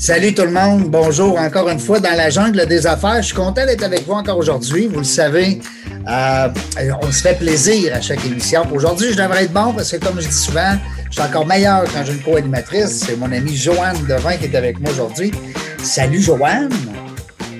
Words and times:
Salut 0.00 0.32
tout 0.32 0.42
le 0.42 0.52
monde, 0.52 0.84
bonjour 0.84 1.36
encore 1.36 1.68
une 1.68 1.80
fois 1.80 1.98
dans 1.98 2.16
la 2.16 2.30
jungle 2.30 2.64
des 2.66 2.86
affaires. 2.86 3.20
Je 3.20 3.26
suis 3.26 3.34
content 3.34 3.66
d'être 3.66 3.82
avec 3.82 4.06
vous 4.06 4.12
encore 4.12 4.38
aujourd'hui. 4.38 4.86
Vous 4.86 4.98
le 4.98 5.04
savez, 5.04 5.58
euh, 6.08 6.48
on 7.02 7.10
se 7.10 7.20
fait 7.20 7.36
plaisir 7.36 7.92
à 7.92 8.00
chaque 8.00 8.24
émission. 8.24 8.62
Aujourd'hui, 8.72 9.08
je 9.10 9.20
devrais 9.20 9.42
être 9.42 9.52
bon 9.52 9.72
parce 9.74 9.90
que 9.90 9.96
comme 9.96 10.20
je 10.20 10.28
dis 10.28 10.34
souvent, 10.34 10.76
je 11.10 11.18
suis 11.18 11.28
encore 11.28 11.44
meilleur 11.46 11.82
quand 11.92 12.04
j'ai 12.04 12.12
une 12.12 12.22
co-animatrice. 12.22 13.06
C'est 13.06 13.16
mon 13.16 13.32
amie 13.32 13.56
Joanne 13.56 13.96
Devin 14.08 14.36
qui 14.36 14.44
est 14.44 14.54
avec 14.54 14.78
moi 14.78 14.92
aujourd'hui. 14.92 15.32
Salut 15.82 16.20
Joanne. 16.20 16.70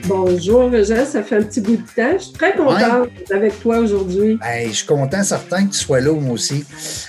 Bonjour 0.04 0.70
Jean, 0.84 1.04
ça 1.04 1.24
fait 1.24 1.38
un 1.38 1.42
petit 1.42 1.60
bout 1.60 1.76
de 1.76 1.82
temps. 1.96 2.16
Je 2.18 2.22
suis 2.22 2.32
très 2.34 2.54
contente 2.54 3.08
d'être 3.16 3.34
avec 3.34 3.60
toi 3.60 3.78
aujourd'hui. 3.78 4.38
Ben, 4.40 4.68
je 4.68 4.76
suis 4.76 4.86
content, 4.86 5.24
certain 5.24 5.66
que 5.66 5.72
tu 5.72 5.78
sois 5.80 6.00
là, 6.00 6.12
moi 6.12 6.34
aussi. 6.34 6.64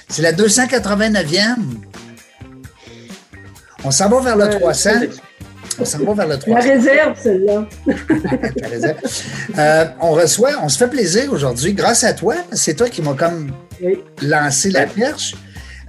C'est 0.07 0.23
la 0.23 0.33
289e. 0.33 1.55
On 3.83 3.91
s'en 3.91 4.09
va 4.09 4.19
vers 4.21 4.37
le 4.37 4.49
300. 4.59 4.89
On 5.79 5.85
s'en 5.85 5.99
va 5.99 6.13
vers 6.13 6.27
le 6.27 6.37
300. 6.37 6.67
La 6.67 6.75
réserve, 6.75 7.19
celle-là. 7.21 7.65
euh, 9.57 9.85
on 10.01 10.11
reçoit, 10.11 10.51
on 10.61 10.69
se 10.69 10.77
fait 10.77 10.89
plaisir 10.89 11.31
aujourd'hui 11.31 11.73
grâce 11.73 12.03
à 12.03 12.13
toi. 12.13 12.35
C'est 12.51 12.75
toi 12.75 12.89
qui 12.89 13.01
m'as 13.01 13.13
comme 13.13 13.51
lancé 14.21 14.71
la 14.71 14.85
perche. 14.85 15.35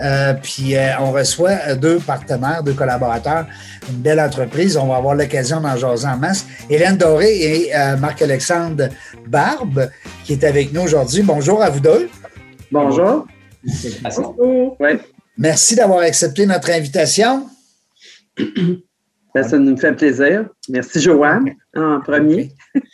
Euh, 0.03 0.33
puis 0.35 0.77
euh, 0.77 0.93
on 1.01 1.11
reçoit 1.11 1.59
euh, 1.69 1.77
deux 1.77 1.99
partenaires, 1.99 2.63
deux 2.63 2.73
collaborateurs, 2.73 3.47
une 3.91 3.99
belle 3.99 4.21
entreprise. 4.21 4.77
On 4.77 4.87
va 4.87 4.97
avoir 4.97 5.15
l'occasion 5.15 5.61
d'en 5.61 5.77
jaser 5.77 6.07
en 6.07 6.17
masse. 6.17 6.47
Hélène 6.71 6.97
Doré 6.97 7.29
et 7.29 7.73
Marc-Alexandre 7.99 8.89
Barbe 9.27 9.91
qui 10.25 10.33
est 10.33 10.45
avec 10.45 10.73
nous 10.73 10.83
aujourd'hui. 10.83 11.23
Bonjour 11.23 11.63
à 11.63 11.71
vous 11.71 11.81
deux. 11.81 12.09
Bonjour. 12.73 13.27
Bonjour. 14.03 14.79
Merci 15.37 15.75
d'avoir 15.75 16.01
accepté 16.01 16.47
notre 16.47 16.71
invitation. 16.71 17.47
Ben, 19.35 19.45
ça 19.45 19.59
nous 19.59 19.77
fait 19.77 19.93
plaisir. 19.93 20.49
Merci, 20.69 21.01
Joanne, 21.01 21.55
en 21.77 22.01
premier. 22.01 22.51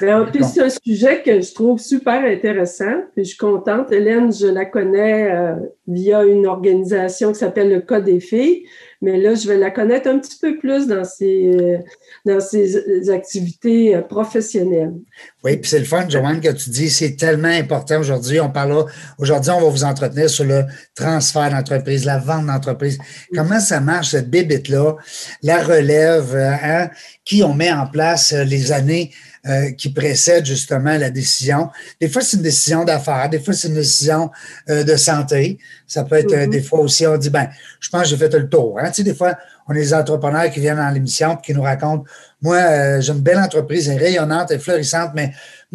Ben, 0.00 0.26
c'est 0.42 0.62
un 0.62 0.68
sujet 0.68 1.22
que 1.22 1.40
je 1.40 1.54
trouve 1.54 1.78
super 1.78 2.24
intéressant. 2.24 3.02
Puis 3.14 3.24
je 3.24 3.28
suis 3.30 3.36
contente. 3.36 3.92
Hélène, 3.92 4.32
je 4.32 4.46
la 4.46 4.64
connais 4.64 5.30
euh, 5.30 5.54
via 5.86 6.24
une 6.24 6.46
organisation 6.46 7.32
qui 7.32 7.38
s'appelle 7.38 7.70
le 7.70 7.80
Code 7.80 8.04
des 8.04 8.20
filles. 8.20 8.66
Mais 9.02 9.18
là, 9.18 9.34
je 9.34 9.48
vais 9.48 9.56
la 9.56 9.70
connaître 9.70 10.08
un 10.08 10.18
petit 10.18 10.38
peu 10.40 10.58
plus 10.58 10.86
dans 10.86 11.04
ses, 11.04 11.50
euh, 11.54 11.78
dans 12.26 12.40
ses 12.40 13.10
activités 13.10 13.94
euh, 13.94 14.02
professionnelles. 14.02 14.94
Oui, 15.42 15.56
puis 15.56 15.70
c'est 15.70 15.78
le 15.78 15.84
fun, 15.84 16.08
Joanne, 16.08 16.40
que 16.40 16.50
tu 16.50 16.70
dis, 16.70 16.90
c'est 16.90 17.16
tellement 17.16 17.48
important 17.48 18.00
aujourd'hui. 18.00 18.40
On 18.40 18.50
parle 18.50 18.86
aujourd'hui, 19.18 19.50
on 19.50 19.60
va 19.60 19.68
vous 19.68 19.84
entretenir 19.84 20.28
sur 20.28 20.44
le 20.44 20.64
transfert 20.94 21.50
d'entreprise, 21.50 22.04
la 22.04 22.18
vente 22.18 22.46
d'entreprise. 22.46 22.98
Comment 23.34 23.60
ça 23.60 23.80
marche, 23.80 24.10
cette 24.10 24.30
bébite-là, 24.30 24.96
la 25.42 25.62
relève, 25.62 26.36
hein, 26.36 26.90
qui 27.24 27.42
on 27.42 27.54
met 27.54 27.72
en 27.72 27.86
place 27.86 28.32
les 28.32 28.72
années 28.72 29.10
euh, 29.46 29.70
qui 29.70 29.90
précède 29.90 30.44
justement 30.44 30.98
la 30.98 31.08
décision? 31.08 31.70
Des 32.00 32.08
fois, 32.08 32.20
c'est 32.20 32.36
une 32.36 32.42
décision 32.42 32.84
d'affaires, 32.84 33.30
des 33.30 33.38
fois, 33.38 33.54
c'est 33.54 33.68
une 33.68 33.74
décision 33.74 34.30
euh, 34.68 34.84
de 34.84 34.96
santé. 34.96 35.58
Ça 35.86 36.04
peut 36.04 36.16
être 36.16 36.32
euh, 36.34 36.44
mm-hmm. 36.44 36.50
des 36.50 36.62
fois 36.62 36.80
aussi, 36.80 37.06
on 37.06 37.16
dit, 37.16 37.30
ben, 37.30 37.48
je 37.80 37.88
pense 37.88 38.02
que 38.02 38.08
j'ai 38.08 38.16
fait 38.18 38.34
le 38.38 38.48
tour. 38.48 38.78
Hein? 38.78 38.88
Tu 38.90 38.96
sais, 38.96 39.02
des 39.02 39.14
fois, 39.14 39.38
on 39.70 39.72
a 39.72 39.78
des 39.78 39.94
entrepreneurs 39.94 40.50
qui 40.50 40.58
viennent 40.58 40.78
dans 40.78 40.90
l'émission 40.90 41.34
et 41.34 41.46
qui 41.46 41.54
nous 41.54 41.62
racontent, 41.62 42.04
moi, 42.42 43.00
j'ai 43.00 43.12
une 43.12 43.20
belle 43.20 43.38
entreprise, 43.38 43.88
elle 43.88 44.02
est 44.02 44.06
rayonnante, 44.06 44.50
elle 44.50 44.56
est 44.56 44.60
florissante, 44.60 45.12
mais 45.14 45.24
à 45.24 45.26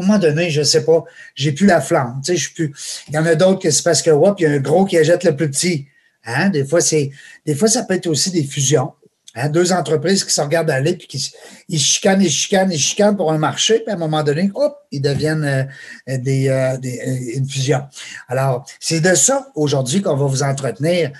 un 0.01 0.05
moment 0.05 0.19
donné, 0.19 0.49
je 0.49 0.59
ne 0.59 0.65
sais 0.65 0.83
pas, 0.83 1.03
j'ai 1.33 1.53
plus 1.53 1.65
la 1.65 1.79
flamme. 1.79 2.19
Tu 2.25 2.33
sais, 2.33 2.37
je 2.37 2.53
plus. 2.53 2.73
Il 3.07 3.13
y 3.13 3.17
en 3.17 3.25
a 3.25 3.35
d'autres 3.35 3.61
que 3.61 3.71
c'est 3.71 3.83
parce 3.83 4.01
que, 4.01 4.09
hop, 4.09 4.35
il 4.39 4.43
y 4.43 4.45
a 4.45 4.51
un 4.51 4.59
gros 4.59 4.83
qui 4.83 4.97
achète 4.97 5.23
le 5.23 5.35
plus 5.35 5.49
petit. 5.49 5.87
Hein? 6.25 6.49
Des 6.49 6.65
fois, 6.65 6.81
c'est, 6.81 7.11
des 7.45 7.55
fois, 7.55 7.69
ça 7.69 7.83
peut 7.83 7.93
être 7.93 8.07
aussi 8.07 8.31
des 8.31 8.43
fusions. 8.43 8.91
Hein, 9.37 9.49
deux 9.49 9.73
entreprises 9.73 10.23
qui 10.23 10.31
se 10.31 10.39
regardent 10.39 10.69
aller, 10.69 10.95
puis 10.95 11.07
qui 11.07 11.33
ils 11.67 11.79
chicanent, 11.79 12.21
ils 12.21 12.31
chicanent, 12.31 12.71
ils 12.71 12.79
chicanent 12.79 13.17
pour 13.17 13.33
un 13.33 13.37
marché, 13.37 13.79
puis 13.79 13.91
à 13.91 13.95
un 13.95 13.99
moment 13.99 14.23
donné, 14.23 14.49
hop, 14.55 14.77
ils 14.91 15.01
deviennent 15.01 15.43
euh, 15.43 16.17
des, 16.17 16.47
euh, 16.47 16.77
des, 16.77 17.01
euh, 17.01 17.37
une 17.37 17.45
fusion. 17.45 17.81
Alors, 18.29 18.65
c'est 18.79 19.01
de 19.01 19.13
ça 19.13 19.49
aujourd'hui 19.55 20.01
qu'on 20.01 20.15
va 20.15 20.25
vous 20.25 20.41
entretenir, 20.41 21.11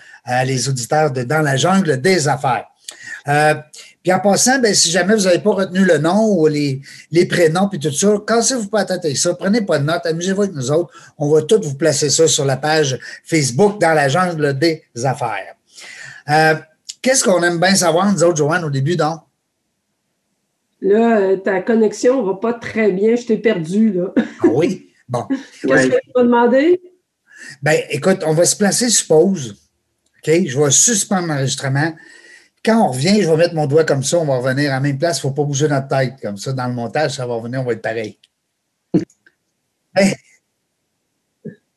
les 0.46 0.70
auditeurs 0.70 1.12
de 1.12 1.24
Dans 1.24 1.42
la 1.42 1.56
jungle 1.56 2.02
des 2.02 2.28
affaires. 2.28 2.66
Puis 3.26 4.14
en 4.14 4.20
passant, 4.20 4.60
ben, 4.60 4.74
si 4.74 4.92
jamais 4.92 5.16
vous 5.16 5.24
n'avez 5.24 5.40
pas 5.40 5.52
retenu 5.52 5.84
le 5.84 5.98
nom 5.98 6.26
ou 6.38 6.48
les, 6.48 6.82
les 7.12 7.26
prénoms 7.26 7.68
puis 7.68 7.80
tout 7.80 7.92
ça, 7.92 8.16
cassez-vous 8.26 8.68
pas 8.68 8.86
tête 8.86 9.16
ça, 9.18 9.34
prenez 9.34 9.62
pas 9.62 9.80
de 9.80 9.86
notes, 9.86 10.06
amusez-vous 10.06 10.44
avec 10.44 10.56
nous 10.56 10.72
autres. 10.72 10.94
On 11.18 11.30
va 11.30 11.42
tout 11.42 11.60
vous 11.62 11.76
placer 11.76 12.10
ça 12.10 12.28
sur 12.28 12.46
la 12.46 12.58
page 12.58 13.00
Facebook 13.24 13.82
dans 13.82 13.94
la 13.94 14.08
jungle 14.10 14.58
des 14.58 14.84
affaires. 15.04 15.56
Qu'est-ce 17.06 17.24
qu'on 17.24 17.44
aime 17.44 17.60
bien 17.60 17.76
savoir, 17.76 18.12
nous 18.12 18.24
autres, 18.24 18.38
Joanne, 18.38 18.66
au 18.66 18.72
début, 18.72 18.96
donc? 18.96 19.20
Là, 20.82 21.20
euh, 21.20 21.38
ta 21.38 21.62
connexion 21.62 22.22
ne 22.22 22.28
va 22.28 22.34
pas 22.34 22.54
très 22.54 22.92
bien. 22.92 23.16
Je 23.16 23.28
t'ai 23.28 23.38
perdu, 23.38 23.92
là. 23.92 24.14
Ah 24.18 24.48
oui? 24.52 24.90
Bon. 25.08 25.24
Qu'est-ce 25.62 25.88
que 25.88 25.96
tu 26.04 26.12
m'as 26.16 26.24
demandé? 26.24 26.82
Ben, 27.62 27.80
écoute, 27.90 28.24
on 28.26 28.34
va 28.34 28.46
se 28.46 28.56
placer 28.56 28.90
sur 28.90 29.08
pause. 29.08 29.56
OK? 30.18 30.34
Je 30.48 30.60
vais 30.60 30.72
suspendre 30.72 31.28
l'enregistrement. 31.28 31.94
Quand 32.66 32.88
on 32.88 32.92
revient, 32.92 33.22
je 33.22 33.30
vais 33.30 33.38
mettre 33.38 33.54
mon 33.54 33.68
doigt 33.68 33.84
comme 33.84 34.04
ça. 34.04 34.18
On 34.18 34.26
va 34.26 34.38
revenir 34.38 34.72
à 34.72 34.76
la 34.76 34.80
même 34.80 34.98
place. 34.98 35.18
Il 35.18 35.28
ne 35.28 35.30
faut 35.30 35.36
pas 35.36 35.44
bouger 35.44 35.68
notre 35.68 35.88
tête. 35.88 36.16
Comme 36.22 36.38
ça, 36.38 36.52
dans 36.52 36.68
le 36.68 36.74
montage, 36.74 37.12
ça 37.12 37.28
va 37.28 37.36
revenir. 37.36 37.62
On 37.62 37.64
va 37.64 37.74
être 37.74 37.82
pareil. 37.82 38.18
Ben, 39.94 40.14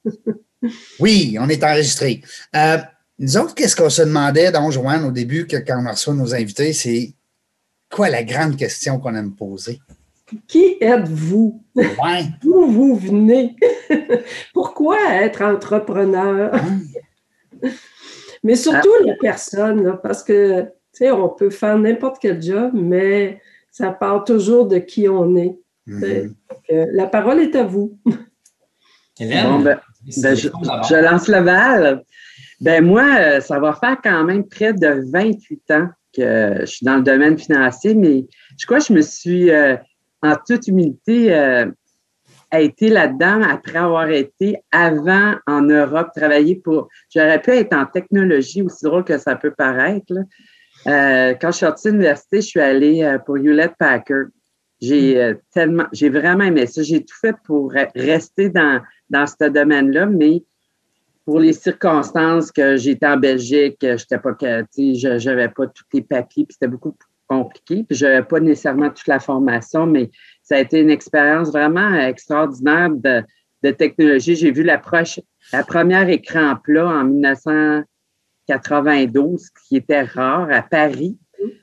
oui, 1.00 1.37
on 1.38 1.48
est 1.48 1.62
enregistré. 1.62 2.22
Euh, 2.56 2.78
nous 3.19 3.37
autres, 3.37 3.54
qu'est-ce 3.54 3.77
qu'on 3.77 3.91
se 3.91 4.03
demandait, 4.03 4.53
donc, 4.53 4.72
Joanne, 4.72 5.04
au 5.04 5.10
début, 5.10 5.47
quand 5.47 5.60
on 5.69 5.91
reçoit 5.91 6.15
nos 6.15 6.34
invités, 6.34 6.72
c'est 6.72 7.12
quoi 7.91 8.09
la 8.09 8.22
grande 8.22 8.56
question 8.56 8.98
qu'on 8.98 9.15
aime 9.15 9.34
poser? 9.34 9.81
Qui 10.47 10.77
êtes-vous? 10.81 11.62
Ouais. 11.75 12.25
D'où 12.43 12.71
vous 12.71 12.97
venez? 12.97 13.56
Pourquoi 14.54 14.98
être 15.15 15.43
entrepreneur? 15.43 16.54
Hum. 16.54 17.72
mais 18.44 18.56
surtout 18.56 18.91
la 19.04 19.15
personne, 19.21 19.98
parce 20.03 20.22
que, 20.22 20.71
sais, 20.98 21.10
on 21.10 21.28
peut 21.28 21.50
faire 21.50 21.78
n'importe 21.78 22.19
quel 22.20 22.42
job, 22.42 22.72
mais 22.75 23.41
ça 23.70 23.91
part 23.91 24.25
toujours 24.25 24.66
de 24.66 24.78
qui 24.78 25.09
on 25.09 25.36
est. 25.36 25.56
Mm-hmm. 25.86 26.34
la 26.92 27.06
parole 27.06 27.41
est 27.41 27.56
à 27.56 27.64
vous. 27.64 27.98
Hélène, 29.20 29.62
ben, 29.62 29.81
ben, 30.19 30.36
je, 30.36 30.48
je, 30.48 31.03
lance 31.03 31.28
le 31.28 31.42
bal. 31.42 32.04
Ben 32.60 32.84
moi, 32.84 33.16
euh, 33.19 33.41
ça 33.41 33.59
va 33.59 33.72
faire 33.72 33.97
quand 34.03 34.25
même 34.25 34.47
près 34.47 34.72
de 34.72 35.03
28 35.12 35.70
ans 35.70 35.88
que 36.14 36.56
je 36.60 36.66
suis 36.66 36.84
dans 36.84 36.97
le 36.97 37.03
domaine 37.03 37.38
financier, 37.38 37.94
mais 37.94 38.26
je 38.59 38.66
crois 38.66 38.78
que 38.78 38.86
je 38.86 38.92
me 38.92 39.03
suis, 39.03 39.50
euh, 39.50 39.76
en 40.22 40.34
toute 40.47 40.66
humilité, 40.66 41.34
euh, 41.34 41.66
été 42.53 42.88
là-dedans 42.88 43.42
après 43.42 43.78
avoir 43.78 44.09
été 44.10 44.56
avant 44.72 45.34
en 45.47 45.62
Europe, 45.62 46.09
travailler 46.16 46.56
pour. 46.56 46.88
J'aurais 47.15 47.41
pu 47.41 47.50
être 47.50 47.75
en 47.75 47.86
technologie, 47.86 48.62
aussi 48.62 48.84
drôle 48.84 49.04
que 49.04 49.19
ça 49.19 49.36
peut 49.36 49.53
paraître. 49.56 50.15
Quand 50.88 51.50
je 51.50 51.56
suis 51.56 51.66
sortie 51.66 51.88
de 51.88 51.93
l'université, 51.93 52.41
je 52.41 52.47
suis 52.47 52.60
allée 52.60 53.16
pour 53.26 53.37
Hewlett 53.37 53.75
Packard. 53.78 54.26
J'ai 54.81 55.34
tellement, 55.53 55.87
j'ai 55.93 56.09
vraiment 56.09 56.44
aimé 56.44 56.66
ça. 56.66 56.82
J'ai 56.82 57.04
tout 57.04 57.16
fait 57.21 57.34
pour 57.44 57.72
rester 57.94 58.49
dans, 58.49 58.81
dans 59.10 59.27
ce 59.27 59.48
domaine-là, 59.48 60.06
mais 60.06 60.44
pour 61.28 61.41
les 61.41 61.53
circonstances 61.53 62.50
que 62.50 62.78
j'étais 62.78 63.06
en 63.06 63.19
Belgique, 63.19 63.77
j'étais 63.81 64.19
pas, 64.19 64.34
je 64.41 65.25
n'avais 65.28 65.50
pas 65.50 65.66
tous 65.66 65.84
les 65.93 66.00
papiers, 66.00 66.47
puis 66.47 66.54
c'était 66.54 66.69
beaucoup 66.69 66.97
compliqué, 67.27 67.84
puis 67.87 67.98
je 67.98 68.06
n'avais 68.06 68.22
pas 68.22 68.41
nécessairement 68.41 68.88
toute 68.88 69.06
la 69.06 69.21
formation, 69.21 69.87
mais 69.87 70.10
ça 70.43 70.56
a 70.56 70.60
été 70.60 70.81
une 70.81 70.88
expérience 70.88 71.50
vraiment 71.50 71.94
extraordinaire 71.94 72.88
de, 72.91 73.71
technologie. 73.72 74.37
J'ai 74.37 74.50
vu 74.50 74.62
la, 74.62 74.81
la 75.53 75.65
première 75.65 76.09
écran 76.09 76.56
plat 76.65 76.88
en 76.88 77.04
1992, 78.48 79.50
qui 79.66 79.76
était 79.76 80.03
rare 80.03 80.48
à 80.50 80.62
Paris. 80.62 81.19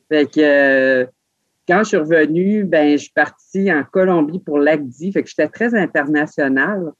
Fait 0.10 0.26
que 0.26 0.40
euh, 0.40 1.06
quand 1.68 1.80
je 1.80 1.90
suis 1.90 1.98
revenue, 1.98 2.64
ben, 2.64 2.92
je 2.92 3.04
suis 3.04 3.14
partie 3.14 3.72
en 3.72 3.84
Colombie 3.84 4.40
pour 4.40 4.60
l'ACDI, 4.60 5.12
fait 5.12 5.24
que 5.24 5.30
j'étais 5.30 5.48
très 5.48 5.74
internationale. 5.76 6.92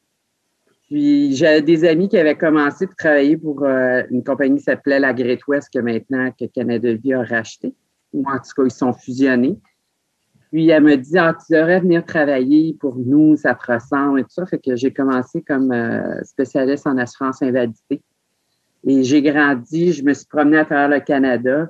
Puis 0.88 1.36
j'avais 1.36 1.62
des 1.62 1.84
amis 1.86 2.10
qui 2.10 2.18
avaient 2.18 2.38
commencé 2.38 2.86
à 2.86 2.88
travailler 2.98 3.38
pour 3.38 3.64
euh, 3.64 4.04
une 4.12 4.24
compagnie 4.24 4.58
qui 4.58 4.64
s'appelait 4.64 5.00
la 5.00 5.14
Great 5.14 5.46
West, 5.48 5.70
que 5.74 5.80
maintenant 5.80 6.32
que 6.32 6.46
Canada 6.46 6.94
Vie 6.94 7.14
a 7.14 7.24
racheté. 7.24 7.74
Ou 8.14 8.24
en 8.28 8.38
tout 8.38 8.54
cas, 8.56 8.64
ils 8.64 8.72
sont 8.72 8.94
fusionnés. 8.94 9.58
Puis 10.52 10.70
elle 10.70 10.84
me 10.84 10.96
dit 10.96 11.18
ah, 11.18 11.36
tu 11.46 11.54
devrais 11.54 11.80
venir 11.80 12.06
travailler 12.06 12.78
pour 12.80 12.98
nous, 12.98 13.36
ça 13.36 13.56
te 13.56 13.72
ressemble 13.72 14.20
et 14.20 14.24
tout 14.24 14.30
ça. 14.30 14.46
Fait 14.46 14.60
que 14.60 14.76
j'ai 14.76 14.94
commencé 14.94 15.42
comme 15.42 15.72
euh, 15.72 16.24
spécialiste 16.24 16.88
en 16.88 16.98
assurance 16.98 17.42
invalidité. 17.42 18.02
Et 18.88 19.04
j'ai 19.04 19.22
grandi, 19.22 19.94
je 19.94 20.04
me 20.04 20.14
suis 20.14 20.28
promenée 20.28 20.58
à 20.58 20.66
travers 20.66 20.90
le 20.90 21.00
Canada. 21.00 21.70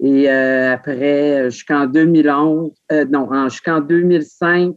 Et 0.00 0.30
euh, 0.30 0.72
après, 0.72 1.50
jusqu'en 1.50 1.86
2011, 1.86 2.72
non, 3.10 3.48
jusqu'en 3.48 3.80
2005, 3.80 4.74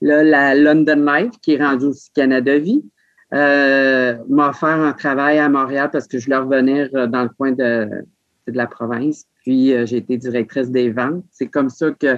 là, 0.00 0.22
la 0.22 0.54
London 0.54 1.06
Life, 1.06 1.32
qui 1.40 1.54
est 1.54 1.62
rendue 1.62 1.86
aussi 1.86 2.10
Canada 2.12 2.58
Vie, 2.58 2.84
euh, 3.34 4.16
m'a 4.28 4.50
offert 4.50 4.68
un 4.68 4.92
travail 4.92 5.38
à 5.38 5.48
Montréal 5.48 5.90
parce 5.92 6.06
que 6.06 6.18
je 6.18 6.26
voulais 6.26 6.36
revenir 6.36 6.88
euh, 6.94 7.06
dans 7.06 7.24
le 7.24 7.28
coin 7.30 7.52
de, 7.52 7.88
de 8.46 8.56
la 8.56 8.66
province. 8.66 9.24
Puis, 9.42 9.72
euh, 9.72 9.84
j'ai 9.84 9.96
été 9.96 10.16
directrice 10.16 10.70
des 10.70 10.90
ventes. 10.90 11.24
C'est 11.32 11.48
comme 11.48 11.68
ça 11.68 11.90
que 11.90 12.16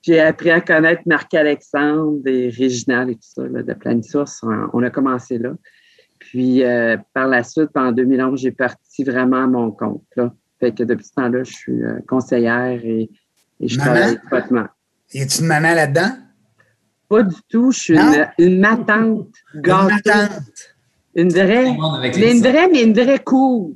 j'ai 0.00 0.20
appris 0.20 0.50
à 0.50 0.60
connaître 0.60 1.02
Marc-Alexandre 1.06 2.26
et 2.26 2.48
Réginal 2.48 3.10
et 3.10 3.14
tout 3.14 3.20
ça, 3.22 3.46
là, 3.46 3.62
de 3.62 3.74
pleine 3.74 4.02
source. 4.02 4.42
On 4.72 4.82
a 4.82 4.90
commencé 4.90 5.38
là. 5.38 5.52
Puis, 6.22 6.62
euh, 6.62 6.96
par 7.14 7.26
la 7.26 7.42
suite, 7.42 7.70
en 7.74 7.90
2011, 7.90 8.40
j'ai 8.40 8.52
parti 8.52 9.02
vraiment 9.02 9.42
à 9.42 9.46
mon 9.48 9.72
compte. 9.72 10.04
Là. 10.16 10.32
Fait 10.60 10.72
que 10.72 10.84
depuis 10.84 11.04
ce 11.04 11.14
temps-là, 11.14 11.42
je 11.42 11.52
suis 11.52 11.82
euh, 11.82 11.98
conseillère 12.06 12.80
et, 12.84 13.10
je 13.60 13.76
travaille 13.76 14.14
étroitement. 14.14 14.66
Y 15.12 15.22
a-tu 15.22 15.40
une 15.40 15.46
maman 15.46 15.74
là-dedans? 15.74 16.10
Pas 17.08 17.22
du 17.24 17.36
tout. 17.48 17.72
Je 17.72 17.78
suis 17.78 17.98
une, 17.98 18.28
une, 18.38 18.60
matante 18.60 19.28
gâteau. 19.56 19.88
Une 19.88 19.94
matante. 19.94 20.42
Une 21.14 21.28
vraie. 21.28 21.68
une 21.68 22.40
vraie, 22.40 22.68
mais 22.68 22.82
une 22.84 22.94
vraie 22.94 23.18
cool. 23.18 23.74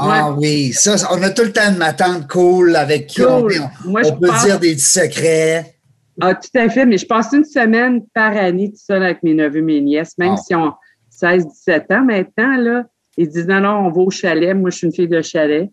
ah 0.00 0.32
oui, 0.36 0.72
ça, 0.72 0.96
on 1.12 1.22
a 1.22 1.30
tout 1.30 1.44
le 1.44 1.52
temps 1.52 1.72
ma 1.78 1.92
tante 1.92 2.28
cool 2.28 2.74
avec 2.74 3.06
qui 3.06 3.22
on, 3.22 3.42
peut 3.44 4.30
dire 4.44 4.58
des 4.58 4.76
secrets. 4.78 5.76
Ah, 6.20 6.34
tout 6.34 6.58
à 6.58 6.68
fait, 6.68 6.86
mais 6.86 6.98
je 6.98 7.06
passe 7.06 7.32
une 7.32 7.44
semaine 7.44 8.04
par 8.12 8.36
année 8.36 8.70
tout 8.70 8.78
seul 8.78 9.04
avec 9.04 9.22
mes 9.22 9.34
neveux, 9.34 9.62
mes 9.62 9.80
nièces, 9.80 10.18
même 10.18 10.34
ah. 10.36 10.42
si 10.44 10.54
on 10.54 10.72
16-17 11.20 11.94
ans 11.94 12.04
maintenant, 12.04 12.56
là, 12.56 12.84
ils 13.16 13.28
disent 13.28 13.46
non, 13.46 13.60
non, 13.60 13.86
on 13.86 13.90
va 13.90 14.00
au 14.02 14.10
chalet. 14.10 14.54
Moi, 14.54 14.70
je 14.70 14.78
suis 14.78 14.86
une 14.86 14.92
fille 14.92 15.08
de 15.08 15.22
chalet 15.22 15.70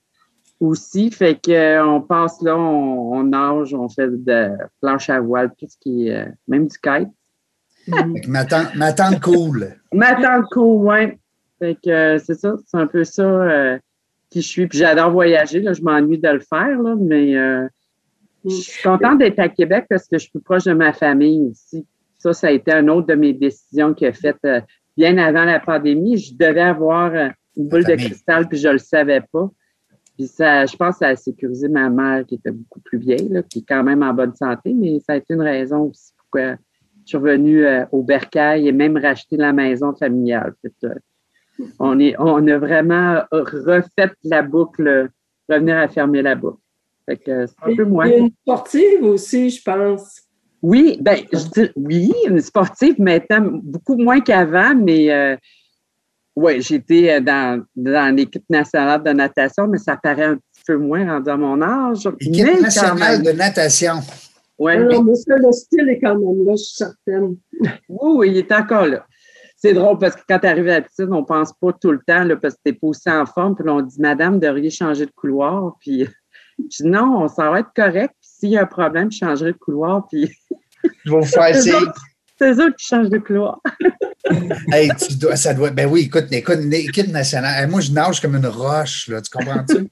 aussi. 0.60 1.12
Fait 1.12 1.36
qu'on 1.36 1.52
euh, 1.52 2.00
passe 2.00 2.42
là, 2.42 2.58
on, 2.58 3.24
nage, 3.24 3.74
on 3.74 3.90
fait 3.90 4.10
de 4.10 4.52
planche 4.82 5.10
à 5.10 5.20
voile, 5.20 5.52
tout 5.58 5.68
ce 5.68 5.78
qui 5.80 6.08
est, 6.08 6.16
euh, 6.16 6.26
même 6.48 6.68
du 6.68 6.78
kite. 6.78 7.10
ma, 8.28 8.46
tante, 8.46 8.76
ma 8.76 8.94
tante 8.94 9.22
cool. 9.22 9.76
ma 9.94 10.16
tante 10.16 10.46
cool, 10.52 10.88
oui. 10.88 11.18
Fait 11.60 11.76
que 11.76 11.90
euh, 11.90 12.20
c'est 12.20 12.36
ça, 12.36 12.56
c'est 12.66 12.78
un 12.78 12.88
peu 12.88 13.04
ça 13.04 13.24
euh, 13.24 13.78
qui 14.30 14.42
je 14.42 14.48
suis. 14.48 14.68
Puis 14.68 14.80
j'adore 14.80 15.12
voyager, 15.12 15.62
là, 15.62 15.74
je 15.74 15.82
m'ennuie 15.82 16.18
de 16.18 16.30
le 16.30 16.40
faire, 16.40 16.82
là, 16.82 16.96
mais 17.00 17.38
euh, 17.38 17.68
je 18.44 18.50
suis 18.50 18.84
contente 18.84 19.20
d'être 19.20 19.40
à 19.40 19.50
Québec 19.50 19.86
parce 19.90 20.04
que 20.08 20.18
je 20.18 20.24
suis 20.24 20.32
plus 20.32 20.42
proche 20.42 20.66
de 20.66 20.74
ma 20.74 20.92
famille 20.92 21.50
aussi. 21.52 21.86
Ça, 22.20 22.34
ça 22.34 22.48
a 22.48 22.52
été 22.52 22.74
une 22.74 22.90
autre 22.90 23.08
de 23.08 23.16
mes 23.16 23.34
décisions 23.34 23.94
qui 23.94 24.06
a 24.06 24.14
fait 24.14 24.38
bien 24.96 25.18
avant 25.18 25.46
la 25.46 25.60
pandémie. 25.60 26.18
Je 26.18 26.36
devais 26.36 26.62
avoir 26.62 27.14
une 27.56 27.68
boule 27.68 27.86
de 27.86 27.96
cristal, 27.96 28.48
puis 28.48 28.58
je 28.58 28.70
le 28.70 28.78
savais 28.78 29.22
pas. 29.32 29.50
Puis 30.16 30.28
ça, 30.28 30.66
je 30.66 30.76
pense 30.76 30.96
que 30.96 31.00
ça 31.00 31.08
a 31.08 31.16
sécurisé 31.16 31.68
ma 31.68 31.90
mère 31.90 32.26
qui 32.26 32.36
était 32.36 32.52
beaucoup 32.52 32.80
plus 32.82 33.00
vieille, 33.00 33.30
là, 33.30 33.42
qui 33.42 33.60
est 33.60 33.66
quand 33.68 33.84
même 33.84 34.04
en 34.04 34.14
bonne 34.14 34.36
santé, 34.36 34.74
mais 34.74 35.00
ça 35.00 35.14
a 35.14 35.16
été 35.18 35.34
une 35.34 35.42
raison 35.42 35.90
aussi 35.90 36.14
pourquoi 36.18 36.56
je 37.04 37.10
suis 37.10 37.18
revenue 37.18 37.66
au 37.92 38.04
Bercail 38.04 38.68
et 38.68 38.72
même 38.72 38.96
racheter 38.96 39.38
la 39.38 39.52
maison 39.52 39.94
familiale 39.94 40.54
on, 41.80 42.00
est, 42.00 42.16
on 42.20 42.48
a 42.48 42.58
vraiment 42.58 43.24
refait 43.32 44.12
la 44.24 44.42
boucle, 44.42 45.10
revenir 45.50 45.78
à 45.78 45.88
fermer 45.88 46.22
la 46.22 46.36
boucle. 46.36 46.60
Fait 47.06 47.18
que 47.18 47.46
c'est 47.46 47.56
un 47.62 47.76
peu 47.76 47.86
moins. 47.86 48.08
Il 48.08 48.12
y 48.12 48.16
a 48.16 48.18
une 48.20 48.32
sportive 48.32 49.04
aussi, 49.04 49.50
je 49.50 49.62
pense. 49.62 50.23
Oui, 50.64 50.98
ben, 51.00 51.20
je 51.32 51.62
dis, 51.62 51.72
oui, 51.76 52.14
une 52.28 52.42
sportive 52.42 52.96
maintenant, 52.98 53.60
beaucoup 53.64 53.96
moins 53.96 54.22
qu'avant, 54.22 54.74
mais 54.74 55.12
euh, 55.12 55.36
oui, 56.36 56.62
j'étais 56.62 57.22
dans, 57.22 57.64
dans 57.76 58.16
l'équipe 58.16 58.50
nationale 58.50 59.04
de 59.04 59.12
natation, 59.12 59.68
mais 59.68 59.78
ça 59.78 59.98
paraît 60.02 60.24
un 60.24 60.36
petit 60.36 60.64
peu 60.66 60.78
moins 60.78 61.06
rendu 61.06 61.30
à 61.30 61.38
mon 61.38 61.62
âge. 61.62 62.10
Équipe 62.20 62.62
nationale 62.62 63.22
de 63.22 63.32
natation. 63.32 63.96
Oui. 64.58 64.74
mais 64.78 64.88
le 64.88 65.52
style 65.52 65.90
est 65.90 66.00
quand 66.00 66.16
même 66.16 66.46
là, 66.46 66.54
je 66.56 66.64
suis 66.64 66.76
certaine. 66.76 67.36
Oui, 67.90 68.12
oui, 68.16 68.30
il 68.32 68.38
est 68.38 68.52
encore 68.52 68.88
là 68.88 69.06
c'est 69.64 69.74
drôle 69.74 69.98
parce 69.98 70.18
que 70.18 70.22
quand 70.28 70.40
tu 70.40 70.48
arrives 70.48 70.68
à 70.68 70.74
la 70.74 70.82
piscine, 70.82 71.14
on 71.14 71.24
pense 71.24 71.54
pas 71.54 71.72
tout 71.72 71.92
le 71.92 72.02
temps 72.06 72.26
là, 72.26 72.36
parce 72.36 72.56
que 72.56 72.60
tu 72.66 72.72
n'es 72.72 72.78
pas 72.78 72.88
aussi 72.88 73.10
en 73.10 73.26
forme. 73.26 73.56
Puis 73.56 73.66
là, 73.66 73.76
on 73.76 73.82
dit, 73.82 73.96
Madame, 74.02 74.38
de 74.38 74.46
devriez 74.46 74.70
changer 74.70 75.06
de 75.06 75.12
couloir. 75.12 75.78
Puis 75.80 76.06
je 76.60 76.84
dis, 76.84 76.86
non, 76.86 77.30
ça 77.30 77.50
va 77.50 77.62
être 77.62 77.72
correct. 77.74 78.14
S'il 78.44 78.52
y 78.52 78.58
a 78.58 78.64
un 78.64 78.66
problème, 78.66 79.10
je 79.10 79.20
changerai 79.20 79.54
de 79.54 79.58
couloir. 79.58 80.06
Puis. 80.10 80.30
Je 81.06 81.12
vais 81.12 81.18
vous 81.18 81.26
faire 81.26 81.48
essayer. 81.48 81.78
C'est 82.38 82.52
eux 82.52 82.74
qui 82.78 82.86
changent 82.86 83.10
de 83.10 83.20
couloir. 83.20 83.62
hey, 84.74 84.90
tu 85.00 85.16
dois, 85.16 85.38
ça 85.38 85.54
doit. 85.54 85.70
Ben 85.70 85.90
oui, 85.90 86.02
écoute, 86.02 86.26
écoute, 86.30 86.58
une 86.62 86.74
équipe 86.74 87.08
nationale. 87.08 87.70
moi, 87.70 87.80
je 87.80 87.92
nage 87.94 88.20
comme 88.20 88.36
une 88.36 88.48
roche, 88.48 89.08
là. 89.08 89.22
Tu 89.22 89.30
comprends-tu? 89.30 89.88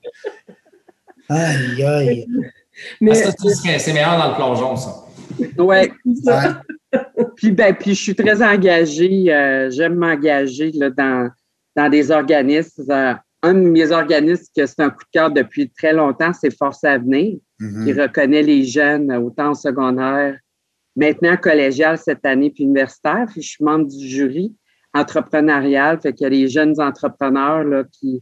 aïe, 1.29 1.81
aïe. 1.81 2.27
Mais 2.99 3.13
c'est 3.13 3.93
meilleur 3.93 4.17
dans 4.17 4.31
le 4.31 4.35
plongeon, 4.35 4.75
ça. 4.75 4.95
Oui. 5.39 5.53
Ouais 5.57 5.91
puis, 7.37 7.51
ben, 7.51 7.73
puis 7.73 7.95
je 7.95 8.01
suis 8.01 8.15
très 8.15 8.43
engagée. 8.43 9.33
Euh, 9.33 9.69
j'aime 9.69 9.95
m'engager 9.95 10.71
dans, 10.71 11.29
dans 11.73 11.89
des 11.89 12.11
organismes. 12.11 12.91
Euh, 12.91 13.13
un 13.43 13.53
de 13.53 13.59
mes 13.59 13.91
organismes 13.91 14.45
que 14.55 14.65
c'est 14.65 14.81
un 14.81 14.89
coup 14.89 15.03
de 15.03 15.09
cœur 15.11 15.31
depuis 15.31 15.69
très 15.69 15.93
longtemps, 15.93 16.31
c'est 16.33 16.55
Force 16.55 16.83
Avenir, 16.83 17.37
mm-hmm. 17.61 17.85
qui 17.85 17.93
reconnaît 17.93 18.43
les 18.43 18.65
jeunes 18.65 19.11
autant 19.13 19.51
au 19.51 19.55
secondaire, 19.55 20.37
maintenant 20.95 21.37
collégial 21.37 21.97
cette 21.97 22.25
année, 22.25 22.49
puis 22.49 22.63
universitaire. 22.63 23.25
Puis 23.31 23.41
je 23.41 23.49
suis 23.49 23.63
membre 23.63 23.87
du 23.87 24.07
jury 24.07 24.55
entrepreneurial, 24.93 26.01
fait 26.01 26.11
qu'il 26.11 26.25
y 26.25 26.27
a 26.27 26.29
les 26.29 26.47
jeunes 26.49 26.79
entrepreneurs 26.81 27.63
là, 27.63 27.83
qui 27.91 28.21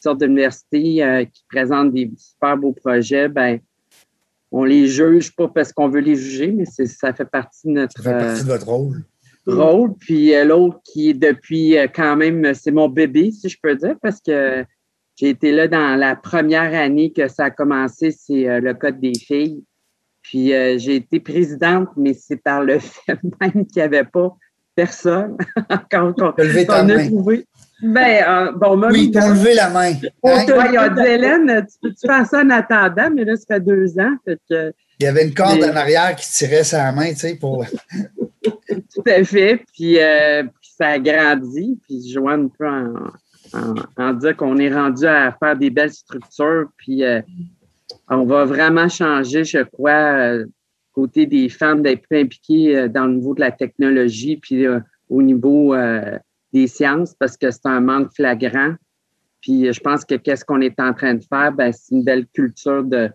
sortent 0.00 0.20
de 0.20 0.26
l'université, 0.26 1.04
euh, 1.04 1.24
qui 1.24 1.44
présentent 1.48 1.92
des 1.92 2.10
super 2.16 2.56
beaux 2.56 2.72
projets. 2.72 3.28
Ben, 3.28 3.60
on 4.50 4.64
les 4.64 4.86
juge 4.86 5.34
pas 5.34 5.48
parce 5.48 5.72
qu'on 5.72 5.88
veut 5.88 6.00
les 6.00 6.16
juger, 6.16 6.52
mais 6.52 6.64
ça 6.64 7.12
fait 7.12 7.24
partie 7.24 7.68
de 7.68 7.72
notre. 7.72 8.02
Ça 8.02 8.02
fait 8.02 8.26
partie 8.26 8.42
de 8.42 8.48
votre 8.48 8.66
rôle. 8.66 9.04
Euh, 9.48 9.54
rôle. 9.54 9.94
Puis 9.98 10.34
euh, 10.34 10.44
l'autre 10.44 10.80
qui 10.84 11.10
est 11.10 11.14
depuis 11.14 11.76
euh, 11.76 11.86
quand 11.92 12.16
même, 12.16 12.54
c'est 12.54 12.70
mon 12.70 12.88
bébé, 12.88 13.30
si 13.30 13.48
je 13.48 13.58
peux 13.60 13.74
dire, 13.74 13.96
parce 14.00 14.20
que 14.20 14.64
j'ai 15.18 15.30
été 15.30 15.52
là 15.52 15.66
dans 15.66 15.98
la 15.98 16.14
première 16.14 16.72
année 16.74 17.12
que 17.12 17.28
ça 17.28 17.46
a 17.46 17.50
commencé, 17.50 18.12
c'est 18.12 18.60
le 18.60 18.72
Code 18.74 19.00
des 19.00 19.18
filles. 19.18 19.64
Puis 20.22 20.48
j'ai 20.78 20.96
été 20.96 21.18
présidente, 21.18 21.88
mais 21.96 22.14
c'est 22.14 22.36
par 22.36 22.62
le 22.62 22.78
fait 22.78 23.18
même 23.40 23.66
qu'il 23.66 23.76
n'y 23.76 23.82
avait 23.82 24.04
pas 24.04 24.36
personne 24.76 25.36
quand 25.90 26.14
on, 26.20 26.34
on 26.34 26.88
a 26.88 27.04
trouvé. 27.06 27.46
Ben, 27.80 28.24
euh, 28.26 28.52
bon, 28.52 28.76
moi, 28.76 28.88
oui, 28.90 29.10
t'as 29.12 29.28
levé 29.28 29.54
la 29.54 29.70
main. 29.70 29.92
Hein? 30.24 30.44
il 30.46 30.74
y 30.74 30.76
a 30.76 30.88
dit, 30.88 31.00
Hélène, 31.00 31.66
tu 31.66 31.78
peux-tu 31.80 32.06
faire 32.06 32.26
ça 32.26 32.40
en 32.42 32.50
attendant? 32.50 33.10
Mais 33.14 33.24
là, 33.24 33.36
ça 33.36 33.44
fait 33.48 33.60
deux 33.60 33.98
ans. 34.00 34.16
Fait 34.24 34.38
que, 34.50 34.72
il 34.98 35.04
y 35.04 35.06
avait 35.06 35.24
une 35.24 35.34
corde 35.34 35.62
en 35.62 35.76
arrière 35.76 36.16
qui 36.16 36.28
tirait 36.28 36.64
sa 36.64 36.90
main, 36.90 37.10
tu 37.10 37.16
sais, 37.16 37.36
pour. 37.36 37.64
Tout 38.42 39.04
à 39.06 39.22
fait. 39.22 39.62
Puis, 39.72 40.00
euh, 40.00 40.42
puis, 40.42 40.70
ça 40.76 40.88
a 40.88 40.98
grandi. 40.98 41.78
Puis, 41.86 42.10
Joanne 42.10 42.50
peut 42.50 42.68
en, 42.68 42.94
en, 43.54 43.74
en 44.02 44.34
qu'on 44.34 44.56
est 44.58 44.72
rendu 44.72 45.06
à 45.06 45.32
faire 45.32 45.56
des 45.56 45.70
belles 45.70 45.92
structures. 45.92 46.68
Puis, 46.76 47.04
euh, 47.04 47.20
on 48.08 48.24
va 48.24 48.44
vraiment 48.44 48.88
changer, 48.88 49.44
je 49.44 49.62
crois, 49.64 50.44
côté 50.92 51.26
des 51.26 51.48
femmes, 51.48 51.82
d'être 51.82 52.02
plus 52.08 52.20
impliquées 52.20 52.88
dans 52.88 53.06
le 53.06 53.14
niveau 53.14 53.34
de 53.34 53.40
la 53.40 53.50
technologie, 53.50 54.36
puis 54.36 54.66
au 55.08 55.22
niveau 55.22 55.74
des 56.52 56.66
sciences 56.66 57.14
parce 57.14 57.36
que 57.36 57.50
c'est 57.50 57.66
un 57.66 57.80
manque 57.80 58.12
flagrant. 58.14 58.74
Puis 59.40 59.72
je 59.72 59.80
pense 59.80 60.04
que 60.04 60.14
qu'est-ce 60.16 60.44
qu'on 60.44 60.60
est 60.60 60.78
en 60.80 60.92
train 60.92 61.14
de 61.14 61.24
faire, 61.24 61.52
ben, 61.52 61.72
c'est 61.72 61.94
une 61.94 62.04
belle 62.04 62.26
culture 62.26 62.82
de, 62.84 63.10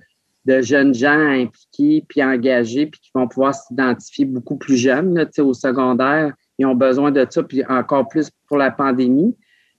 de 0.46 0.62
jeunes 0.62 0.94
gens 0.94 1.20
impliqués 1.20 2.06
puis 2.08 2.24
engagés 2.24 2.88
puis 2.88 3.00
qui 3.02 3.12
vont 3.14 3.28
pouvoir 3.28 3.54
s'identifier 3.54 4.26
beaucoup 4.26 4.58
plus 4.58 4.78
jeunes 4.78 5.16
là, 5.16 5.26
au 5.44 5.54
secondaire. 5.54 6.34
Ils 6.60 6.66
ont 6.66 6.76
besoin 6.76 7.12
de 7.12 7.26
ça, 7.30 7.44
puis 7.44 7.64
encore 7.66 8.08
plus 8.08 8.30
pour 8.48 8.58
la 8.58 8.72
pandémie. 8.72 9.36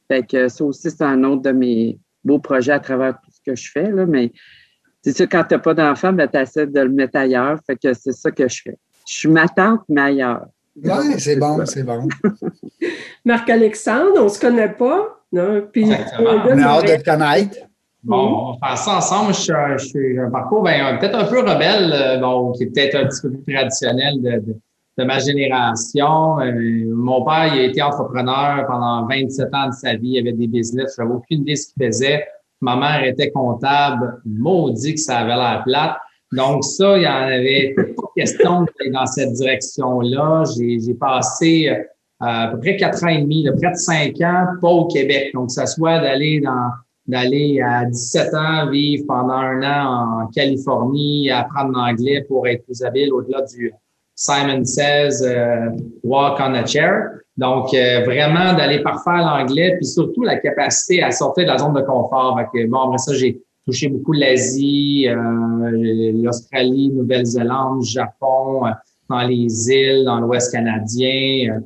Fait 0.08 0.26
que 0.26 0.49
ça 0.49 0.64
aussi, 0.64 0.90
c'est 0.90 1.02
un 1.02 1.23
autre 1.25 1.42
de 1.42 1.52
mes 1.52 1.99
beaux 2.25 2.38
projets 2.38 2.73
à 2.73 2.80
travers 2.80 3.14
tout 3.14 3.30
ce 3.30 3.40
que 3.44 3.56
je 3.56 3.70
fais. 3.70 3.90
Là, 3.90 4.06
mais 4.06 4.32
c'est 5.02 5.12
ça, 5.12 5.26
quand 5.26 5.44
tu 5.44 5.54
n'as 5.54 5.61
pas 5.61 5.75
d'enfant, 5.75 6.12
ben, 6.12 6.28
tu 6.28 6.38
essaies 6.38 6.66
de 6.66 6.80
le 6.80 6.90
mettre 6.90 7.16
ailleurs. 7.18 7.58
Fait 7.66 7.76
que 7.76 7.92
c'est 7.94 8.12
ça 8.12 8.30
que 8.30 8.49
je 8.49 8.62
fais. 8.62 8.78
Je 9.06 9.14
suis 9.14 9.28
ma 9.28 9.49
tante, 9.49 9.82
mais 9.88 10.00
ailleurs. 10.00 10.46
Oui, 10.76 11.14
c'est 11.18 11.37
bon, 11.37 11.64
c'est 11.66 11.84
bon. 11.84 12.08
Marc-Alexandre, 13.25 14.12
on 14.16 14.25
ne 14.25 14.28
se 14.28 14.40
connaît 14.40 14.73
pas. 14.73 15.20
Non? 15.32 15.68
Puis, 15.70 15.84
on 16.18 16.26
a 16.26 16.62
hâte 16.62 16.88
de 16.88 17.02
te 17.02 17.04
connaître. 17.04 17.58
Bon, 18.02 18.16
on 18.16 18.52
va 18.52 18.68
faire 18.68 18.78
ça 18.78 18.96
ensemble. 18.96 19.34
Je, 19.34 19.84
suis 19.84 20.18
un 20.18 20.30
parcours 20.30 20.62
ben, 20.62 20.99
peut-être 20.99 21.16
un 21.16 21.25
peu 21.25 21.40
rebelle, 21.40 21.92
euh, 21.92 22.18
bon, 22.18 22.52
qui 22.52 22.64
est 22.64 22.66
peut-être 22.66 22.96
un 22.96 23.06
petit 23.06 23.23
peu 23.23 23.30
plus 23.30 23.54
traditionnel 23.54 24.20
de, 24.20 24.30
de, 24.46 24.56
ma 25.02 25.18
génération. 25.18 26.38
Euh, 26.40 26.94
mon 26.94 27.24
père, 27.24 27.52
il 27.52 27.60
a 27.60 27.62
été 27.64 27.82
entrepreneur 27.82 28.64
pendant 28.66 29.06
27 29.06 29.54
ans 29.54 29.68
de 29.68 29.72
sa 29.72 29.94
vie. 29.94 30.10
Il 30.10 30.18
avait 30.20 30.32
des 30.32 30.46
business. 30.46 30.94
Je 30.96 31.02
n'avais 31.02 31.14
aucune 31.14 31.40
idée 31.42 31.52
de 31.52 31.58
ce 31.58 31.72
qu'il 31.72 31.86
faisait. 31.86 32.24
Ma 32.60 32.76
mère 32.76 33.04
était 33.04 33.30
comptable. 33.30 34.20
Maudit 34.24 34.94
que 34.94 35.00
ça 35.00 35.18
avait 35.18 35.34
l'air 35.34 35.62
plate. 35.64 35.96
Donc, 36.32 36.64
ça, 36.64 36.96
il 36.96 37.02
y 37.02 37.08
en 37.08 37.12
avait 37.12 37.74
pas 37.74 38.08
question 38.16 38.66
dans 38.92 39.06
cette 39.06 39.32
direction-là. 39.32 40.44
J'ai 40.56 40.94
passé 40.94 41.68
euh, 41.68 41.82
à 42.20 42.48
peu 42.48 42.58
près 42.58 42.76
quatre 42.76 43.04
ans 43.04 43.08
et 43.08 43.22
demi, 43.22 43.46
près 43.60 43.72
de 43.72 43.76
cinq 43.76 44.20
ans, 44.20 44.46
pas 44.60 44.68
au 44.68 44.86
Québec. 44.86 45.30
Donc, 45.34 45.50
ça 45.50 45.66
soit 45.66 45.98
d'aller 46.00 46.40
dans 46.40 46.70
d'aller 47.06 47.60
à 47.60 47.84
17 47.84 48.34
ans 48.34 48.70
vivre 48.70 49.04
pendant 49.06 49.34
un 49.34 49.62
an 49.62 50.22
en 50.22 50.26
Californie, 50.28 51.30
apprendre 51.30 51.72
l'anglais 51.72 52.24
pour 52.26 52.46
être 52.46 52.64
plus 52.64 52.82
habile 52.82 53.12
au-delà 53.12 53.42
du, 53.42 53.72
Simon 54.14 54.64
Says, 54.64 55.23
Walk 56.02 56.38
on 56.40 56.54
a 56.54 56.66
Chair. 56.66 57.21
Donc, 57.37 57.71
vraiment 57.73 58.52
d'aller 58.52 58.80
parfaire 58.80 59.18
l'anglais, 59.18 59.75
puis 59.76 59.87
surtout 59.87 60.23
la 60.23 60.37
capacité 60.38 61.02
à 61.02 61.11
sortir 61.11 61.44
de 61.44 61.49
la 61.50 61.59
zone 61.59 61.75
de 61.75 61.80
confort. 61.80 62.38
bon, 62.68 62.78
après 62.78 62.99
ça, 62.99 63.12
j'ai 63.14 63.42
touché 63.66 63.88
beaucoup 63.88 64.12
l'Asie, 64.12 65.09
l'Australie, 65.09 66.90
Nouvelle-Zélande, 66.90 67.83
Japon, 67.83 68.62
dans 69.11 69.23
les 69.23 69.68
îles, 69.71 70.04
dans 70.04 70.21
l'Ouest 70.21 70.52
canadien 70.52 71.61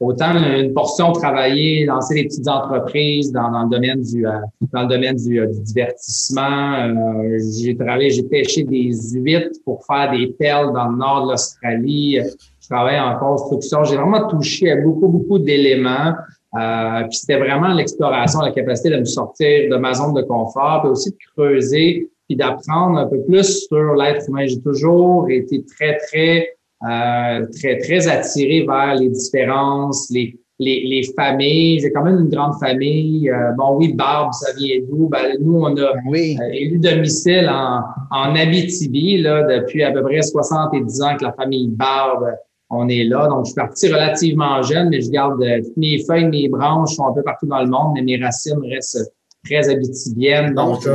autant 0.00 0.34
une 0.34 0.72
portion 0.72 1.12
travaillée, 1.12 1.84
lancer 1.84 2.14
des 2.14 2.24
petites 2.24 2.48
entreprises 2.48 3.32
dans, 3.32 3.48
le 3.48 3.70
domaine 3.70 4.02
du 4.02 4.26
euh, 4.26 4.32
dans 4.72 4.82
le 4.82 4.88
domaine 4.88 5.16
du, 5.16 5.40
euh, 5.40 5.46
divertissement. 5.46 6.74
Euh, 6.74 7.38
j'ai 7.60 7.76
travaillé, 7.76 8.10
j'ai 8.10 8.24
pêché 8.24 8.64
des 8.64 8.90
huîtres 9.12 9.58
pour 9.64 9.84
faire 9.86 10.10
des 10.10 10.28
perles 10.28 10.72
dans 10.72 10.88
le 10.88 10.96
nord 10.96 11.26
de 11.26 11.30
l'Australie. 11.32 12.18
Je 12.60 12.68
travaille 12.68 12.98
en 12.98 13.18
construction. 13.18 13.84
J'ai 13.84 13.96
vraiment 13.96 14.26
touché 14.28 14.72
à 14.72 14.76
beaucoup, 14.76 15.08
beaucoup 15.08 15.38
d'éléments. 15.38 16.14
puis 16.52 17.18
c'était 17.18 17.38
vraiment 17.38 17.74
l'exploration, 17.74 18.40
la 18.40 18.52
capacité 18.52 18.90
de 18.90 18.98
me 18.98 19.04
sortir 19.04 19.70
de 19.70 19.76
ma 19.76 19.92
zone 19.92 20.14
de 20.14 20.22
confort, 20.22 20.80
puis 20.82 20.90
aussi 20.90 21.10
de 21.10 21.16
creuser, 21.34 22.10
puis 22.26 22.36
d'apprendre 22.36 22.98
un 22.98 23.06
peu 23.06 23.20
plus 23.22 23.66
sur 23.66 23.94
l'être 23.94 24.28
humain. 24.28 24.46
J'ai 24.46 24.60
toujours 24.60 25.28
été 25.28 25.62
très, 25.64 25.98
très 25.98 26.48
euh, 26.84 27.46
très, 27.58 27.78
très 27.78 28.08
attiré 28.08 28.66
vers 28.66 28.94
les 28.94 29.08
différences, 29.08 30.10
les, 30.10 30.38
les, 30.58 30.84
les 30.86 31.02
familles. 31.16 31.80
J'ai 31.80 31.90
quand 31.92 32.04
même 32.04 32.20
une 32.20 32.28
grande 32.28 32.54
famille. 32.60 33.30
Euh, 33.30 33.52
bon, 33.56 33.76
oui, 33.76 33.94
Barbe, 33.94 34.32
ça 34.32 34.52
vient 34.56 34.80
d'où? 34.88 35.08
Ben, 35.08 35.36
nous, 35.40 35.60
on 35.60 35.76
a 35.76 35.92
oui. 36.06 36.36
Euh, 36.40 36.52
élu 36.52 36.78
domicile 36.78 37.48
en, 37.50 37.80
en 38.10 38.34
Abitibi 38.34 39.22
là, 39.22 39.42
depuis 39.44 39.82
à 39.82 39.92
peu 39.92 40.02
près 40.02 40.20
70 40.20 41.02
ans 41.02 41.16
que 41.16 41.24
la 41.24 41.32
famille 41.32 41.68
Barbe, 41.68 42.26
on 42.70 42.88
est 42.88 43.04
là. 43.04 43.28
Donc, 43.28 43.46
je 43.46 43.52
suis 43.52 43.54
parti 43.54 43.88
relativement 43.88 44.62
jeune, 44.62 44.90
mais 44.90 45.00
je 45.00 45.10
garde 45.10 45.42
toutes 45.64 45.76
mes 45.76 46.04
feuilles, 46.04 46.28
mes 46.28 46.48
branches 46.48 46.94
sont 46.96 47.06
un 47.06 47.12
peu 47.12 47.22
partout 47.22 47.46
dans 47.46 47.62
le 47.62 47.68
monde, 47.68 47.92
mais 47.94 48.02
mes 48.02 48.22
racines 48.22 48.60
restent 48.70 49.12
très 49.44 49.68
abitibiennes. 49.68 50.54
Donc, 50.54 50.86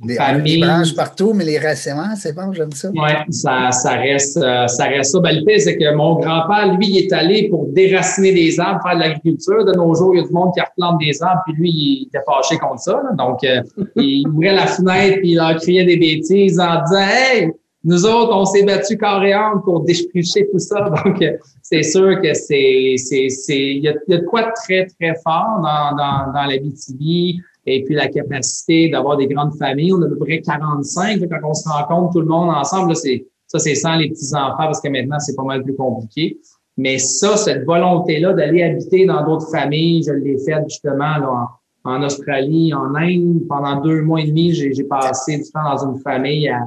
des, 0.00 0.16
famille. 0.16 0.60
branches 0.60 0.94
partout, 0.94 1.32
mais 1.34 1.44
les 1.44 1.58
racines, 1.58 2.14
c'est 2.16 2.34
bon, 2.34 2.52
j'aime 2.52 2.72
ça. 2.72 2.90
Oui, 2.90 3.10
ça, 3.30 3.70
ça, 3.70 3.92
reste, 3.92 4.36
euh, 4.38 4.66
ça 4.66 4.86
reste 4.86 5.12
ça. 5.12 5.20
Ben, 5.20 5.36
le 5.36 5.44
fait, 5.44 5.60
c'est 5.60 5.76
que 5.76 5.94
mon 5.94 6.18
grand-père, 6.18 6.74
lui, 6.76 6.88
il 6.88 6.98
est 6.98 7.12
allé 7.12 7.48
pour 7.48 7.66
déraciner 7.68 8.32
des 8.32 8.58
arbres, 8.58 8.80
faire 8.82 8.96
de 8.96 9.00
l'agriculture. 9.00 9.64
De 9.64 9.72
nos 9.72 9.94
jours, 9.94 10.14
il 10.14 10.20
y 10.20 10.24
a 10.24 10.26
du 10.26 10.32
monde 10.32 10.52
qui 10.54 10.60
replante 10.60 10.98
des 10.98 11.22
arbres, 11.22 11.42
puis 11.46 11.54
lui, 11.54 11.70
il 11.70 12.06
était 12.08 12.24
fâché 12.26 12.58
contre 12.58 12.80
ça. 12.80 13.02
Donc, 13.16 13.44
euh, 13.44 13.62
il 13.96 14.26
ouvrait 14.28 14.54
la 14.54 14.66
fenêtre, 14.66 15.18
puis 15.20 15.30
il 15.30 15.36
leur 15.36 15.56
criait 15.56 15.84
des 15.84 15.96
bêtises 15.96 16.58
en 16.58 16.82
disant 16.82 17.06
Hey, 17.08 17.52
nous 17.84 18.04
autres, 18.06 18.34
on 18.34 18.46
s'est 18.46 18.64
battu 18.64 18.96
carrément 18.96 19.60
pour 19.60 19.84
déchricher 19.84 20.48
tout 20.50 20.58
ça. 20.58 20.90
Donc, 20.90 21.22
euh, 21.22 21.36
c'est 21.62 21.82
sûr 21.82 22.20
que 22.20 22.34
c'est, 22.34 22.94
c'est, 22.96 23.28
c'est, 23.28 23.74
il 23.76 23.84
y 23.84 23.88
a, 23.88 23.92
de 23.92 24.24
quoi 24.24 24.42
de 24.42 24.52
très, 24.64 24.86
très 24.86 25.14
fort 25.22 25.60
dans, 25.62 25.94
dans, 25.96 26.32
dans 26.32 26.44
la 26.46 26.56
BTV 26.56 27.36
et 27.66 27.84
puis 27.84 27.94
la 27.94 28.08
capacité 28.08 28.88
d'avoir 28.90 29.16
des 29.16 29.26
grandes 29.26 29.54
familles. 29.56 29.92
On 29.92 30.02
a 30.02 30.06
à 30.06 30.08
peu 30.08 30.18
près 30.18 30.40
45. 30.40 31.20
quand 31.28 31.48
on 31.48 31.54
se 31.54 31.68
rencontre 31.68 32.12
tout 32.12 32.20
le 32.20 32.26
monde 32.26 32.50
ensemble, 32.50 32.94
c'est 32.96 33.26
ça, 33.46 33.58
c'est 33.58 33.74
sans 33.74 33.96
les 33.96 34.08
petits-enfants 34.08 34.54
parce 34.58 34.80
que 34.80 34.88
maintenant, 34.88 35.18
c'est 35.20 35.36
pas 35.36 35.44
mal 35.44 35.62
plus 35.62 35.76
compliqué. 35.76 36.38
Mais 36.76 36.98
ça, 36.98 37.36
cette 37.36 37.64
volonté-là 37.64 38.32
d'aller 38.32 38.62
habiter 38.62 39.06
dans 39.06 39.24
d'autres 39.24 39.48
familles, 39.50 40.02
je 40.02 40.12
l'ai 40.12 40.38
fait 40.38 40.60
justement 40.68 41.18
là, 41.18 41.48
en, 41.84 42.02
Australie, 42.02 42.74
en 42.74 42.94
Inde. 42.94 43.42
Pendant 43.48 43.80
deux 43.80 44.02
mois 44.02 44.22
et 44.22 44.26
demi, 44.26 44.52
j'ai 44.52 44.84
passé 44.84 45.36
du 45.36 45.44
temps 45.52 45.74
dans 45.76 45.92
une 45.92 46.00
famille 46.00 46.48
à, 46.48 46.66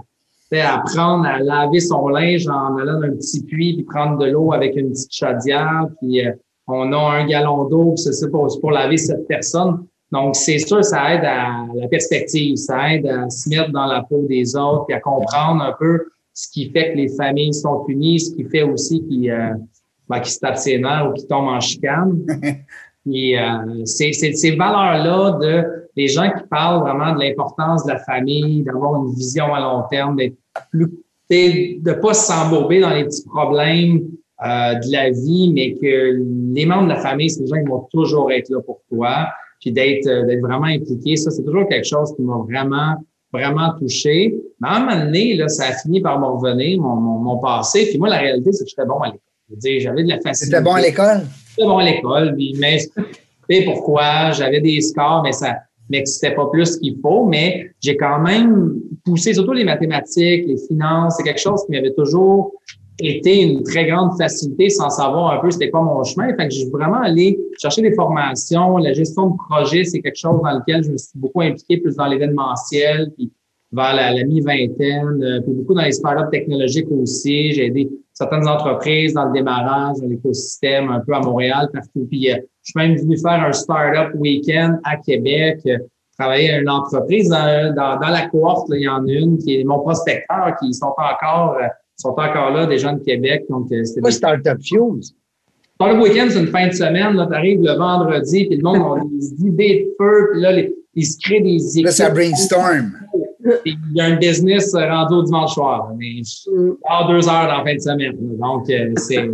apprendre 0.75 1.25
à 1.25 1.39
laver 1.39 1.81
son 1.81 2.07
linge 2.07 2.47
en 2.47 2.77
allant 2.77 3.01
dans 3.01 3.07
un 3.07 3.11
petit 3.11 3.43
puits, 3.43 3.73
puis 3.73 3.83
prendre 3.83 4.17
de 4.17 4.27
l'eau 4.27 4.53
avec 4.53 4.77
une 4.77 4.91
petite 4.91 5.13
chaudière, 5.13 5.87
puis 5.99 6.25
euh, 6.25 6.31
on 6.67 6.93
a 6.93 6.97
un 6.97 7.25
gallon 7.25 7.65
d'eau, 7.67 7.95
c'est 7.97 8.31
pour, 8.31 8.47
pour 8.61 8.71
laver 8.71 8.95
cette 8.95 9.27
personne. 9.27 9.85
Donc, 10.11 10.35
c'est 10.35 10.59
sûr, 10.59 10.83
ça 10.83 11.13
aide 11.13 11.25
à 11.25 11.65
la 11.75 11.87
perspective, 11.87 12.55
ça 12.55 12.93
aide 12.93 13.05
à 13.07 13.29
se 13.29 13.49
mettre 13.49 13.71
dans 13.71 13.85
la 13.85 14.03
peau 14.03 14.25
des 14.27 14.55
autres 14.55 14.85
et 14.89 14.93
à 14.93 14.99
comprendre 14.99 15.61
un 15.61 15.73
peu 15.77 16.05
ce 16.33 16.47
qui 16.51 16.69
fait 16.69 16.93
que 16.93 16.97
les 16.97 17.09
familles 17.09 17.53
sont 17.53 17.85
unies, 17.87 18.19
ce 18.19 18.35
qui 18.35 18.45
fait 18.45 18.61
aussi 18.61 19.03
qu'ils 19.07 19.31
euh, 19.31 19.53
ben, 20.07 20.23
se 20.23 20.39
tapent 20.39 20.57
ses 20.57 20.77
nerfs 20.77 21.09
ou 21.09 21.13
qu'ils 21.13 21.27
tombent 21.27 21.49
en 21.49 21.59
chicane. 21.59 22.25
et 23.11 23.39
euh, 23.39 23.85
c'est 23.85 24.13
ces 24.13 24.55
valeurs-là 24.55 25.39
de 25.41 25.63
les 25.95 26.07
gens 26.07 26.29
qui 26.29 26.47
parlent 26.47 26.81
vraiment 26.81 27.15
de 27.15 27.19
l'importance 27.19 27.83
de 27.85 27.91
la 27.91 27.99
famille, 27.99 28.63
d'avoir 28.63 29.03
une 29.03 29.13
vision 29.15 29.53
à 29.53 29.59
long 29.59 29.83
terme, 29.89 30.15
d'être 30.15 30.37
plus 30.71 30.91
de 31.29 31.93
pas 31.93 32.13
s'embourber 32.13 32.79
dans 32.79 32.91
les 32.91 33.03
petits 33.03 33.25
problèmes 33.25 34.01
euh, 34.45 34.75
de 34.75 34.91
la 34.91 35.09
vie, 35.09 35.51
mais 35.53 35.73
que 35.73 36.21
les 36.53 36.65
membres 36.65 36.83
de 36.83 36.89
la 36.89 36.99
famille, 36.99 37.29
c'est 37.29 37.41
des 37.41 37.47
gens 37.47 37.61
qui 37.61 37.69
vont 37.69 37.87
toujours 37.91 38.31
être 38.31 38.49
là 38.49 38.61
pour 38.61 38.81
toi 38.89 39.27
puis 39.59 39.71
d'être 39.71 40.07
euh, 40.07 40.25
d'être 40.25 40.41
vraiment 40.41 40.65
impliqué. 40.65 41.15
Ça, 41.15 41.31
c'est 41.31 41.43
toujours 41.43 41.67
quelque 41.67 41.87
chose 41.87 42.13
qui 42.15 42.21
m'a 42.21 42.37
vraiment 42.37 42.95
vraiment 43.33 43.73
touché. 43.79 44.35
Mais 44.61 44.67
à 44.67 44.75
un 44.75 44.79
moment 44.79 45.05
donné, 45.05 45.35
là, 45.35 45.47
ça 45.47 45.65
a 45.65 45.73
fini 45.73 46.01
par 46.01 46.19
me 46.19 46.25
revenir, 46.25 46.79
mon, 46.79 46.95
mon, 46.95 47.37
passé. 47.39 47.87
Puis 47.89 47.97
moi, 47.97 48.09
la 48.09 48.19
réalité, 48.19 48.51
c'est 48.53 48.63
que 48.63 48.69
j'étais 48.69 48.85
bon 48.85 48.99
à 48.99 49.07
l'école. 49.07 49.19
Je 49.49 49.53
veux 49.53 49.59
dire, 49.59 49.81
j'avais 49.81 50.03
de 50.03 50.09
la 50.09 50.19
facilité. 50.19 50.45
C'était 50.45 50.61
bon 50.61 50.73
à 50.73 50.81
l'école? 50.81 51.21
J'étais 51.49 51.67
bon 51.67 51.77
à 51.77 51.83
l'école, 51.83 52.37
mais 53.49 53.63
pourquoi? 53.65 54.31
J'avais 54.31 54.61
des 54.61 54.81
scores, 54.81 55.23
mais 55.23 55.31
ça 55.31 55.55
c'était 56.05 56.35
pas 56.35 56.47
plus 56.47 56.77
qu'il 56.77 56.97
faut. 57.01 57.25
Mais 57.25 57.71
j'ai 57.81 57.97
quand 57.97 58.19
même 58.19 58.75
poussé, 59.05 59.33
surtout 59.33 59.53
les 59.53 59.63
mathématiques, 59.63 60.45
les 60.47 60.57
finances. 60.67 61.15
C'est 61.17 61.23
quelque 61.23 61.39
chose 61.39 61.63
qui 61.65 61.71
m'avait 61.71 61.93
toujours 61.93 62.53
été 62.99 63.41
une 63.41 63.63
très 63.63 63.85
grande 63.85 64.17
facilité 64.17 64.69
sans 64.69 64.89
savoir 64.89 65.33
un 65.33 65.37
peu 65.39 65.51
c'était 65.51 65.69
quoi 65.69 65.81
mon 65.81 66.03
chemin. 66.03 66.35
Fait 66.35 66.47
que 66.47 66.53
j'ai 66.53 66.69
vraiment 66.69 67.01
allé 67.01 67.39
chercher 67.59 67.81
des 67.81 67.93
formations. 67.93 68.77
La 68.77 68.93
gestion 68.93 69.31
de 69.31 69.35
projet, 69.49 69.83
c'est 69.83 70.01
quelque 70.01 70.17
chose 70.17 70.41
dans 70.43 70.57
lequel 70.57 70.83
je 70.83 70.91
me 70.91 70.97
suis 70.97 71.17
beaucoup 71.17 71.41
impliqué 71.41 71.77
plus 71.77 71.95
dans 71.95 72.07
l'événementiel, 72.07 73.11
puis 73.15 73.31
vers 73.71 73.95
la, 73.95 74.23
mi-vingtaine, 74.23 75.21
euh, 75.21 75.41
puis 75.41 75.53
beaucoup 75.53 75.73
dans 75.73 75.81
les 75.81 75.91
startups 75.91 76.31
technologiques 76.31 76.87
aussi. 76.89 77.51
J'ai 77.51 77.65
aidé 77.65 77.89
certaines 78.13 78.47
entreprises 78.47 79.13
dans 79.13 79.25
le 79.25 79.33
démarrage, 79.33 79.97
dans 80.01 80.07
l'écosystème, 80.07 80.89
un 80.89 81.01
peu 81.01 81.13
à 81.13 81.19
Montréal, 81.19 81.69
partout. 81.73 82.07
Puis 82.09 82.31
euh, 82.31 82.37
je 82.63 82.71
suis 82.71 82.73
même 82.75 82.97
venu 82.97 83.17
faire 83.17 83.43
un 83.43 83.51
startup 83.51 84.15
week-end 84.15 84.79
à 84.85 84.95
Québec, 84.97 85.59
euh, 85.67 85.77
travailler 86.17 86.51
à 86.51 86.59
une 86.59 86.69
entreprise 86.69 87.29
dans, 87.29 87.75
dans, 87.75 87.99
la 87.99 88.27
cohorte. 88.27 88.69
il 88.73 88.83
y 88.83 88.87
en 88.87 89.05
a 89.05 89.11
une 89.11 89.37
qui 89.37 89.59
est 89.59 89.63
mon 89.63 89.79
prospecteur, 89.81 90.55
qui 90.59 90.73
sont 90.73 90.93
encore 90.97 91.57
sont 91.97 92.09
encore 92.09 92.51
là, 92.51 92.65
des 92.65 92.77
gens 92.77 92.93
de 92.93 93.03
Québec. 93.03 93.45
Donc, 93.49 93.71
euh, 93.71 93.83
c'était 93.83 94.11
Startup 94.11 94.57
Fuse. 94.61 95.15
le 95.79 96.01
week-end, 96.01 96.27
c'est 96.29 96.39
une 96.39 96.47
fin 96.47 96.67
de 96.67 96.73
semaine. 96.73 97.13
Tu 97.13 97.35
arrives 97.35 97.61
le 97.61 97.73
vendredi, 97.73 98.45
puis 98.45 98.57
le 98.57 98.63
monde 98.63 98.99
a 98.99 99.03
des 99.11 99.47
idées 99.47 99.87
de 99.87 99.95
feu, 99.97 100.29
puis 100.31 100.41
là, 100.41 100.51
les, 100.51 100.73
ils 100.93 101.05
se 101.05 101.17
créent 101.19 101.41
des 101.41 101.69
équipes. 101.71 101.85
Là, 101.85 101.91
ça 101.91 102.09
brainstorm. 102.09 102.91
il 103.65 103.77
y 103.93 104.01
a 104.01 104.05
un 104.05 104.15
business 104.15 104.73
rendu 104.73 105.13
au 105.15 105.23
dimanche 105.23 105.53
soir. 105.53 105.91
Mais 105.97 106.23
je 106.23 106.73
pars 106.81 107.07
deux 107.07 107.27
heures 107.27 107.47
dans 107.47 107.57
la 107.57 107.63
fin 107.63 107.75
de 107.75 107.79
semaine. 107.79 108.17
Donc, 108.37 108.69
euh, 108.69 108.93
c'est 108.95 109.29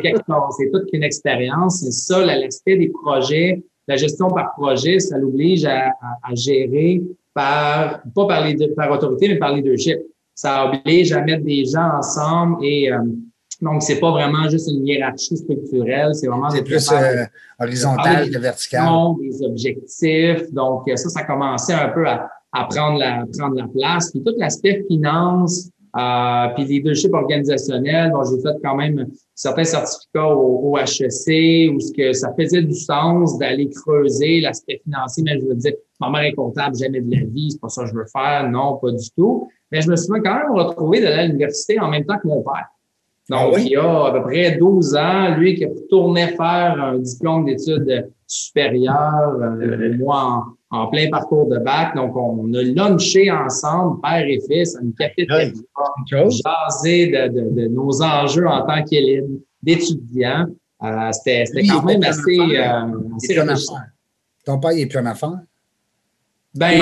quelque 0.00 0.20
chose. 0.26 0.54
C'est 0.58 0.70
toute 0.70 0.88
une 0.92 1.02
expérience. 1.02 1.80
C'est 1.80 1.92
ça, 1.92 2.24
l'aspect 2.24 2.76
des 2.76 2.88
projets, 2.88 3.62
la 3.88 3.96
gestion 3.96 4.28
par 4.28 4.52
projet, 4.52 5.00
ça 5.00 5.18
l'oblige 5.18 5.64
à, 5.64 5.88
à, 6.22 6.34
gérer 6.34 7.02
par, 7.34 8.02
pas 8.14 8.26
par, 8.26 8.46
les, 8.46 8.56
par 8.74 8.90
autorité, 8.92 9.28
mais 9.28 9.36
par 9.36 9.54
leadership 9.54 9.98
ça 10.40 10.72
oblige 10.72 11.12
à 11.12 11.20
mettre 11.20 11.44
des 11.44 11.66
gens 11.66 11.90
ensemble 11.98 12.64
et 12.64 12.90
euh, 12.90 12.98
donc 13.60 13.82
c'est 13.82 14.00
pas 14.00 14.10
vraiment 14.10 14.48
juste 14.48 14.70
une 14.70 14.86
hiérarchie 14.86 15.36
structurelle, 15.36 16.14
c'est 16.14 16.28
vraiment 16.28 16.48
c'est 16.48 16.64
plus 16.64 16.90
euh, 16.92 17.26
horizontal 17.58 18.30
que 18.30 18.38
vertical. 18.38 18.88
Des 19.20 19.44
objectifs, 19.44 20.50
donc 20.52 20.84
ça, 20.94 21.10
ça 21.10 21.20
a 21.20 21.24
commencé 21.24 21.74
un 21.74 21.90
peu 21.90 22.08
à, 22.08 22.30
à 22.52 22.64
prendre 22.64 22.98
la 22.98 23.26
prendre 23.38 23.54
la 23.56 23.68
place. 23.68 24.10
Puis 24.12 24.22
tout 24.24 24.32
l'aspect 24.38 24.82
finance, 24.88 25.68
euh, 25.98 26.46
puis 26.54 26.64
leadership 26.64 27.12
organisationnel, 27.12 28.10
bon, 28.10 28.22
j'ai 28.24 28.40
fait 28.40 28.56
quand 28.64 28.76
même 28.76 29.08
certains 29.34 29.64
certificats 29.64 30.26
au, 30.26 30.70
au, 30.70 30.78
HEC 30.78 31.70
où 31.70 31.80
ce 31.80 31.92
que 31.92 32.14
ça 32.14 32.32
faisait 32.38 32.62
du 32.62 32.74
sens 32.74 33.36
d'aller 33.36 33.68
creuser 33.68 34.40
l'aspect 34.40 34.80
financier, 34.84 35.22
mais 35.22 35.38
je 35.38 35.44
veux 35.44 35.54
dire, 35.56 35.74
ma 36.00 36.08
mère 36.08 36.22
est 36.22 36.32
comptable, 36.32 36.76
jamais 36.78 37.02
de 37.02 37.14
la 37.14 37.26
vie, 37.26 37.50
c'est 37.50 37.60
pas 37.60 37.68
ça 37.68 37.82
que 37.82 37.90
je 37.90 37.94
veux 37.94 38.06
faire, 38.10 38.48
non, 38.48 38.78
pas 38.80 38.90
du 38.90 39.10
tout. 39.14 39.50
Mais 39.70 39.80
je 39.80 39.90
me 39.90 39.96
suis 39.96 40.08
quand 40.08 40.34
même 40.34 40.52
retrouvé 40.52 41.00
d'aller 41.00 41.16
à 41.16 41.26
l'université 41.26 41.78
en 41.78 41.88
même 41.88 42.04
temps 42.04 42.18
que 42.18 42.26
mon 42.26 42.42
père. 42.42 42.68
Donc, 43.30 43.54
ah 43.56 43.60
il 43.60 43.68
y 43.68 43.76
a 43.76 44.06
à 44.06 44.12
peu 44.12 44.22
près 44.22 44.56
12 44.58 44.96
ans, 44.96 45.36
lui 45.36 45.54
qui 45.54 45.64
retournait 45.64 46.28
faire 46.28 46.76
un 46.82 46.98
diplôme 46.98 47.44
d'études 47.44 48.10
supérieures, 48.26 49.38
euh, 49.40 49.96
moi 49.98 50.44
en, 50.70 50.86
plein 50.88 51.08
parcours 51.10 51.48
de 51.48 51.58
bac. 51.58 51.94
Donc, 51.94 52.16
on 52.16 52.52
a 52.54 52.62
lunché 52.62 53.30
ensemble, 53.30 54.00
père 54.00 54.26
et 54.26 54.40
fils, 54.48 54.76
à 54.76 54.80
une 54.82 54.94
cafétéria, 54.94 55.52
jasé 56.10 57.06
de, 57.06 57.28
de, 57.28 57.62
de, 57.62 57.68
nos 57.68 58.02
enjeux 58.02 58.48
en 58.48 58.66
tant 58.66 58.82
qu'élève, 58.82 59.28
d'étudiants. 59.62 60.46
Euh, 60.82 61.12
C'était 61.12 61.66
quand 61.68 61.84
même 61.84 62.02
assez, 62.02 62.38
euh, 62.38 62.82
assez 63.16 63.36
Ton 64.44 64.58
père, 64.58 64.72
il 64.72 64.80
est 64.80 64.86
plus 64.86 64.98
en 64.98 65.06
affaires? 65.06 65.38
Ben, 66.52 66.80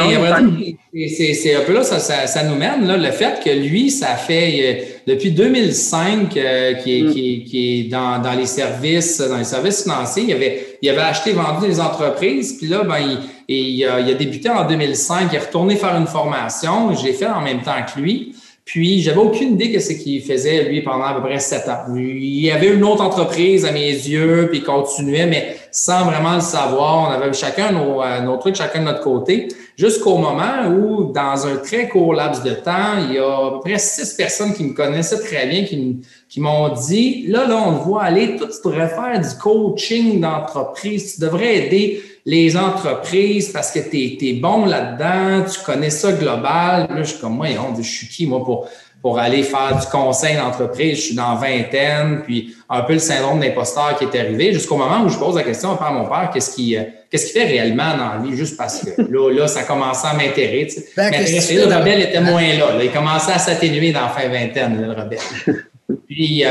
c'est 1.08 1.54
un 1.54 1.60
peu 1.60 1.74
là, 1.74 1.82
ça, 1.82 1.98
ça, 1.98 2.42
nous 2.44 2.54
mène, 2.54 2.86
là, 2.86 2.96
le 2.96 3.10
fait 3.10 3.44
que 3.44 3.50
lui, 3.50 3.90
ça 3.90 4.16
fait 4.16 4.60
euh, 4.62 4.84
depuis 5.06 5.30
2005 5.32 6.34
euh, 6.36 6.72
qui, 6.72 6.98
est, 6.98 7.02
mm. 7.02 7.12
qui, 7.12 7.44
qui, 7.44 7.80
est, 7.80 7.82
dans, 7.84 8.18
dans, 8.18 8.32
les 8.32 8.46
services, 8.46 9.18
dans 9.18 9.36
les 9.36 9.44
services 9.44 9.82
financiers. 9.82 10.24
Il 10.26 10.32
avait, 10.32 10.78
il 10.80 10.88
avait 10.88 11.02
acheté, 11.02 11.32
vendu 11.32 11.66
des 11.66 11.80
entreprises, 11.80 12.56
puis 12.56 12.66
là, 12.66 12.82
ben, 12.82 12.96
il, 12.98 13.56
il, 13.56 13.84
a, 13.84 14.00
il 14.00 14.10
a 14.10 14.14
débuté 14.14 14.48
en 14.48 14.66
2005, 14.66 15.28
il 15.32 15.36
est 15.36 15.38
retourné 15.38 15.76
faire 15.76 15.96
une 15.96 16.06
formation. 16.06 16.94
Je 16.94 17.04
l'ai 17.04 17.12
fait 17.12 17.26
en 17.26 17.42
même 17.42 17.60
temps 17.60 17.84
que 17.94 18.00
lui. 18.00 18.34
Puis, 18.68 19.00
j'avais 19.00 19.16
aucune 19.16 19.54
idée 19.54 19.68
de 19.68 19.78
ce 19.78 19.94
qu'il 19.94 20.20
faisait, 20.20 20.64
lui, 20.64 20.82
pendant 20.82 21.04
à 21.04 21.14
peu 21.14 21.22
près 21.22 21.38
sept 21.38 21.66
ans. 21.70 21.86
Il 21.96 22.38
y 22.38 22.50
avait 22.50 22.68
une 22.68 22.84
autre 22.84 23.02
entreprise 23.02 23.64
à 23.64 23.72
mes 23.72 23.88
yeux, 23.88 24.48
puis 24.50 24.58
il 24.58 24.62
continuait, 24.62 25.24
mais 25.24 25.56
sans 25.70 26.04
vraiment 26.04 26.34
le 26.34 26.42
savoir. 26.42 27.08
On 27.08 27.10
avait 27.10 27.32
chacun 27.32 27.72
nos, 27.72 28.02
euh, 28.02 28.20
nos 28.20 28.36
trucs, 28.36 28.56
chacun 28.56 28.80
de 28.80 28.84
notre 28.84 29.00
côté, 29.00 29.48
jusqu'au 29.74 30.18
moment 30.18 30.66
où, 30.68 31.10
dans 31.10 31.46
un 31.46 31.56
très 31.56 31.88
court 31.88 32.12
laps 32.12 32.42
de 32.42 32.50
temps, 32.50 33.06
il 33.08 33.14
y 33.14 33.18
a 33.18 33.46
à 33.46 33.50
peu 33.52 33.60
près 33.60 33.78
six 33.78 34.12
personnes 34.12 34.52
qui 34.52 34.64
me 34.64 34.74
connaissaient 34.74 35.20
très 35.20 35.46
bien, 35.46 35.64
qui, 35.64 36.02
qui 36.28 36.38
m'ont 36.38 36.68
dit, 36.68 37.24
là, 37.26 37.46
là, 37.46 37.56
on 37.56 37.78
te 37.78 37.84
voit 37.84 38.02
aller, 38.02 38.36
toi, 38.36 38.48
tu 38.48 38.68
devrais 38.68 38.88
faire 38.88 39.18
du 39.18 39.38
coaching 39.40 40.20
d'entreprise, 40.20 41.14
tu 41.14 41.22
devrais 41.22 41.56
aider 41.56 42.02
les 42.28 42.58
entreprises 42.58 43.48
parce 43.48 43.70
que 43.70 43.78
tu 43.78 44.18
es, 44.20 44.32
bon 44.34 44.66
là-dedans, 44.66 45.48
tu 45.50 45.60
connais 45.60 45.88
ça 45.88 46.12
global. 46.12 46.86
Là, 46.90 47.02
je 47.02 47.04
suis 47.04 47.20
comme, 47.20 47.36
moi, 47.36 47.46
je 47.78 47.82
suis 47.82 48.06
qui, 48.06 48.26
moi, 48.26 48.44
pour, 48.44 48.68
pour 49.00 49.18
aller 49.18 49.42
faire 49.42 49.78
du 49.80 49.86
conseil 49.86 50.36
d'entreprise? 50.36 50.98
Je 50.98 51.02
suis 51.04 51.14
dans 51.14 51.36
vingtaine, 51.36 52.20
puis 52.26 52.54
un 52.68 52.82
peu 52.82 52.92
le 52.92 52.98
syndrome 52.98 53.40
d'imposteur 53.40 53.96
qui 53.96 54.04
est 54.04 54.20
arrivé, 54.20 54.52
jusqu'au 54.52 54.76
moment 54.76 55.04
où 55.06 55.08
je 55.08 55.16
pose 55.16 55.36
la 55.36 55.42
question 55.42 55.70
à 55.80 55.90
mon 55.90 56.04
père, 56.04 56.28
qu'est-ce 56.30 56.54
qui, 56.54 56.76
euh, 56.76 56.82
qu'est-ce 57.10 57.32
qu'il 57.32 57.40
fait 57.40 57.46
réellement 57.46 57.96
dans 57.96 58.12
la 58.12 58.18
vie, 58.22 58.36
juste 58.36 58.58
parce 58.58 58.80
que 58.80 59.00
là, 59.00 59.32
là 59.32 59.48
ça 59.48 59.62
commençait 59.62 60.08
à 60.08 60.12
m'intéresser. 60.12 60.84
Ben, 60.98 61.10
le 61.10 61.64
rebelle 61.64 62.02
était 62.02 62.20
moins 62.20 62.42
là, 62.42 62.74
là. 62.76 62.84
Il 62.84 62.92
commençait 62.92 63.32
à 63.32 63.38
s'atténuer 63.38 63.90
dans 63.92 64.02
la 64.02 64.08
fin 64.10 64.28
vingtaine, 64.28 64.78
le 64.82 64.92
rebelle. 64.92 65.64
Puis, 66.06 66.42
euh, 66.44 66.50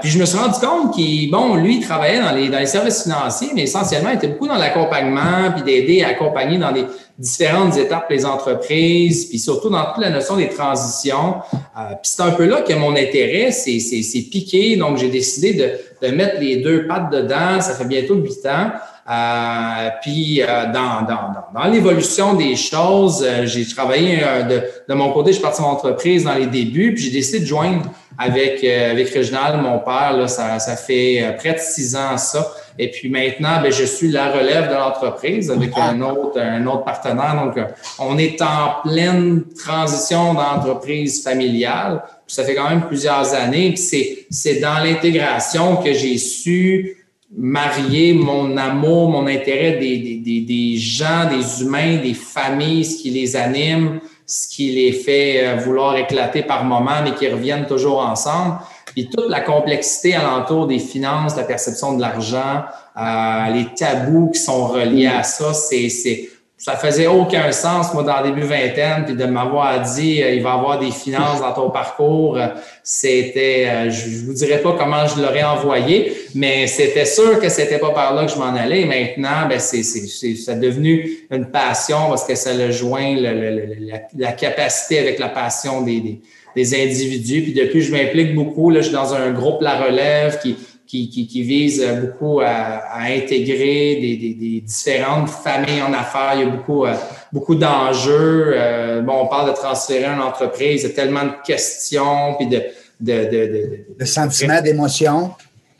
puis 0.00 0.08
je 0.08 0.18
me 0.18 0.24
suis 0.24 0.38
rendu 0.38 0.58
compte 0.60 0.94
qu'il, 0.94 1.30
bon, 1.30 1.56
lui, 1.56 1.76
il 1.76 1.86
travaillait 1.86 2.20
dans 2.20 2.32
les, 2.32 2.48
dans 2.48 2.58
les 2.58 2.66
services 2.66 3.02
financiers, 3.02 3.50
mais 3.54 3.64
essentiellement, 3.64 4.10
il 4.10 4.16
était 4.16 4.28
beaucoup 4.28 4.48
dans 4.48 4.56
l'accompagnement, 4.56 5.52
puis 5.54 5.62
d'aider 5.62 6.02
à 6.02 6.08
accompagner 6.08 6.56
dans 6.56 6.70
les 6.70 6.84
différentes 7.18 7.76
étapes 7.76 8.06
les 8.08 8.24
entreprises, 8.24 9.26
puis 9.26 9.38
surtout 9.38 9.68
dans 9.68 9.92
toute 9.92 10.02
la 10.02 10.08
notion 10.08 10.36
des 10.36 10.48
transitions. 10.48 11.36
Euh, 11.52 11.90
puis 12.02 12.10
c'est 12.10 12.22
un 12.22 12.30
peu 12.30 12.46
là 12.46 12.62
que 12.62 12.72
mon 12.72 12.92
intérêt 12.92 13.50
s'est 13.50 14.26
piqué, 14.30 14.76
donc 14.76 14.96
j'ai 14.96 15.10
décidé 15.10 15.52
de, 15.52 16.06
de 16.06 16.14
mettre 16.14 16.40
les 16.40 16.56
deux 16.56 16.86
pattes 16.86 17.12
dedans. 17.12 17.60
Ça 17.60 17.74
fait 17.74 17.86
bientôt 17.86 18.14
huit 18.14 18.46
ans. 18.46 18.70
Euh, 19.08 19.88
puis 20.02 20.42
euh, 20.42 20.66
dans, 20.66 21.00
dans, 21.00 21.32
dans, 21.54 21.66
l'évolution 21.66 22.34
des 22.34 22.56
choses, 22.56 23.24
euh, 23.26 23.46
j'ai 23.46 23.66
travaillé 23.66 24.18
de, 24.18 24.62
de, 24.86 24.94
mon 24.94 25.12
côté, 25.12 25.30
je 25.30 25.36
suis 25.36 25.42
parti 25.42 25.62
mon 25.62 25.68
entreprise 25.68 26.24
dans 26.24 26.34
les 26.34 26.46
débuts, 26.46 26.92
puis 26.92 27.04
j'ai 27.04 27.10
décidé 27.10 27.40
de 27.40 27.46
joindre 27.46 27.86
avec, 28.18 28.62
avec 28.62 29.08
Réginald, 29.08 29.62
mon 29.62 29.78
père. 29.78 30.12
Là, 30.12 30.28
ça, 30.28 30.58
ça 30.58 30.76
fait 30.76 31.34
près 31.38 31.54
de 31.54 31.58
six 31.58 31.96
ans 31.96 32.18
ça. 32.18 32.52
Et 32.78 32.90
puis 32.90 33.08
maintenant, 33.08 33.62
ben, 33.62 33.72
je 33.72 33.84
suis 33.84 34.10
la 34.10 34.30
relève 34.30 34.68
de 34.68 34.74
l'entreprise 34.74 35.50
avec 35.50 35.70
un 35.78 36.02
autre, 36.02 36.38
un 36.38 36.66
autre 36.66 36.84
partenaire. 36.84 37.34
Donc, 37.42 37.64
on 37.98 38.18
est 38.18 38.42
en 38.42 38.82
pleine 38.82 39.44
transition 39.56 40.34
d'entreprise 40.34 41.22
familiale. 41.22 42.02
ça 42.26 42.44
fait 42.44 42.54
quand 42.54 42.68
même 42.68 42.86
plusieurs 42.86 43.32
années. 43.34 43.72
Puis 43.72 44.26
c'est 44.30 44.60
dans 44.60 44.78
l'intégration 44.84 45.76
que 45.76 45.94
j'ai 45.94 46.18
su 46.18 46.97
marier 47.36 48.14
mon 48.14 48.56
amour, 48.56 49.10
mon 49.10 49.26
intérêt 49.26 49.72
des, 49.72 49.98
des, 49.98 50.40
des, 50.40 50.76
gens, 50.76 51.28
des 51.30 51.62
humains, 51.62 51.98
des 51.98 52.14
familles, 52.14 52.84
ce 52.84 53.02
qui 53.02 53.10
les 53.10 53.36
anime, 53.36 54.00
ce 54.26 54.48
qui 54.48 54.72
les 54.72 54.92
fait 54.92 55.46
euh, 55.46 55.56
vouloir 55.56 55.96
éclater 55.96 56.42
par 56.42 56.64
moments, 56.64 57.02
mais 57.04 57.14
qui 57.14 57.28
reviennent 57.28 57.66
toujours 57.66 58.00
ensemble. 58.00 58.58
Puis 58.86 59.08
toute 59.10 59.28
la 59.28 59.40
complexité 59.40 60.14
alentour 60.14 60.66
des 60.66 60.78
finances, 60.78 61.36
la 61.36 61.44
perception 61.44 61.96
de 61.96 62.00
l'argent, 62.00 62.64
euh, 62.96 63.52
les 63.52 63.66
tabous 63.74 64.30
qui 64.30 64.40
sont 64.40 64.66
reliés 64.66 65.06
à 65.06 65.22
ça, 65.22 65.52
c'est 65.52 66.28
ça 66.58 66.74
faisait 66.74 67.06
aucun 67.06 67.52
sens, 67.52 67.94
moi, 67.94 68.02
dans 68.02 68.20
le 68.20 68.30
début 68.30 68.42
vingtaine, 68.42 69.04
puis 69.06 69.14
de 69.14 69.24
m'avoir 69.26 69.80
dit 69.80 70.20
euh, 70.20 70.34
il 70.34 70.42
va 70.42 70.50
y 70.50 70.52
avoir 70.54 70.80
des 70.80 70.90
finances 70.90 71.40
dans 71.40 71.52
ton 71.52 71.70
parcours. 71.70 72.36
Euh, 72.36 72.48
c'était, 72.82 73.66
euh, 73.68 73.90
je, 73.90 74.10
je 74.10 74.26
vous 74.26 74.32
dirais 74.32 74.58
pas 74.58 74.74
comment 74.76 75.06
je 75.06 75.22
l'aurais 75.22 75.44
envoyé, 75.44 76.12
mais 76.34 76.66
c'était 76.66 77.04
sûr 77.04 77.38
que 77.38 77.48
c'était 77.48 77.78
pas 77.78 77.90
par 77.90 78.12
là 78.12 78.26
que 78.26 78.32
je 78.32 78.38
m'en 78.38 78.56
allais. 78.56 78.84
maintenant, 78.86 79.46
ben 79.48 79.60
c'est, 79.60 79.84
c'est, 79.84 80.08
c'est, 80.08 80.58
devenu 80.58 81.08
une 81.30 81.48
passion 81.48 82.08
parce 82.08 82.24
que 82.24 82.34
ça 82.34 82.52
le 82.52 82.72
joint 82.72 83.14
la, 83.14 84.32
capacité 84.32 84.98
avec 84.98 85.20
la 85.20 85.28
passion 85.28 85.82
des, 85.82 86.00
des, 86.00 86.20
des 86.56 86.74
individus. 86.74 87.42
Puis 87.42 87.52
depuis, 87.52 87.82
je 87.82 87.92
m'implique 87.92 88.34
beaucoup. 88.34 88.70
Là, 88.70 88.80
je 88.80 88.86
suis 88.86 88.94
dans 88.94 89.14
un 89.14 89.30
groupe 89.30 89.62
La 89.62 89.78
Relève 89.78 90.40
qui 90.40 90.56
qui, 90.88 91.10
qui, 91.10 91.26
qui 91.26 91.42
vise 91.42 91.86
beaucoup 92.00 92.40
à, 92.40 92.46
à 92.46 93.02
intégrer 93.02 93.98
des, 94.00 94.16
des, 94.16 94.34
des, 94.34 94.60
différentes 94.62 95.28
familles 95.28 95.82
en 95.82 95.92
affaires. 95.92 96.32
Il 96.36 96.40
y 96.40 96.42
a 96.44 96.46
beaucoup, 96.46 96.86
euh, 96.86 96.94
beaucoup 97.32 97.54
d'enjeux. 97.54 98.52
Euh, 98.54 99.02
bon, 99.02 99.16
on 99.24 99.26
parle 99.26 99.50
de 99.50 99.54
transférer 99.54 100.06
une 100.06 100.22
entreprise, 100.22 100.82
il 100.82 100.88
y 100.88 100.92
a 100.92 100.94
tellement 100.94 101.24
de 101.24 101.46
questions, 101.46 102.34
puis 102.38 102.46
de... 102.46 102.62
de, 103.00 103.12
de, 103.24 103.30
de, 103.30 103.86
de 104.00 104.04
sentiments, 104.04 104.62
d'émotions. 104.62 105.32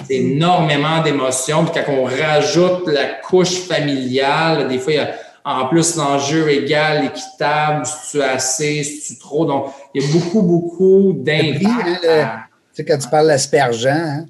Énormément 0.08 1.02
d'émotions. 1.02 1.64
Puis 1.64 1.82
quand 1.84 1.92
on 1.92 2.04
rajoute 2.04 2.86
la 2.86 3.06
couche 3.28 3.62
familiale, 3.62 4.68
des 4.68 4.78
fois, 4.78 4.92
il 4.92 4.96
y 4.96 5.00
a 5.00 5.14
en 5.44 5.66
plus 5.66 5.96
l'enjeu 5.96 6.50
égal, 6.50 7.06
équitable, 7.06 7.86
si 7.86 8.10
tu 8.10 8.22
as 8.22 8.32
assez, 8.32 8.84
si 8.84 9.14
tu 9.14 9.18
trop. 9.18 9.46
Donc, 9.46 9.72
il 9.94 10.02
y 10.02 10.04
a 10.04 10.12
beaucoup, 10.12 10.42
beaucoup 10.42 11.14
d'impact. 11.14 12.04
Hein, 12.06 12.30
tu 12.74 12.74
sais, 12.74 12.84
quand 12.84 12.98
tu 12.98 13.08
parles 13.08 13.28
d'aspergent, 13.28 13.88
hein? 13.88 14.26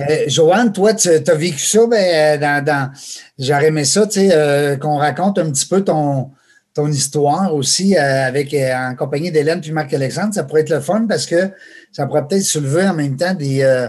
Euh, 0.00 0.24
Joanne, 0.28 0.72
toi, 0.72 0.94
tu 0.94 1.08
as 1.08 1.34
vécu 1.34 1.58
ça, 1.58 1.86
ben, 1.86 2.40
dans, 2.40 2.64
dans 2.64 2.92
j'aurais 3.38 3.68
aimé 3.68 3.84
ça, 3.84 4.06
tu 4.06 4.20
sais, 4.20 4.30
euh, 4.32 4.76
qu'on 4.76 4.96
raconte 4.96 5.38
un 5.38 5.50
petit 5.50 5.66
peu 5.66 5.82
ton, 5.82 6.30
ton 6.74 6.88
histoire 6.88 7.54
aussi 7.54 7.96
euh, 7.96 8.26
avec 8.26 8.54
en 8.54 8.94
compagnie 8.96 9.30
d'Hélène 9.30 9.60
puis 9.60 9.72
Marc-Alexandre. 9.72 10.34
Ça 10.34 10.44
pourrait 10.44 10.62
être 10.62 10.70
le 10.70 10.80
fun 10.80 11.06
parce 11.08 11.26
que 11.26 11.50
ça 11.90 12.06
pourrait 12.06 12.26
peut-être 12.26 12.42
soulever 12.42 12.86
en 12.86 12.94
même 12.94 13.16
temps 13.16 13.34
des, 13.34 13.86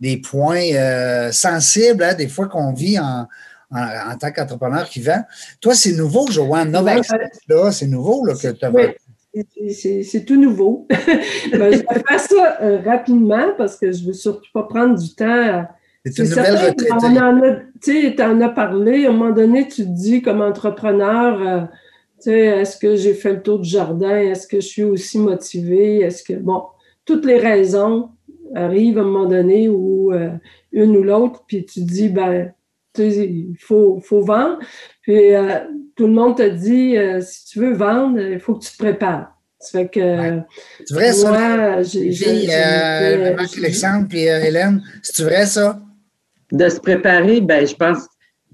des 0.00 0.16
points 0.18 1.30
sensibles, 1.32 2.02
hein, 2.02 2.14
des 2.14 2.28
fois 2.28 2.48
qu'on 2.48 2.72
vit 2.72 2.98
en, 2.98 3.26
en, 3.70 4.16
tant 4.18 4.32
qu'entrepreneur 4.32 4.88
qui 4.88 5.00
vend. 5.00 5.22
Toi, 5.60 5.74
c'est 5.74 5.92
nouveau, 5.92 6.30
Joanne. 6.30 6.70
Novax, 6.70 7.08
là, 7.48 7.70
c'est 7.72 7.86
nouveau 7.86 8.24
là, 8.24 8.34
que 8.34 8.48
tu 8.48 8.64
as 8.64 8.70
c'est 9.70 10.24
tout 10.26 10.40
nouveau. 10.40 10.86
Ben, 11.52 11.72
je 11.72 11.78
vais 11.78 12.02
faire 12.06 12.20
ça 12.20 12.58
euh, 12.62 12.80
rapidement 12.84 13.52
parce 13.56 13.76
que 13.76 13.90
je 13.92 14.02
ne 14.02 14.08
veux 14.08 14.12
surtout 14.12 14.50
pas 14.52 14.64
prendre 14.64 14.98
du 14.98 15.14
temps. 15.14 15.64
C'est 16.04 16.22
une 16.22 16.28
nouvelle 16.28 16.54
retraite. 16.54 18.16
Tu 18.16 18.22
en 18.22 18.40
as 18.40 18.48
parlé. 18.48 19.06
À 19.06 19.10
un 19.10 19.12
moment 19.12 19.34
donné, 19.34 19.68
tu 19.68 19.84
te 19.84 19.88
dis 19.88 20.22
comme 20.22 20.40
entrepreneur, 20.40 21.68
euh, 22.26 22.30
est-ce 22.30 22.76
que 22.76 22.96
j'ai 22.96 23.14
fait 23.14 23.32
le 23.32 23.42
tour 23.42 23.60
du 23.60 23.68
jardin? 23.68 24.18
Est-ce 24.18 24.46
que 24.46 24.60
je 24.60 24.66
suis 24.66 24.84
aussi 24.84 25.18
motivé? 25.18 26.00
Est-ce 26.00 26.22
que, 26.22 26.34
bon, 26.34 26.64
toutes 27.04 27.24
les 27.24 27.38
raisons 27.38 28.10
arrivent 28.54 28.98
à 28.98 29.02
un 29.02 29.04
moment 29.04 29.26
donné 29.26 29.68
ou 29.68 30.12
euh, 30.12 30.30
une 30.72 30.96
ou 30.96 31.02
l'autre, 31.02 31.44
puis 31.46 31.64
tu 31.64 31.80
te 31.80 31.86
dis, 31.86 32.08
ben, 32.08 32.52
il 32.98 33.56
faut, 33.58 34.00
faut 34.00 34.20
vendre. 34.20 34.58
Puis 35.08 35.32
tout 35.98 36.06
le 36.06 36.12
monde 36.12 36.36
te 36.36 36.48
dit, 36.48 36.96
euh, 36.96 37.20
si 37.20 37.46
tu 37.46 37.58
veux 37.58 37.72
vendre, 37.72 38.20
il 38.20 38.38
faut 38.38 38.54
que 38.54 38.64
tu 38.64 38.72
te 38.72 38.78
prépares. 38.78 39.34
Ça 39.58 39.80
fait 39.80 39.88
que. 39.88 40.40
C'est 40.86 40.94
vrai, 40.94 41.12
ça? 41.12 41.82
J'ai, 41.82 42.46
euh, 42.48 43.34
Marc-Alexandre 43.34 44.06
puis 44.08 44.28
euh, 44.28 44.44
Hélène, 44.44 44.80
c'est 45.02 45.24
vrai, 45.24 45.46
ça? 45.46 45.80
De 46.52 46.68
se 46.68 46.78
préparer, 46.78 47.40
ben 47.40 47.66
je 47.66 47.74
pense 47.74 48.06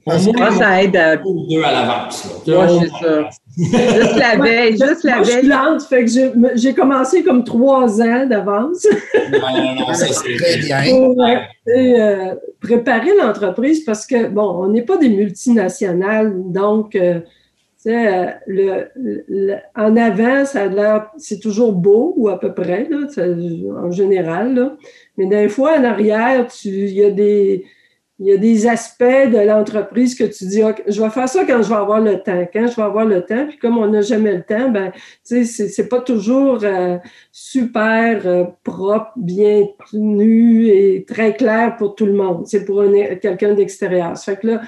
je 0.06 0.30
pense 0.30 0.56
ça 0.56 0.82
aide 0.82 0.96
à. 0.96 1.16
Deux 1.16 1.62
à 1.62 1.72
l'avance. 1.72 2.42
Moi, 2.46 2.68
c'est 2.68 2.88
ça. 2.88 3.30
juste 3.56 4.16
la 4.16 4.36
veille, 4.36 4.72
juste 4.72 5.04
la 5.04 5.22
veille. 5.22 5.44
Je 5.44 5.84
fait 5.86 6.04
que 6.04 6.56
j'ai 6.56 6.74
commencé 6.74 7.22
comme 7.22 7.44
trois 7.44 8.00
ans 8.02 8.26
d'avance. 8.26 8.86
non, 9.32 9.38
non, 9.40 9.74
non, 9.74 9.94
ça 9.94 10.06
c'est 10.06 10.36
très 10.36 10.56
bien. 10.58 10.82
Pour 10.90 11.16
préparer 12.60 13.10
l'entreprise 13.20 13.84
parce 13.84 14.06
que, 14.06 14.28
bon, 14.28 14.64
on 14.64 14.68
n'est 14.68 14.82
pas 14.82 14.96
des 14.96 15.08
multinationales, 15.08 16.32
donc 16.52 16.96
euh, 16.96 17.20
le, 18.46 19.54
en 19.76 19.96
avant, 19.96 20.44
ça 20.44 20.62
a 20.62 20.66
l'air, 20.68 21.10
c'est 21.18 21.40
toujours 21.40 21.72
beau 21.72 22.14
ou 22.16 22.28
à 22.28 22.40
peu 22.40 22.54
près, 22.54 22.88
là, 22.88 23.06
en 23.82 23.90
général. 23.90 24.54
Là. 24.54 24.76
Mais 25.18 25.26
des 25.26 25.48
fois, 25.48 25.78
en 25.78 25.84
arrière, 25.84 26.46
il 26.64 26.92
y 26.92 27.04
a 27.04 27.10
des, 27.10 27.64
il 28.20 28.26
y 28.26 28.32
a 28.32 28.36
des 28.36 28.66
aspects 28.68 29.02
de 29.02 29.44
l'entreprise 29.44 30.14
que 30.14 30.24
tu 30.24 30.46
dis, 30.46 30.62
je 30.86 31.02
vais 31.02 31.10
faire 31.10 31.28
ça 31.28 31.44
quand 31.44 31.62
je 31.62 31.68
vais 31.68 31.74
avoir 31.74 32.00
le 32.00 32.22
temps. 32.22 32.46
Quand 32.52 32.68
je 32.68 32.76
vais 32.76 32.82
avoir 32.82 33.04
le 33.04 33.24
temps, 33.24 33.46
puis 33.48 33.58
comme 33.58 33.76
on 33.76 33.88
n'a 33.88 34.02
jamais 34.02 34.36
le 34.36 34.42
temps, 34.42 34.70
ben, 34.70 34.92
tu 35.26 35.44
sais, 35.44 35.68
c'est 35.68 35.88
pas 35.88 36.00
toujours 36.00 36.60
euh, 36.62 36.96
super 37.32 38.24
euh, 38.26 38.44
propre, 38.62 39.10
bien 39.16 39.66
tenu 39.90 40.68
et 40.68 41.04
très 41.04 41.34
clair 41.34 41.76
pour 41.76 41.96
tout 41.96 42.06
le 42.06 42.12
monde. 42.12 42.46
C'est 42.46 42.64
pour 42.64 42.84
quelqu'un 43.20 43.54
d'extérieur. 43.54 44.16
Fait 44.16 44.36
que 44.36 44.46
là, 44.46 44.60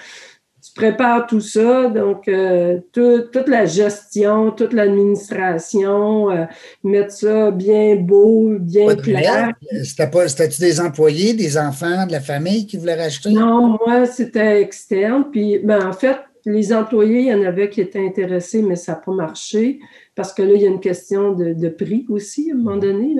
prépares 0.76 1.26
tout 1.26 1.40
ça, 1.40 1.88
donc 1.88 2.28
euh, 2.28 2.78
toute 2.92 3.48
la 3.48 3.66
gestion, 3.66 4.50
toute 4.52 4.72
l'administration, 4.72 6.30
euh, 6.30 6.44
mettre 6.84 7.12
ça 7.12 7.50
bien 7.50 7.96
beau, 7.96 8.56
bien 8.60 8.94
clair. 8.94 9.52
C'était-tu 9.82 10.60
des 10.60 10.80
employés, 10.80 11.34
des 11.34 11.58
enfants, 11.58 12.06
de 12.06 12.12
la 12.12 12.20
famille 12.20 12.66
qui 12.66 12.76
voulaient 12.76 13.02
racheter? 13.02 13.30
Non, 13.30 13.78
moi, 13.84 14.06
c'était 14.06 14.60
externe. 14.60 15.24
Puis, 15.32 15.58
ben, 15.58 15.88
en 15.88 15.92
fait, 15.92 16.16
les 16.46 16.72
employés, 16.72 17.20
il 17.20 17.26
y 17.26 17.34
en 17.34 17.42
avait 17.42 17.68
qui 17.68 17.80
étaient 17.80 18.04
intéressés, 18.04 18.62
mais 18.62 18.76
ça 18.76 18.92
n'a 18.92 18.98
pas 18.98 19.12
marché 19.12 19.80
parce 20.14 20.32
que 20.32 20.42
là, 20.42 20.54
il 20.54 20.62
y 20.62 20.64
a 20.64 20.70
une 20.70 20.80
question 20.80 21.32
de, 21.32 21.68
prix 21.68 22.06
aussi 22.08 22.50
à 22.50 22.54
un 22.54 22.58
moment 22.58 22.78
donné. 22.78 23.16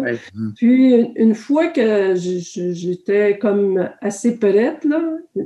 Puis, 0.57 0.95
une 1.17 1.35
fois 1.35 1.67
que 1.67 2.15
j'étais 2.15 3.37
comme 3.39 3.91
assez 4.01 4.39
prête, 4.39 4.83
là, 4.85 5.03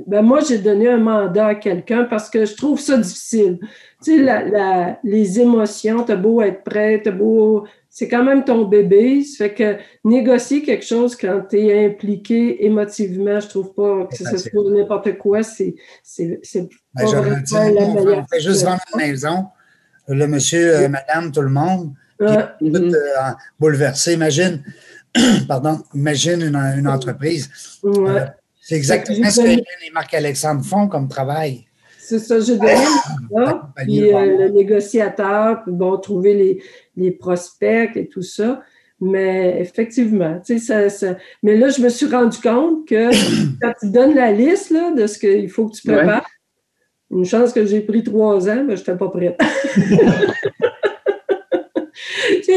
ben 0.07 0.21
moi, 0.21 0.39
j'ai 0.47 0.59
donné 0.59 0.87
un 0.87 0.99
mandat 0.99 1.47
à 1.47 1.55
quelqu'un 1.55 2.05
parce 2.05 2.29
que 2.29 2.45
je 2.45 2.55
trouve 2.55 2.79
ça 2.79 2.97
difficile. 2.97 3.59
Tu 4.01 4.17
sais, 4.17 4.23
la, 4.23 4.97
les 5.03 5.41
émotions, 5.41 6.03
t'as 6.03 6.15
beau 6.15 6.41
être 6.41 6.63
prêt, 6.63 7.01
t'as 7.03 7.11
beau... 7.11 7.65
C'est 7.93 8.07
quand 8.07 8.23
même 8.23 8.45
ton 8.45 8.65
bébé. 8.65 9.23
Ça 9.23 9.45
fait 9.45 9.53
que 9.53 9.77
négocier 10.03 10.63
quelque 10.63 10.85
chose 10.85 11.15
quand 11.15 11.43
tu 11.49 11.57
es 11.57 11.85
impliqué 11.85 12.65
émotivement, 12.65 13.39
je 13.39 13.47
trouve 13.47 13.73
pas 13.73 14.07
que 14.07 14.15
ce 14.15 14.37
soit 14.37 14.71
n'importe 14.71 15.17
quoi, 15.17 15.43
c'est 15.43 15.75
ben, 16.17 16.37
pas 16.95 17.03
meilleure. 17.03 18.17
On 18.17 18.25
fait 18.25 18.39
juste 18.39 18.63
vendre 18.63 18.81
la 18.93 18.97
maison 18.97 19.45
le 20.07 20.27
monsieur, 20.27 20.75
euh, 20.75 20.89
madame, 20.89 21.31
tout 21.31 21.41
le 21.41 21.49
monde, 21.49 21.93
qui 22.19 22.71
tout, 22.71 22.77
euh, 22.77 23.31
bouleversé. 23.59 24.13
Imagine, 24.13 24.63
pardon, 25.47 25.79
imagine 25.93 26.41
une, 26.41 26.87
entreprise. 26.87 27.49
Euh, 27.85 28.25
c'est 28.61 28.75
exactement 28.75 29.29
ce 29.29 29.41
que 29.41 29.47
les 29.47 29.91
Marc-Alexandre 29.93 30.63
font 30.63 30.87
comme 30.87 31.07
travail. 31.07 31.65
C'est 31.99 32.19
ça, 32.19 32.39
j'ai 32.39 32.57
donné 32.57 32.75
ça, 33.33 33.69
puis 33.75 33.99
le 34.01 34.49
négociateur, 34.49 35.63
puis 35.63 35.71
bon, 35.71 35.97
trouver 35.97 36.33
les, 36.33 36.63
les, 36.95 37.11
prospects 37.11 37.95
et 37.95 38.07
tout 38.07 38.21
ça. 38.21 38.61
Mais 38.99 39.59
effectivement, 39.59 40.39
tu 40.45 40.59
sais, 40.59 40.89
ça, 40.89 41.15
mais 41.41 41.57
là, 41.57 41.69
je 41.69 41.81
me 41.81 41.89
suis 41.89 42.05
rendu 42.05 42.37
compte 42.39 42.87
que 42.87 43.09
quand 43.61 43.73
tu 43.79 43.89
donnes 43.89 44.13
la 44.13 44.31
liste 44.31 44.69
là, 44.69 44.91
de 44.91 45.07
ce 45.07 45.17
qu'il 45.17 45.49
faut 45.49 45.67
que 45.67 45.75
tu 45.75 45.87
prépares, 45.87 46.27
une 47.09 47.25
chance 47.25 47.51
que 47.51 47.65
j'ai 47.65 47.81
pris 47.81 48.03
trois 48.03 48.47
ans, 48.47 48.63
mais 48.65 48.75
je 48.75 48.81
n'étais 48.81 48.95
pas 48.95 49.09
prête. 49.09 49.39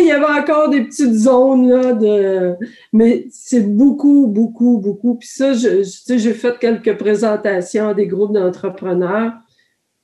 il 0.01 0.07
y 0.07 0.13
avait 0.13 0.41
encore 0.41 0.71
des 0.71 0.83
petites 0.83 1.15
zones 1.15 1.69
là 1.69 1.93
de. 1.93 2.55
Mais 2.93 3.27
c'est 3.31 3.67
beaucoup, 3.67 4.27
beaucoup, 4.27 4.79
beaucoup. 4.79 5.17
Puis 5.17 5.29
ça, 5.29 5.53
j'ai 5.53 6.35
fait 6.35 6.59
quelques 6.59 6.97
présentations 6.97 7.89
à 7.89 7.95
des 7.95 8.07
groupes 8.07 8.33
d'entrepreneurs. 8.33 9.33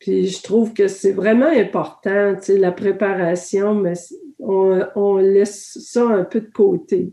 Puis 0.01 0.29
je 0.29 0.43
trouve 0.43 0.73
que 0.73 0.89
c'est 0.89 1.13
vraiment 1.13 1.47
important, 1.47 2.35
la 2.49 2.73
préparation, 2.73 3.75
mais 3.75 3.93
on, 4.39 4.81
on, 4.97 5.19
laisse 5.19 5.79
ça 5.79 6.07
un 6.07 6.25
peu 6.25 6.41
de 6.41 6.51
côté. 6.51 7.13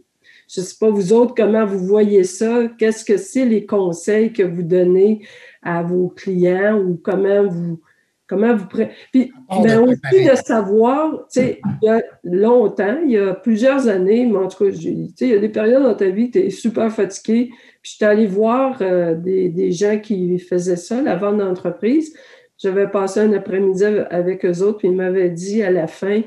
Je 0.49 0.61
ne 0.61 0.65
sais 0.65 0.75
pas, 0.79 0.89
vous 0.89 1.11
autres, 1.11 1.35
comment 1.35 1.65
vous 1.65 1.85
voyez 1.85 2.23
ça? 2.23 2.69
Qu'est-ce 2.79 3.03
que 3.03 3.17
c'est 3.17 3.45
les 3.45 3.65
conseils 3.65 4.31
que 4.31 4.43
vous 4.43 4.63
donnez 4.63 5.21
à 5.61 5.83
vos 5.83 6.07
clients 6.07 6.79
ou 6.79 6.99
comment 7.03 7.45
vous 7.45 7.81
comment 8.27 8.55
vous 8.55 8.67
puis 8.67 9.31
ben, 9.63 9.79
aussi 9.79 10.25
de 10.25 10.35
savoir 10.35 11.27
tu 11.31 11.39
sais 11.39 11.61
il 11.81 11.85
y 11.85 11.89
a 11.89 12.01
longtemps 12.23 12.97
il 13.05 13.11
y 13.11 13.17
a 13.17 13.33
plusieurs 13.33 13.87
années 13.87 14.25
mais 14.25 14.37
en 14.37 14.47
tout 14.49 14.65
cas 14.65 14.71
tu 14.71 14.81
sais 15.15 15.27
il 15.27 15.29
y 15.29 15.33
a 15.33 15.39
des 15.39 15.49
périodes 15.49 15.83
dans 15.83 15.95
ta 15.95 16.09
vie 16.09 16.29
tu 16.29 16.39
es 16.39 16.49
super 16.49 16.91
fatigué 16.91 17.51
puis 17.81 17.91
je 17.91 17.95
suis 17.95 18.05
allée 18.05 18.27
voir 18.27 18.77
euh, 18.81 19.15
des, 19.15 19.47
des, 19.47 19.71
gens 19.71 19.97
qui 19.97 20.39
faisaient 20.39 20.75
ça 20.75 21.01
la 21.01 21.15
vente 21.15 21.37
d'entreprise 21.37 22.13
j'avais 22.57 22.87
passé 22.87 23.19
un 23.19 23.33
après-midi 23.33 23.85
avec 23.85 24.45
eux 24.45 24.61
autres 24.63 24.79
puis 24.79 24.87
ils 24.87 24.95
m'avaient 24.95 25.29
dit 25.29 25.63
à 25.63 25.71
la 25.71 25.87
fin 25.87 26.21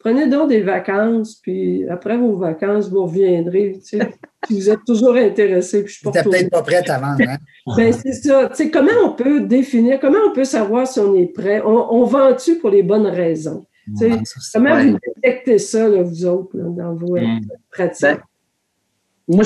prenez 0.00 0.26
donc 0.26 0.48
des 0.48 0.62
vacances, 0.62 1.36
puis 1.36 1.88
après 1.88 2.16
vos 2.16 2.36
vacances, 2.36 2.90
vous 2.90 3.04
reviendrez. 3.04 3.78
Tu 3.78 3.98
sais, 3.98 4.10
vous 4.50 4.70
êtes 4.70 4.84
toujours 4.84 5.14
intéressé. 5.14 5.84
Puis 5.84 5.92
je 5.92 5.98
suis 5.98 6.10
peut-être 6.10 6.50
pas 6.50 6.62
prête 6.62 6.90
à 6.90 6.98
vendre. 6.98 7.22
Hein? 7.28 7.36
ben, 7.76 7.92
c'est 7.92 8.14
ça. 8.14 8.48
Tu 8.48 8.56
sais, 8.56 8.70
comment 8.70 8.90
on 9.04 9.12
peut 9.12 9.42
définir, 9.42 10.00
comment 10.00 10.18
on 10.28 10.32
peut 10.32 10.44
savoir 10.44 10.86
si 10.88 10.98
on 10.98 11.14
est 11.14 11.32
prêt? 11.32 11.62
On, 11.64 12.02
vend-tu 12.04 12.56
pour 12.56 12.70
les 12.70 12.82
bonnes 12.82 13.06
raisons? 13.06 13.64
Tu 13.98 14.10
sais, 14.10 14.18
comment 14.54 14.82
vous 14.82 14.98
détectez 15.16 15.58
ça, 15.58 15.88
là, 15.88 16.02
vous 16.02 16.26
autres, 16.26 16.56
dans 16.56 16.94
vos 16.94 17.16
mm. 17.16 17.40
pratiques? 17.70 18.20
Ben, 19.28 19.36
moi, 19.36 19.44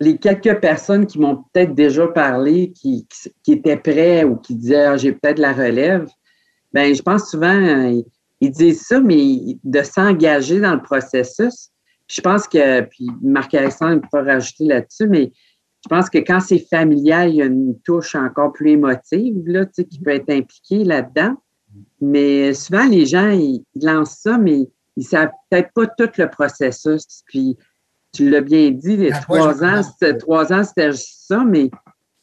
les 0.00 0.18
quelques 0.18 0.60
personnes 0.60 1.06
qui 1.06 1.18
m'ont 1.18 1.44
peut-être 1.52 1.74
déjà 1.74 2.06
parlé, 2.08 2.72
qui, 2.72 3.06
étaient 3.46 3.76
prêts 3.76 4.24
ou 4.24 4.36
qui 4.36 4.54
disaient 4.54 4.84
ah, 4.84 4.96
j'ai 4.96 5.12
peut-être 5.12 5.38
la 5.38 5.52
relève, 5.52 6.08
ben 6.72 6.94
je 6.94 7.02
pense 7.02 7.30
souvent, 7.30 8.02
ils 8.40 8.50
disent 8.50 8.82
ça, 8.82 9.00
mais 9.00 9.56
de 9.62 9.82
s'engager 9.82 10.60
dans 10.60 10.74
le 10.74 10.82
processus. 10.82 11.70
Je 12.08 12.20
pense 12.20 12.46
que, 12.48 12.82
puis 12.82 13.06
Marc-Alexandre 13.22 14.02
peut 14.10 14.20
rajouter 14.20 14.64
là-dessus, 14.64 15.06
mais 15.06 15.32
je 15.84 15.88
pense 15.88 16.08
que 16.08 16.18
quand 16.18 16.40
c'est 16.40 16.66
familial, 16.70 17.30
il 17.30 17.36
y 17.36 17.42
a 17.42 17.46
une 17.46 17.78
touche 17.80 18.14
encore 18.14 18.52
plus 18.52 18.70
émotive 18.70 19.42
là, 19.46 19.66
qui 19.66 20.00
peut 20.00 20.12
être 20.12 20.30
impliquée 20.30 20.82
là-dedans. 20.82 21.36
Mais 22.00 22.54
souvent, 22.54 22.86
les 22.86 23.04
gens, 23.04 23.30
ils, 23.30 23.64
lancent 23.82 24.18
ça, 24.18 24.38
mais 24.38 24.60
ils 24.96 25.00
ne 25.00 25.04
savent 25.04 25.30
peut-être 25.50 25.72
pas 25.74 25.86
tout 25.86 26.10
le 26.16 26.30
processus. 26.30 27.22
Puis, 27.26 27.56
tu 28.14 28.30
l'as 28.30 28.40
bien 28.40 28.70
dit, 28.70 28.96
les 28.96 29.10
trois 29.10 29.62
ans, 29.64 29.82
trois 30.18 30.52
ans, 30.52 30.64
c'était 30.64 30.92
juste 30.92 31.26
ça, 31.26 31.44
mais 31.44 31.70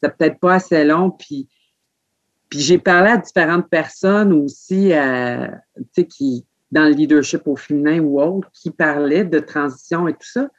c'est 0.02 0.16
peut-être 0.16 0.40
pas 0.40 0.56
assez 0.56 0.84
long. 0.84 1.12
Puis, 1.12 1.48
puis 2.50 2.60
j'ai 2.60 2.78
parlé 2.78 3.12
à 3.12 3.18
différentes 3.18 3.70
personnes 3.70 4.34
aussi, 4.34 4.94
euh, 4.94 5.48
tu 5.76 5.84
sais, 5.94 6.06
qui, 6.06 6.46
dans 6.72 6.86
le 6.86 6.92
leadership 6.92 7.42
au 7.46 7.56
féminin 7.56 8.00
ou 8.00 8.22
autre, 8.22 8.50
qui 8.54 8.72
parlaient 8.72 9.26
de 9.26 9.40
transition 9.40 10.08
et 10.08 10.14
tout 10.14 10.28
ça. 10.28 10.50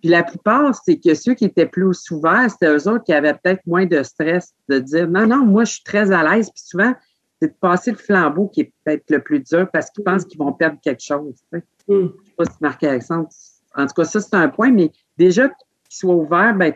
Puis 0.00 0.10
la 0.10 0.24
plupart, 0.24 0.74
c'est 0.74 0.98
que 0.98 1.14
ceux 1.14 1.34
qui 1.34 1.44
étaient 1.44 1.66
plus 1.66 2.10
ouverts, 2.10 2.50
c'était 2.50 2.74
eux 2.74 2.88
autres 2.88 3.04
qui 3.04 3.12
avaient 3.12 3.34
peut-être 3.34 3.64
moins 3.66 3.86
de 3.86 4.02
stress 4.02 4.52
de 4.68 4.78
dire 4.80 5.08
non, 5.08 5.26
non, 5.26 5.44
moi, 5.44 5.64
je 5.64 5.74
suis 5.74 5.84
très 5.84 6.10
à 6.10 6.22
l'aise. 6.22 6.50
Puis 6.50 6.64
souvent, 6.64 6.92
c'est 7.40 7.48
de 7.48 7.54
passer 7.60 7.92
le 7.92 7.96
flambeau 7.98 8.48
qui 8.48 8.62
est 8.62 8.72
peut-être 8.84 9.10
le 9.10 9.20
plus 9.20 9.40
dur 9.40 9.68
parce 9.72 9.90
qu'ils 9.90 10.02
pensent 10.02 10.24
qu'ils 10.24 10.38
vont 10.38 10.52
perdre 10.52 10.78
quelque 10.82 11.02
chose. 11.02 11.34
Mm. 11.52 11.58
Je 11.88 11.94
ne 11.94 12.08
sais 12.08 12.34
pas 12.36 12.44
si 12.46 12.56
Marc-Alexandre. 12.60 13.28
En 13.76 13.86
tout 13.86 13.94
cas, 13.94 14.04
ça, 14.04 14.20
c'est 14.20 14.34
un 14.34 14.48
point, 14.48 14.70
mais 14.70 14.90
déjà 15.16 15.48
qu'ils 15.48 15.56
soient 15.88 16.14
ouverts, 16.14 16.54
ben, 16.54 16.74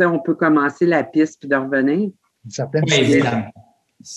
on 0.00 0.18
peut 0.18 0.34
commencer 0.34 0.86
la 0.86 1.04
piste 1.04 1.40
puis 1.40 1.48
de 1.48 1.56
revenir. 1.56 2.10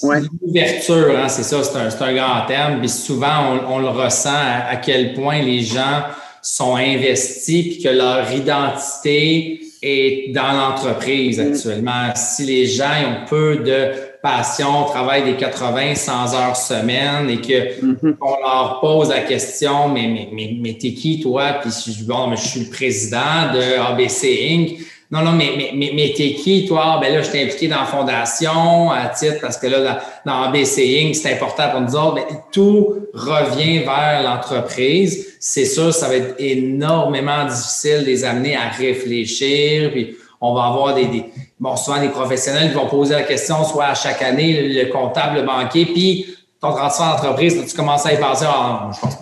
Ouais. 0.02 0.20
L'ouverture, 0.42 1.16
hein, 1.16 1.30
c'est 1.30 1.44
ça, 1.44 1.64
c'est 1.64 1.78
un, 1.78 2.08
un, 2.08 2.14
grand 2.16 2.46
terme. 2.48 2.80
Puis 2.80 2.90
souvent, 2.90 3.60
on, 3.68 3.80
le 3.80 3.90
ressent 3.90 4.30
à, 4.34 4.78
quel 4.78 5.14
point 5.14 5.42
les 5.42 5.62
gens 5.62 6.06
sont 6.42 6.76
investis 6.76 7.76
puis 7.76 7.84
que 7.84 7.90
leur 7.90 8.32
identité 8.32 9.62
est 9.84 10.34
dans 10.34 10.54
l'entreprise 10.54 11.40
mm. 11.40 11.52
actuellement. 11.52 12.16
Si 12.16 12.46
les 12.46 12.66
gens 12.66 12.94
ont 13.08 13.26
peu 13.28 13.58
de 13.58 13.92
passion, 14.26 14.86
travaillent 14.86 15.24
des 15.24 15.36
80, 15.36 15.94
100 15.94 16.34
heures 16.34 16.56
semaine 16.56 17.30
et 17.30 17.40
que 17.40 17.80
mm-hmm. 17.80 18.16
on 18.20 18.40
leur 18.42 18.80
pose 18.82 19.10
la 19.10 19.22
question, 19.22 19.88
mais, 19.90 20.08
mais, 20.08 20.30
mais, 20.32 20.58
mais 20.60 20.74
t'es 20.74 20.94
qui 20.94 21.20
toi? 21.20 21.60
Puis 21.62 21.72
bon, 22.08 22.28
mais 22.28 22.36
je 22.36 22.48
suis 22.48 22.60
le 22.62 22.70
président 22.72 23.54
de 23.54 23.80
ABC 23.80 24.48
Inc. 24.50 24.80
Non, 25.12 25.22
non, 25.22 25.34
mais, 25.34 25.52
mais, 25.56 25.72
mais, 25.76 25.92
mais 25.94 26.14
t'es 26.18 26.34
qui, 26.34 26.66
toi? 26.66 26.98
Ben 27.00 27.14
là, 27.14 27.22
je 27.22 27.30
t'ai 27.30 27.44
impliqué 27.44 27.68
dans 27.68 27.82
la 27.82 27.86
fondation 27.86 28.90
à 28.90 29.10
titre 29.10 29.38
parce 29.40 29.58
que 29.58 29.68
là, 29.68 30.02
dans, 30.26 30.42
ABC 30.42 31.04
Inc., 31.04 31.16
c'est 31.16 31.32
important 31.32 31.70
pour 31.70 31.82
nous 31.82 31.96
autres. 31.96 32.16
Ben, 32.16 32.26
tout 32.52 32.96
revient 33.14 33.80
vers 33.80 34.24
l'entreprise. 34.24 35.36
C'est 35.40 35.66
sûr, 35.66 35.94
ça 35.94 36.08
va 36.08 36.16
être 36.16 36.36
énormément 36.40 37.46
difficile 37.46 38.00
de 38.00 38.06
les 38.06 38.26
amener 38.26 38.56
à 38.56 38.70
réfléchir. 38.70 39.92
Puis 39.92 40.18
on 40.42 40.56
va 40.56 40.64
avoir 40.64 40.96
des, 40.96 41.06
des 41.06 41.26
bon, 41.60 41.76
souvent 41.76 42.00
des 42.00 42.10
professionnels 42.10 42.70
qui 42.70 42.76
vont 42.76 42.88
poser 42.88 43.16
la 43.16 43.24
question, 43.24 43.64
soit 43.64 43.86
à 43.86 43.96
chaque 43.96 44.22
année, 44.22 44.70
le, 44.70 44.92
comptable, 44.92 45.38
le 45.38 45.44
banquier, 45.44 45.86
puis 45.86 46.36
ton 46.62 46.72
transfert 46.72 47.16
d'entreprise, 47.16 47.64
tu 47.68 47.76
commences 47.76 48.06
à 48.06 48.14
y 48.14 48.18
penser, 48.18 48.46
ah, 48.48 48.90
je 48.94 49.00
pense 49.00 49.16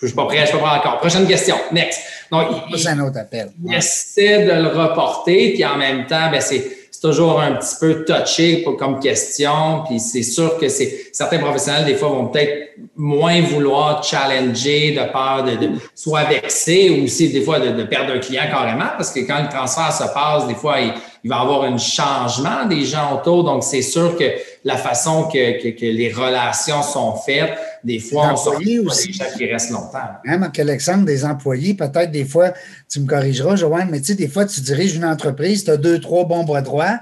je 0.00 0.06
ne 0.06 0.08
suis 0.08 0.16
pas 0.16 0.26
prêt, 0.26 0.40
je 0.40 0.46
suis 0.46 0.58
pas 0.58 0.64
prêt 0.64 0.78
encore. 0.78 0.98
Prochaine 0.98 1.26
question. 1.26 1.56
Next. 1.72 2.00
Donc, 2.30 2.46
c'est 2.76 2.88
un 2.88 3.00
autre 3.00 3.18
appel. 3.18 3.50
Il 3.64 3.74
essaie 3.74 4.44
de 4.44 4.52
le 4.52 4.68
reporter, 4.68 5.52
puis 5.52 5.64
en 5.64 5.76
même 5.76 6.06
temps, 6.06 6.30
ben, 6.30 6.40
c'est 6.40 6.78
toujours 7.00 7.40
un 7.40 7.52
petit 7.52 7.76
peu 7.80 8.04
touché 8.04 8.64
comme 8.78 9.00
question. 9.00 9.84
Puis 9.88 10.00
c'est 10.00 10.22
sûr 10.22 10.58
que 10.58 10.68
c'est 10.68 11.08
certains 11.12 11.38
professionnels, 11.38 11.84
des 11.84 11.94
fois, 11.94 12.08
vont 12.08 12.26
peut-être 12.26 12.70
moins 12.96 13.40
vouloir 13.40 14.02
challenger 14.04 14.92
de 14.92 15.12
peur 15.12 15.44
de, 15.44 15.66
de 15.66 15.72
soit 15.94 16.24
vexer 16.24 16.90
ou 16.90 17.04
aussi 17.04 17.30
des 17.32 17.42
fois 17.42 17.60
de, 17.60 17.82
perdre 17.84 18.12
un 18.12 18.18
client 18.18 18.44
carrément, 18.50 18.90
parce 18.96 19.10
que 19.12 19.20
quand 19.20 19.42
le 19.42 19.48
transfert 19.48 19.92
se 19.92 20.12
passe, 20.12 20.46
des 20.46 20.54
fois, 20.54 20.80
il, 20.80 20.92
il 21.24 21.30
va 21.30 21.36
y 21.36 21.40
avoir 21.40 21.62
un 21.64 21.78
changement 21.78 22.66
des 22.66 22.84
gens 22.84 23.16
autour. 23.16 23.44
Donc, 23.44 23.64
c'est 23.64 23.82
sûr 23.82 24.16
que 24.16 24.24
la 24.64 24.76
façon 24.76 25.24
que, 25.24 25.62
que, 25.62 25.68
que 25.78 25.86
les 25.86 26.12
relations 26.12 26.82
sont 26.82 27.14
faites, 27.16 27.56
des 27.84 27.98
fois, 27.98 28.34
on 28.34 28.86
aussi. 28.86 29.08
des 29.08 29.12
gens 29.12 29.24
qui 29.36 29.46
restent 29.46 29.70
longtemps. 29.70 29.98
Hein, 30.26 30.38
Marc-Alexandre, 30.38 31.04
des 31.04 31.24
employés, 31.24 31.74
peut-être 31.74 32.10
des 32.10 32.24
fois, 32.24 32.52
tu 32.90 33.00
me 33.00 33.06
corrigeras, 33.06 33.56
Joanne, 33.56 33.88
mais 33.90 34.00
tu 34.00 34.06
sais, 34.06 34.14
des 34.14 34.28
fois, 34.28 34.44
tu 34.46 34.60
diriges 34.60 34.96
une 34.96 35.04
entreprise, 35.04 35.64
tu 35.64 35.70
as 35.70 35.76
deux, 35.76 36.00
trois 36.00 36.24
bons 36.24 36.44
bras 36.44 36.62
droits, 36.62 37.00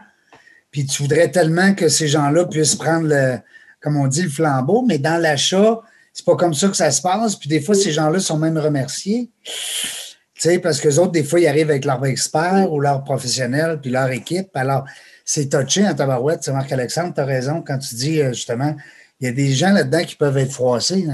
puis 0.71 0.85
tu 0.87 1.03
voudrais 1.03 1.31
tellement 1.31 1.75
que 1.75 1.89
ces 1.89 2.09
gens-là 2.09 2.45
puissent 2.45 2.75
prendre 2.75 3.09
le, 3.09 3.39
comme 3.81 3.97
on 3.97 4.07
dit, 4.07 4.23
le 4.23 4.29
flambeau, 4.29 4.85
mais 4.87 4.99
dans 4.99 5.21
l'achat, 5.21 5.81
c'est 6.13 6.25
pas 6.25 6.37
comme 6.37 6.55
ça 6.55 6.69
que 6.69 6.77
ça 6.77 6.91
se 6.91 7.03
passe. 7.03 7.37
Puis 7.37 7.49
des 7.49 7.61
fois, 7.61 7.75
ces 7.75 7.93
gens-là 7.93 8.19
sont 8.21 8.39
même 8.39 8.57
remerciés. 8.59 9.31
Tu 10.37 10.43
sais, 10.51 10.59
parce 10.59 10.81
que 10.81 10.89
les 10.89 10.99
autres, 10.99 11.13
des 11.13 11.25
fois, 11.25 11.41
ils 11.41 11.47
arrivent 11.47 11.71
avec 11.71 11.87
leur 11.87 12.05
expert 12.05 12.71
ou 12.71 12.79
leur 12.79 13.03
professionnel, 13.05 13.79
puis 13.81 13.91
leur 13.91 14.11
équipe. 14.11 14.49
Alors, 14.55 14.85
c'est 15.25 15.49
touché 15.49 15.87
en 15.89 15.95
tabarouette. 15.95 16.47
Marc-Alexandre, 16.49 17.15
tu 17.15 17.21
as 17.21 17.25
raison 17.25 17.63
quand 17.67 17.79
tu 17.79 17.95
dis 17.95 18.21
euh, 18.21 18.35
justement, 18.35 18.77
il 19.19 19.27
y 19.27 19.31
a 19.31 19.33
des 19.33 19.49
gens 19.53 19.73
là-dedans 19.73 20.05
qui 20.05 20.15
peuvent 20.15 20.37
être 20.37 20.53
froissés. 20.53 21.07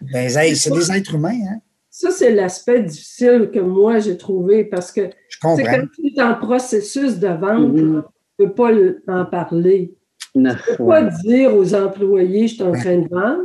Ben, 0.00 0.30
c'est 0.30 0.70
des 0.70 0.92
êtres 0.92 1.14
humains. 1.14 1.38
Hein? 1.48 1.60
Ça, 1.90 2.10
c'est 2.10 2.32
l'aspect 2.32 2.82
difficile 2.82 3.50
que 3.52 3.60
moi, 3.60 3.98
j'ai 3.98 4.16
trouvé 4.16 4.64
parce 4.64 4.90
que 4.90 5.10
c'est 5.28 5.64
quand 5.64 5.84
tu 5.94 6.14
es 6.16 6.22
en 6.22 6.34
processus 6.34 7.18
de 7.18 7.28
vente, 7.28 7.74
mm-hmm. 7.74 8.02
tu 8.38 8.42
ne 8.42 8.46
peux 8.46 8.54
pas 8.54 8.70
en 9.08 9.26
parler. 9.26 9.94
Tu 10.32 10.38
ne 10.38 10.54
peux 10.54 10.84
pas 10.86 11.02
dire 11.02 11.54
aux 11.54 11.74
employés, 11.74 12.48
je 12.48 12.54
suis 12.54 12.62
en 12.62 12.72
train 12.72 12.96
de 12.96 13.08
vendre. 13.08 13.42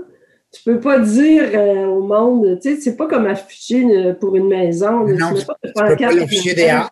Tu 0.55 0.63
peux 0.63 0.79
pas 0.79 0.99
dire 0.99 1.49
euh, 1.53 1.85
au 1.87 2.01
monde, 2.01 2.59
tu 2.61 2.75
sais, 2.75 2.81
c'est 2.81 2.95
pas 2.95 3.07
comme 3.07 3.25
afficher 3.25 4.13
pour 4.21 4.37
une 4.37 4.47
maison. 4.47 5.05
Non, 5.05 5.33
tu, 5.33 5.45
peux 5.45 5.71
pas, 5.73 5.95
l'afficher 5.95 6.53
dehors. 6.55 6.89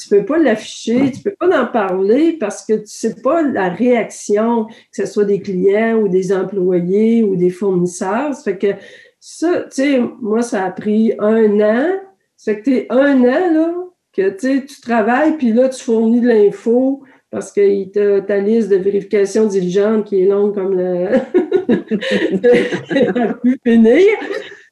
Tu 0.00 0.08
peux 0.08 0.24
pas 0.24 0.38
l'afficher, 0.38 1.12
tu 1.12 1.20
peux 1.20 1.34
pas 1.38 1.62
en 1.62 1.66
parler 1.66 2.32
parce 2.32 2.64
que 2.64 2.72
tu 2.72 2.86
sais 2.86 3.14
pas 3.22 3.42
la 3.42 3.68
réaction, 3.68 4.64
que 4.66 4.74
ce 4.92 5.06
soit 5.06 5.26
des 5.26 5.40
clients 5.40 5.98
ou 5.98 6.08
des 6.08 6.32
employés 6.32 7.22
ou 7.22 7.36
des 7.36 7.50
fournisseurs. 7.50 8.34
Ça 8.34 8.42
fait 8.42 8.58
que 8.58 8.72
ça, 9.20 9.64
tu 9.64 9.68
sais, 9.70 10.00
moi, 10.20 10.40
ça 10.42 10.64
a 10.64 10.70
pris 10.70 11.12
un 11.18 11.60
an. 11.60 11.90
Ça 12.36 12.52
fait 12.52 12.60
que 12.60 12.64
tu 12.64 12.76
es 12.76 12.86
un 12.90 13.20
an, 13.20 13.52
là, 13.52 13.74
que 14.12 14.30
tu 14.30 14.80
travailles, 14.80 15.36
puis 15.36 15.52
là, 15.52 15.68
tu 15.68 15.82
fournis 15.82 16.20
de 16.20 16.28
l'info 16.28 17.02
parce 17.34 17.50
qu'il 17.50 17.90
t'a 17.90 18.20
ta 18.20 18.38
liste 18.38 18.68
de 18.68 18.76
vérification 18.76 19.46
diligente 19.46 20.04
qui 20.04 20.22
est 20.22 20.26
longue 20.26 20.54
comme 20.54 20.76
le. 20.76 21.08
pu 23.42 23.58
finir. 23.64 24.06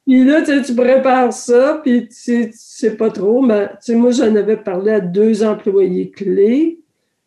Puis 0.05 0.25
là, 0.25 0.41
tu, 0.41 0.75
prépares 0.75 1.31
ça, 1.31 1.79
puis 1.83 2.09
tu 2.09 2.51
sais 2.51 2.95
pas 2.97 3.09
trop. 3.09 3.41
Mais 3.41 3.69
moi, 3.89 4.11
j'en 4.11 4.35
avais 4.35 4.57
parlé 4.57 4.91
à 4.91 4.99
deux 4.99 5.43
employés 5.43 6.11
clés. 6.11 6.79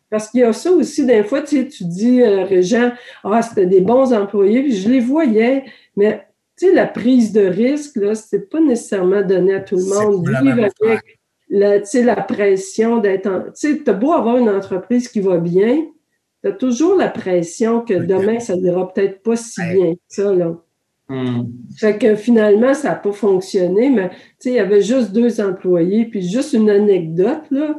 Parce 0.09 0.29
qu'il 0.29 0.39
y 0.41 0.43
a 0.43 0.53
ça 0.53 0.71
aussi, 0.71 1.05
des 1.05 1.23
fois, 1.23 1.41
tu 1.41 1.67
tu 1.67 1.83
dis, 1.83 2.21
euh, 2.21 2.43
Régent, 2.43 2.91
ah, 3.23 3.41
c'était 3.41 3.65
des 3.65 3.81
bons 3.81 4.13
employés, 4.13 4.63
puis 4.63 4.73
je 4.73 4.89
les 4.89 5.01
voyais, 5.01 5.65
mais 5.97 6.25
tu 6.57 6.67
sais, 6.67 6.73
la 6.73 6.85
prise 6.85 7.33
de 7.33 7.41
risque, 7.41 7.97
là, 7.97 8.15
c'est 8.15 8.49
pas 8.49 8.61
nécessairement 8.61 9.21
donné 9.21 9.55
à 9.55 9.59
tout 9.59 9.75
le 9.75 9.83
monde. 9.83 10.25
Vivre 10.25 10.63
avec 10.63 11.03
la, 11.49 11.79
la 12.03 12.15
pression 12.15 12.97
d'être... 12.99 13.51
Tu 13.53 13.75
sais, 13.75 13.89
as 13.89 13.93
beau 13.93 14.13
avoir 14.13 14.37
une 14.37 14.49
entreprise 14.49 15.09
qui 15.09 15.19
va 15.19 15.37
bien, 15.37 15.85
tu 16.47 16.65
as 16.65 16.69
toujours 16.69 16.95
la 16.95 17.09
pression 17.09 17.81
que 17.81 17.93
demain, 17.93 18.39
ça 18.39 18.55
n'ira 18.55 18.91
peut-être 18.91 19.21
pas 19.21 19.35
si 19.35 19.61
bien 19.73 19.93
que 19.93 19.99
ça, 20.07 20.33
là. 20.33 20.57
Hmm. 21.09 21.43
Fait 21.77 21.97
que 21.97 22.15
finalement, 22.15 22.73
ça 22.73 22.89
n'a 22.89 22.95
pas 22.95 23.13
fonctionné, 23.13 23.89
mais 23.89 24.09
il 24.43 24.53
y 24.53 24.59
avait 24.59 24.81
juste 24.81 25.13
deux 25.13 25.39
employés, 25.39 26.05
puis 26.05 26.21
juste 26.21 26.53
une 26.53 26.69
anecdote, 26.69 27.43
là, 27.49 27.77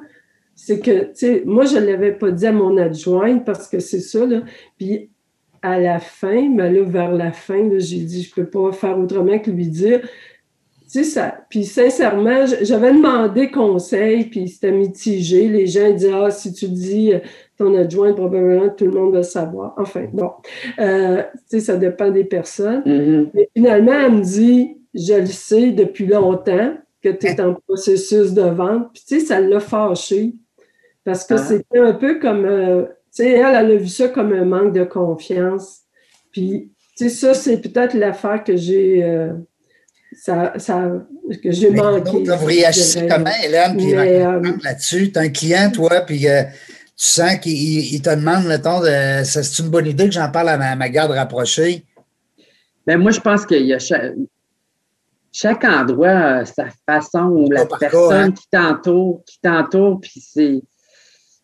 c'est 0.54 0.81
que, 0.81 1.44
moi, 1.44 1.66
je 1.66 1.76
ne 1.76 1.87
l'avais 1.87 2.12
pas 2.12 2.31
dit 2.31 2.46
à 2.46 2.52
mon 2.52 2.76
adjointe 2.78 3.44
parce 3.44 3.68
que 3.68 3.78
c'est 3.81 4.00
ça, 4.00 4.26
là, 4.26 4.42
puis 4.78 5.11
à 5.62 5.78
la 5.78 5.98
fin, 5.98 6.48
mais 6.48 6.72
là, 6.72 6.83
vers 6.85 7.12
la 7.12 7.33
fin, 7.33 7.68
j'ai 7.78 8.00
dit, 8.00 8.22
je 8.22 8.31
ne 8.31 8.44
peux 8.44 8.50
pas 8.50 8.72
faire 8.72 8.98
autrement 8.98 9.38
que 9.38 9.50
lui 9.50 9.68
dire, 9.68 10.00
ça. 10.88 11.40
Puis 11.51 11.64
sincèrement, 11.64 12.46
j'avais 12.62 12.92
demandé 12.92 13.51
conseil, 13.51 14.24
puis 14.24 14.48
c'était 14.48 14.72
mitigé. 14.72 15.48
Les 15.48 15.66
gens 15.66 15.92
disaient 15.92 16.12
Ah, 16.14 16.31
si 16.31 16.53
tu 16.53 16.68
dis 16.68 17.12
euh, 17.12 17.18
ton 17.59 17.74
adjoint, 17.77 18.12
probablement 18.14 18.70
tout 18.70 18.87
le 18.87 18.92
monde 18.92 19.14
va 19.14 19.22
savoir. 19.22 19.74
Enfin, 19.77 20.07
bon. 20.12 20.31
Euh, 20.79 21.22
tu 21.51 21.59
sais, 21.59 21.61
ça 21.61 21.77
dépend 21.77 22.11
des 22.11 22.24
personnes. 22.24 22.83
Mm-hmm. 22.83 23.31
Mais 23.35 23.48
finalement, 23.55 23.92
elle 23.92 24.12
me 24.12 24.22
dit 24.22 24.77
Je 24.94 25.14
le 25.14 25.27
sais 25.27 25.72
depuis 25.72 26.07
longtemps 26.07 26.74
que 27.03 27.11
tu 27.11 27.27
es 27.27 27.40
en 27.40 27.55
processus 27.55 28.33
de 28.33 28.42
vente. 28.42 28.90
Puis 28.94 29.03
tu 29.07 29.20
sais, 29.20 29.27
ça 29.27 29.40
l'a 29.40 29.61
fâché. 29.61 30.35
Parce 31.05 31.24
que 31.24 31.35
ah. 31.35 31.38
c'était 31.38 31.79
un 31.79 31.92
peu 31.92 32.18
comme. 32.18 32.44
Euh, 32.46 32.85
tu 33.14 33.24
sais, 33.24 33.33
elle, 33.33 33.55
elle 33.55 33.72
a 33.72 33.77
vu 33.77 33.88
ça 33.88 34.09
comme 34.09 34.33
un 34.33 34.44
manque 34.44 34.72
de 34.72 34.85
confiance. 34.85 35.83
Puis, 36.33 36.70
tu 36.96 37.09
sais, 37.09 37.11
ça, 37.11 37.35
c'est 37.35 37.61
peut-être 37.61 37.94
l'affaire 37.94 38.42
que 38.44 38.57
j'ai 38.57 39.03
ça, 40.12 40.59
ça, 40.59 40.90
que 41.42 41.53
j'ai 41.53 41.71
manqué. 41.71 42.25
Vous 42.25 42.47
réagissez 42.47 43.07
comment, 43.09 43.31
Hélène, 43.44 43.77
puis 43.77 43.94
euh, 43.94 44.40
là-dessus? 44.62 45.12
Tu 45.12 45.18
as 45.18 45.23
un 45.23 45.29
client, 45.29 45.71
toi, 45.71 46.01
puis 46.01 46.29
euh, 46.29 46.42
tu 46.44 46.51
sens 46.97 47.37
qu'il 47.38 48.03
te 48.03 48.11
demande, 48.11 48.47
mettons, 48.47 48.81
de, 48.81 49.23
c'est 49.25 49.62
une 49.62 49.68
bonne 49.68 49.87
idée 49.87 50.07
que 50.07 50.14
j'en 50.14 50.31
parle 50.31 50.49
à 50.49 50.77
ma, 50.77 50.88
garde 50.88 51.11
rapprochée? 51.11 51.85
Bien, 52.87 52.97
moi, 52.97 53.11
je 53.11 53.21
pense 53.21 53.44
qu'il 53.44 53.66
y 53.66 53.75
a 53.75 53.79
chaque, 55.31 55.64
endroit, 55.64 56.44
sa 56.47 56.66
façon 56.87 57.27
ou 57.27 57.51
la 57.51 57.66
personne 57.66 58.12
hein? 58.12 58.33
qui 58.33 58.49
t'entoure, 58.51 59.23
qui 59.27 59.38
t'entoure, 59.40 60.01
puis 60.01 60.21
c'est. 60.21 60.62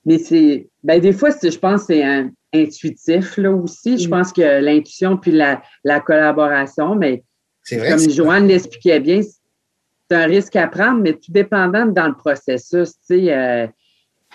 Mais 0.07 0.19
c'est. 0.19 0.69
Ben, 0.83 1.01
des 1.01 1.13
fois, 1.13 1.31
je 1.31 1.59
pense 1.59 1.83
que 1.83 1.95
c'est 1.95 2.25
intuitif, 2.55 3.37
là 3.37 3.51
aussi. 3.53 3.99
Je 3.99 4.07
mm. 4.07 4.11
pense 4.11 4.33
que 4.33 4.61
l'intuition 4.61 5.17
puis 5.17 5.33
la, 5.33 5.63
la 5.83 6.01
collaboration, 6.01 6.95
mais 6.95 7.23
comme 7.71 8.11
Joanne 8.11 8.49
l'expliquait 8.49 9.01
bien, 9.01 9.21
c'est 9.23 10.17
un 10.17 10.27
risque 10.27 10.57
à 10.57 10.69
prendre, 10.69 11.01
mais 11.01 11.15
tout 11.15 11.33
dépendant 11.33 11.87
dans 11.87 12.09
le 12.09 12.15
processus. 12.15 12.93
Euh, 13.11 13.67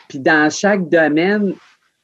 puis 0.07 0.19
dans 0.19 0.51
chaque 0.51 0.89
domaine, 0.89 1.53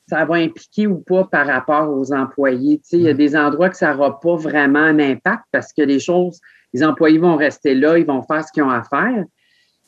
ça 0.07 0.23
va 0.25 0.35
impliquer 0.35 0.87
ou 0.87 0.99
pas 0.99 1.23
par 1.25 1.47
rapport 1.47 1.89
aux 1.89 2.13
employés. 2.13 2.79
Il 2.91 3.01
y 3.01 3.09
a 3.09 3.13
mm. 3.13 3.17
des 3.17 3.35
endroits 3.35 3.69
que 3.69 3.77
ça 3.77 3.93
n'aura 3.93 4.19
pas 4.19 4.35
vraiment 4.35 4.79
un 4.79 4.99
impact 4.99 5.43
parce 5.51 5.73
que 5.73 5.81
les 5.81 5.99
choses, 5.99 6.39
les 6.73 6.83
employés 6.83 7.17
vont 7.17 7.35
rester 7.35 7.73
là, 7.73 7.97
ils 7.97 8.05
vont 8.05 8.21
faire 8.23 8.45
ce 8.45 8.51
qu'ils 8.51 8.63
ont 8.63 8.69
à 8.69 8.83
faire. 8.83 9.23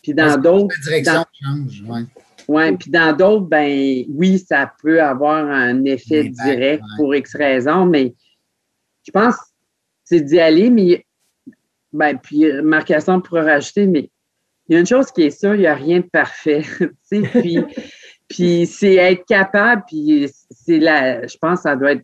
Puis 0.01 0.13
dans 0.13 0.37
d'autres. 0.37 0.75
direction 0.83 1.25
change, 1.41 1.83
oui. 1.87 2.05
Oui, 2.47 2.77
puis 2.77 2.89
dans 2.89 3.15
d'autres, 3.15 3.45
ben 3.45 4.05
oui, 4.09 4.39
ça 4.39 4.71
peut 4.81 5.01
avoir 5.01 5.45
un 5.45 5.83
effet 5.83 6.29
direct 6.29 6.81
pour 6.95 7.13
X 7.13 7.35
raisons, 7.35 7.85
mais 7.85 8.15
je 9.05 9.11
pense 9.11 9.35
que 9.35 9.41
c'est 10.05 10.21
d'y 10.21 10.39
aller, 10.39 10.69
mais 10.69 11.05
ben, 11.97 12.17
puis 12.17 12.45
euh, 12.45 12.61
Marc 12.61 12.91
Hassan 12.91 13.21
pourra 13.21 13.43
rajouter, 13.43 13.87
mais 13.87 14.09
il 14.69 14.73
y 14.73 14.75
a 14.77 14.79
une 14.79 14.85
chose 14.85 15.11
qui 15.11 15.23
est 15.23 15.31
sûre, 15.31 15.55
il 15.55 15.61
n'y 15.61 15.67
a 15.67 15.75
rien 15.75 15.99
de 15.99 16.05
parfait. 16.05 16.63
puis, 17.09 17.59
puis 18.29 18.67
c'est 18.67 18.95
être 18.95 19.25
capable, 19.25 19.83
puis 19.87 20.29
c'est 20.51 20.79
la. 20.79 21.25
Je 21.25 21.37
pense 21.37 21.59
que 21.59 21.63
ça 21.63 21.75
doit 21.75 21.93
être. 21.93 22.03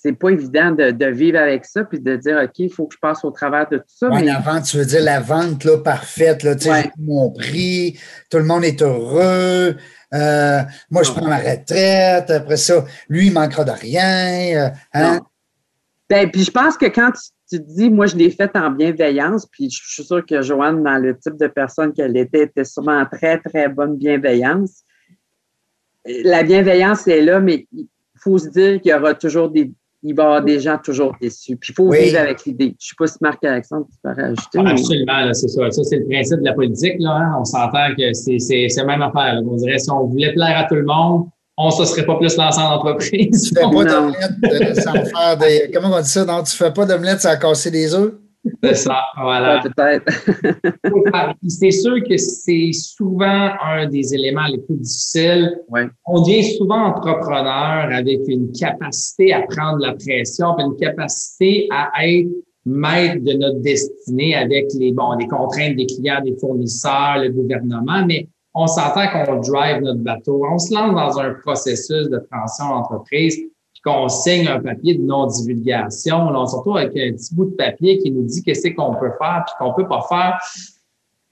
C'est 0.00 0.12
pas 0.12 0.30
évident 0.30 0.70
de, 0.70 1.06
vivre 1.06 1.40
avec 1.40 1.64
ça, 1.64 1.82
puis 1.82 1.98
de 1.98 2.14
dire, 2.14 2.40
OK, 2.40 2.52
il 2.60 2.72
faut 2.72 2.86
que 2.86 2.94
je 2.94 3.00
passe 3.00 3.24
au 3.24 3.32
travers 3.32 3.68
de 3.68 3.78
tout 3.78 3.84
ça. 3.88 4.08
Oui, 4.12 4.24
la 4.24 4.38
vente, 4.38 4.62
tu 4.62 4.76
veux 4.76 4.84
dire 4.84 5.02
la 5.02 5.18
vente 5.18 5.64
là, 5.64 5.76
parfaite, 5.78 6.44
là, 6.44 6.54
tu 6.54 6.70
sais, 6.70 6.92
mon 6.98 7.32
prix, 7.32 7.98
tout 8.30 8.38
le 8.38 8.44
monde 8.44 8.64
est 8.64 8.80
heureux. 8.80 9.76
Euh, 10.14 10.62
moi, 10.88 11.02
je 11.02 11.10
prends 11.10 11.26
ma 11.26 11.38
retraite. 11.38 12.30
Après 12.30 12.56
ça, 12.56 12.84
lui, 13.08 13.26
il 13.26 13.32
manquera 13.32 13.64
de 13.64 13.72
rien. 13.72 14.68
Euh, 14.68 14.70
hein? 14.94 15.20
Ben, 16.08 16.30
puis 16.30 16.44
je 16.44 16.52
pense 16.52 16.76
que 16.76 16.86
quand 16.86 17.10
tu 17.10 17.30
tu 17.48 17.58
te 17.58 17.74
dis, 17.74 17.90
moi, 17.90 18.06
je 18.06 18.16
l'ai 18.16 18.30
faite 18.30 18.54
en 18.54 18.70
bienveillance, 18.70 19.46
puis 19.46 19.70
je 19.70 19.80
suis 19.82 20.04
sûre 20.04 20.24
que 20.24 20.42
Joanne, 20.42 20.82
dans 20.82 20.98
le 20.98 21.18
type 21.18 21.36
de 21.38 21.46
personne 21.46 21.92
qu'elle 21.92 22.16
était, 22.16 22.42
était 22.42 22.64
sûrement 22.64 23.00
en 23.00 23.06
très, 23.06 23.38
très 23.38 23.68
bonne 23.68 23.96
bienveillance. 23.96 24.82
La 26.24 26.42
bienveillance 26.42 27.08
est 27.08 27.22
là, 27.22 27.40
mais 27.40 27.66
il 27.72 27.86
faut 28.16 28.38
se 28.38 28.48
dire 28.48 28.80
qu'il 28.80 28.90
y 28.90 28.94
aura 28.94 29.14
toujours 29.14 29.48
des. 29.48 29.72
Il 30.04 30.14
va 30.14 30.22
y 30.22 30.26
avoir 30.26 30.44
des 30.44 30.60
gens 30.60 30.78
toujours 30.78 31.16
déçus. 31.20 31.56
Puis 31.56 31.72
il 31.72 31.74
faut 31.74 31.90
vivre 31.90 32.20
avec 32.20 32.44
l'idée. 32.44 32.66
Je 32.66 32.70
ne 32.70 32.76
sais 32.78 32.94
pas 32.96 33.06
si 33.08 33.18
Marc-Alexandre, 33.20 33.86
tu 33.90 33.98
peux 34.00 34.10
rajouter. 34.10 34.58
absolument, 34.60 35.34
c'est 35.34 35.48
ça. 35.48 35.70
Ça, 35.72 35.82
c'est 35.82 35.96
le 35.96 36.06
principe 36.06 36.38
de 36.38 36.44
la 36.44 36.54
politique. 36.54 36.94
Là, 37.00 37.16
hein. 37.16 37.36
On 37.40 37.44
s'entend 37.44 37.88
que 37.98 38.12
c'est 38.12 38.66
la 38.76 38.84
même 38.84 39.02
affaire. 39.02 39.42
On 39.44 39.56
dirait 39.56 39.78
si 39.78 39.90
on 39.90 40.06
voulait 40.06 40.32
plaire 40.34 40.56
à 40.56 40.64
tout 40.68 40.76
le 40.76 40.84
monde, 40.84 41.26
on 41.60 41.66
ne 41.66 41.72
se 41.72 41.84
serait 41.86 42.06
pas 42.06 42.16
plus 42.16 42.36
lancé 42.36 42.60
en 42.60 42.74
entreprise. 42.74 43.42
Tu 43.42 43.54
fais 43.54 43.62
pas 43.62 43.84
d'omelette 43.84 44.30
euh, 44.44 44.74
sans 44.74 44.92
faire 44.92 45.36
des. 45.36 45.70
Comment 45.74 45.96
on 45.96 46.00
dit 46.00 46.08
ça? 46.08 46.24
Non, 46.24 46.42
tu 46.44 46.56
fais 46.56 46.72
pas 46.72 46.86
d'omelette 46.86 47.20
sans 47.20 47.36
casser 47.36 47.70
des 47.72 47.92
œufs? 47.92 48.14
C'est 48.62 48.76
ça, 48.76 49.00
voilà. 49.20 49.60
Peut-être. 49.60 50.04
c'est 51.48 51.72
sûr 51.72 51.96
que 52.08 52.16
c'est 52.16 52.70
souvent 52.72 53.50
un 53.60 53.88
des 53.88 54.14
éléments 54.14 54.46
les 54.46 54.58
plus 54.58 54.76
difficiles. 54.76 55.58
On 56.06 56.22
devient 56.22 56.44
souvent 56.56 56.86
entrepreneur 56.86 57.88
avec 57.92 58.20
une 58.28 58.52
capacité 58.52 59.32
à 59.32 59.42
prendre 59.42 59.78
la 59.80 59.94
pression, 59.94 60.56
une 60.58 60.76
capacité 60.76 61.68
à 61.72 62.06
être 62.06 62.30
maître 62.64 63.24
de 63.24 63.32
notre 63.32 63.60
destinée 63.60 64.34
avec 64.34 64.66
les, 64.78 64.92
bon, 64.92 65.12
les 65.18 65.26
contraintes 65.26 65.76
des 65.76 65.86
clients, 65.86 66.22
des 66.24 66.36
fournisseurs, 66.38 67.18
le 67.18 67.30
gouvernement, 67.30 68.04
mais 68.06 68.28
on 68.58 68.66
s'entend 68.66 69.06
qu'on 69.08 69.40
drive 69.40 69.82
notre 69.82 70.00
bateau. 70.00 70.44
On 70.50 70.58
se 70.58 70.74
lance 70.74 70.92
dans 70.92 71.20
un 71.20 71.34
processus 71.34 72.08
de 72.08 72.18
transition 72.30 72.68
d'entreprise, 72.70 73.36
puis 73.36 73.82
qu'on 73.84 74.08
signe 74.08 74.48
un 74.48 74.60
papier 74.60 74.96
de 74.96 75.02
non-divulgation. 75.02 76.16
On 76.16 76.46
se 76.46 76.56
retrouve 76.56 76.78
avec 76.78 76.96
un 76.96 77.12
petit 77.12 77.34
bout 77.34 77.44
de 77.44 77.54
papier 77.54 77.98
qui 77.98 78.10
nous 78.10 78.24
dit 78.24 78.42
qu'est-ce 78.42 78.68
qu'on 78.70 78.94
peut 78.94 79.12
faire 79.18 79.44
puis 79.46 79.54
qu'on 79.60 79.74
peut 79.74 79.86
pas 79.86 80.04
faire. 80.08 80.38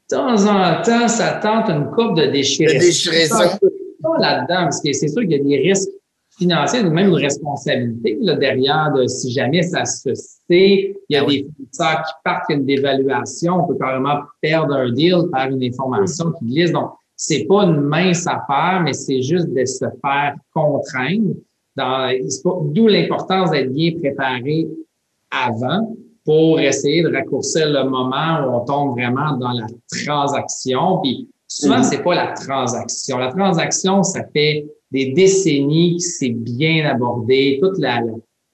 De 0.08 0.16
temps 0.16 0.46
en 0.46 0.82
temps, 0.82 1.08
ça 1.08 1.40
tente 1.42 1.68
une 1.68 1.90
coupe 1.90 2.16
de 2.16 2.26
déchirer. 2.26 2.78
De 2.78 4.20
là-dedans, 4.20 4.64
parce 4.64 4.80
que 4.80 4.92
c'est 4.92 5.08
sûr 5.08 5.22
qu'il 5.22 5.32
y 5.32 5.34
a 5.34 5.42
des 5.42 5.68
risques 5.68 5.90
financier, 6.38 6.82
même 6.82 7.08
une 7.08 7.14
responsabilité 7.14 8.18
là, 8.20 8.36
derrière 8.36 8.92
de 8.92 9.06
si 9.06 9.32
jamais 9.32 9.62
ça 9.62 9.84
se 9.84 10.14
sait, 10.14 10.94
il 11.08 11.14
y 11.14 11.16
a 11.16 11.22
ah 11.22 11.26
des 11.26 11.44
fournisseurs 11.44 12.02
qui 12.06 12.12
partent, 12.22 12.44
il 12.48 12.52
y 12.52 12.56
a 12.56 12.58
une 12.58 12.66
dévaluation, 12.66 13.64
on 13.64 13.66
peut 13.66 13.78
carrément 13.78 14.20
perdre 14.40 14.74
un 14.74 14.92
deal 14.92 15.24
par 15.32 15.48
une 15.48 15.64
information 15.64 16.32
qui 16.32 16.44
glisse. 16.44 16.72
Donc, 16.72 16.90
c'est 17.16 17.46
pas 17.48 17.64
une 17.64 17.81
mince 17.81 18.26
affaire, 18.26 18.83
mais 18.85 18.92
c'est 18.92 19.22
juste 19.22 19.48
de 19.48 19.64
se 19.64 19.87
faire 20.02 20.37
contraindre. 20.52 21.35
D'où 21.76 22.87
l'importance 22.87 23.50
d'être 23.50 23.72
bien 23.72 23.92
préparé 23.98 24.68
avant 25.31 25.96
pour 26.24 26.61
essayer 26.61 27.02
de 27.02 27.12
raccourcir 27.12 27.68
le 27.68 27.88
moment 27.88 28.44
où 28.44 28.57
on 28.57 28.64
tombe 28.64 28.98
vraiment 28.98 29.37
dans 29.37 29.52
la 29.52 29.66
transaction. 30.05 31.00
Puis 31.02 31.29
souvent, 31.46 31.83
c'est 31.83 32.02
pas 32.02 32.14
la 32.14 32.33
transaction. 32.33 33.18
La 33.18 33.31
transaction, 33.31 34.02
ça 34.02 34.22
fait 34.33 34.66
des 34.90 35.12
décennies 35.12 35.96
que 35.96 36.02
c'est 36.02 36.31
bien 36.31 36.88
abordé, 36.88 37.59
toute 37.62 37.79
la, 37.79 38.02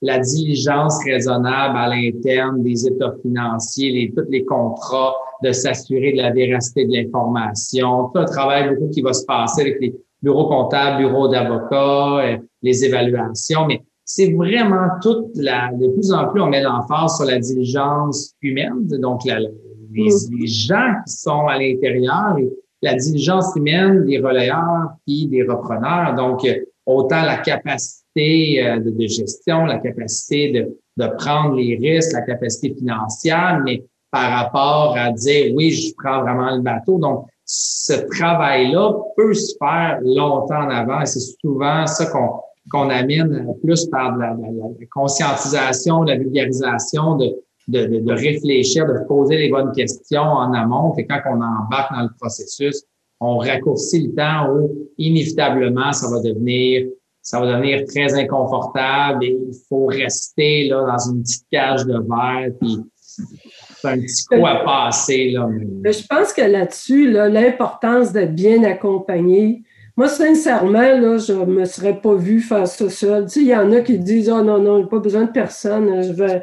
la, 0.02 0.18
diligence 0.18 0.98
raisonnable 1.04 1.78
à 1.78 1.88
l'interne 1.88 2.62
des 2.62 2.86
états 2.86 3.14
financiers, 3.22 3.90
les, 3.90 4.12
tous 4.14 4.30
les 4.30 4.44
contrats, 4.44 5.14
de 5.42 5.52
s'assurer 5.52 6.12
de 6.12 6.18
la 6.18 6.30
véracité 6.30 6.84
de 6.86 6.92
l'information, 6.92 8.10
tout 8.12 8.18
un 8.18 8.24
travail 8.24 8.68
beaucoup 8.68 8.90
qui 8.90 9.02
va 9.02 9.12
se 9.12 9.24
passer 9.24 9.62
avec 9.62 9.78
les 9.80 9.94
bureaux 10.22 10.48
comptables, 10.48 10.98
bureaux 10.98 11.28
d'avocats, 11.28 12.18
euh, 12.20 12.36
les 12.62 12.84
évaluations, 12.84 13.66
mais 13.66 13.82
c'est 14.04 14.32
vraiment 14.32 14.88
toute 15.00 15.30
la, 15.36 15.70
de 15.72 15.88
plus 15.88 16.12
en 16.12 16.28
plus, 16.28 16.40
on 16.40 16.48
met 16.48 16.62
l'emphase 16.62 17.16
sur 17.16 17.24
la 17.24 17.38
diligence 17.38 18.34
humaine, 18.42 18.86
donc 18.86 19.24
la, 19.24 19.40
les, 19.40 19.48
mm. 19.48 20.38
les, 20.40 20.46
gens 20.46 20.94
qui 21.06 21.14
sont 21.14 21.46
à 21.46 21.58
l'intérieur, 21.58 22.36
et 22.38 22.50
la 22.82 22.94
diligence 22.94 23.54
humaine 23.56 24.04
des 24.04 24.18
relayeurs 24.18 24.90
puis 25.06 25.26
des 25.26 25.44
repreneurs. 25.44 26.14
Donc, 26.14 26.46
autant 26.84 27.22
la 27.22 27.38
capacité 27.38 28.01
euh, 28.18 28.78
de, 28.80 28.90
de 28.90 29.06
gestion, 29.06 29.64
la 29.64 29.78
capacité 29.78 30.52
de, 30.52 30.78
de 30.96 31.10
prendre 31.16 31.56
les 31.56 31.76
risques, 31.76 32.12
la 32.12 32.22
capacité 32.22 32.74
financière, 32.74 33.60
mais 33.64 33.84
par 34.10 34.30
rapport 34.30 34.96
à 34.96 35.10
dire 35.10 35.54
oui, 35.54 35.70
je 35.70 35.94
prends 35.96 36.20
vraiment 36.22 36.54
le 36.54 36.62
bateau. 36.62 36.98
Donc, 36.98 37.26
ce 37.44 37.94
travail-là 38.18 38.94
peut 39.16 39.34
se 39.34 39.54
faire 39.58 39.98
longtemps 40.02 40.62
en 40.62 40.70
avant 40.70 41.00
et 41.00 41.06
c'est 41.06 41.20
souvent 41.40 41.86
ça 41.86 42.06
qu'on 42.06 42.40
qu'on 42.70 42.90
amène 42.90 43.52
plus 43.62 43.86
par 43.86 44.16
la, 44.16 44.28
la, 44.28 44.48
la, 44.50 44.86
conscientisation, 44.92 46.04
la 46.04 46.16
vulgarisation, 46.16 47.16
de, 47.16 47.34
de, 47.66 47.86
de, 47.86 47.98
de, 47.98 48.12
réfléchir, 48.12 48.86
de 48.86 49.04
poser 49.08 49.36
les 49.36 49.48
bonnes 49.48 49.72
questions 49.72 50.22
en 50.22 50.52
amont. 50.52 50.94
Et 50.96 51.04
quand 51.04 51.20
on 51.26 51.40
embarque 51.40 51.92
dans 51.92 52.02
le 52.02 52.10
processus, 52.20 52.84
on 53.18 53.38
raccourcit 53.38 54.06
le 54.06 54.14
temps 54.14 54.52
où 54.54 54.88
inévitablement 54.98 55.92
ça 55.92 56.08
va 56.08 56.20
devenir 56.20 56.86
ça 57.22 57.40
va 57.40 57.46
devenir 57.46 57.84
très 57.86 58.12
inconfortable 58.14 59.24
et 59.24 59.38
il 59.48 59.54
faut 59.68 59.86
rester 59.86 60.68
là 60.68 60.84
dans 60.84 61.10
une 61.10 61.22
petite 61.22 61.46
cage 61.50 61.86
de 61.86 61.94
verre 61.94 62.50
puis 62.60 62.78
c'est 62.96 63.88
un 63.88 63.98
petit 63.98 64.24
coup 64.26 64.46
à 64.46 64.64
passer 64.64 65.30
là. 65.30 65.48
Je 65.84 66.06
pense 66.06 66.32
que 66.32 66.42
là-dessus 66.42 67.10
l'importance 67.10 68.12
d'être 68.12 68.34
bien 68.34 68.64
accompagné 68.64 69.62
moi, 69.96 70.08
sincèrement, 70.08 70.80
là, 70.80 71.18
je 71.18 71.34
ne 71.34 71.44
me 71.44 71.64
serais 71.66 72.00
pas 72.00 72.14
vu 72.14 72.40
faire 72.40 72.66
ça 72.66 72.88
seul. 72.88 73.26
Tu 73.26 73.30
sais, 73.30 73.40
il 73.40 73.48
y 73.48 73.54
en 73.54 73.72
a 73.72 73.82
qui 73.82 73.98
disent 73.98 74.30
Oh 74.30 74.42
non, 74.42 74.58
non, 74.58 74.86
pas 74.86 75.00
besoin 75.00 75.24
de 75.24 75.32
personne, 75.32 76.02
je 76.02 76.40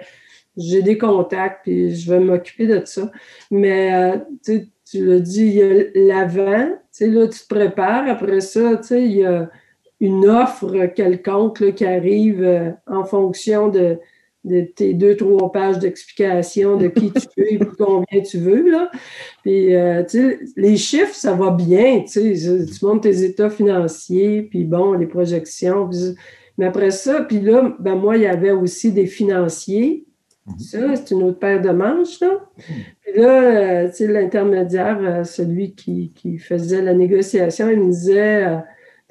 j'ai 0.57 0.81
des 0.81 0.97
contacts, 0.97 1.63
puis 1.63 1.95
je 1.95 2.11
vais 2.11 2.19
m'occuper 2.19 2.67
de 2.67 2.81
ça. 2.85 3.09
Mais 3.49 3.93
euh, 3.93 4.17
tu, 4.43 4.67
tu 4.85 5.05
l'as 5.05 5.19
dit, 5.19 5.45
il 5.45 5.53
y 5.53 5.61
a 5.61 5.83
l'avant, 5.95 6.67
tu 6.67 6.77
sais, 6.91 7.07
là, 7.07 7.27
tu 7.27 7.39
te 7.39 7.47
prépares. 7.47 8.07
Après 8.09 8.41
ça, 8.41 8.77
tu 8.77 8.83
sais, 8.83 9.03
il 9.03 9.17
y 9.17 9.25
a 9.25 9.49
une 9.99 10.27
offre 10.27 10.85
quelconque 10.87 11.59
là, 11.59 11.71
qui 11.71 11.85
arrive 11.85 12.43
euh, 12.43 12.71
en 12.87 13.03
fonction 13.03 13.67
de, 13.69 13.97
de 14.45 14.61
tes 14.61 14.93
deux, 14.93 15.17
trois 15.17 15.51
pages 15.51 15.79
d'explication 15.79 16.77
de 16.77 16.87
qui 16.87 17.11
tu 17.11 17.41
es 17.41 17.55
et 17.55 17.59
combien 17.77 18.21
tu 18.21 18.37
veux. 18.37 18.69
Là. 18.69 18.89
Puis, 19.43 19.75
euh, 19.75 20.03
les 20.55 20.77
chiffres, 20.77 21.15
ça 21.15 21.33
va 21.33 21.51
bien. 21.51 22.03
Tu, 22.09 22.33
montes 22.81 23.03
tes 23.03 23.23
états 23.23 23.49
financiers, 23.49 24.43
puis 24.43 24.63
bon, 24.63 24.93
les 24.93 25.07
projections. 25.07 25.89
mais 26.57 26.67
après 26.67 26.91
ça, 26.91 27.21
puis 27.21 27.41
là, 27.41 27.75
ben 27.79 27.95
moi, 27.95 28.15
il 28.15 28.23
y 28.23 28.27
avait 28.27 28.51
aussi 28.51 28.91
des 28.91 29.07
financiers. 29.07 30.05
Mhm. 30.47 30.59
Ça, 30.59 30.95
c'est 30.95 31.11
une 31.13 31.23
autre 31.23 31.39
paire 31.39 31.61
de 31.61 31.71
manches. 31.71 32.21
Là. 32.21 32.39
Mhm. 32.57 32.75
Puis 33.01 33.21
là, 33.21 33.87
euh, 33.87 33.91
l'intermédiaire, 34.07 34.99
euh, 35.01 35.23
celui 35.25 35.75
qui, 35.75 36.13
qui, 36.15 36.37
faisait 36.37 36.81
la 36.81 36.93
négociation, 36.93 37.69
il 37.69 37.81
me 37.81 37.91
disait 37.91 38.45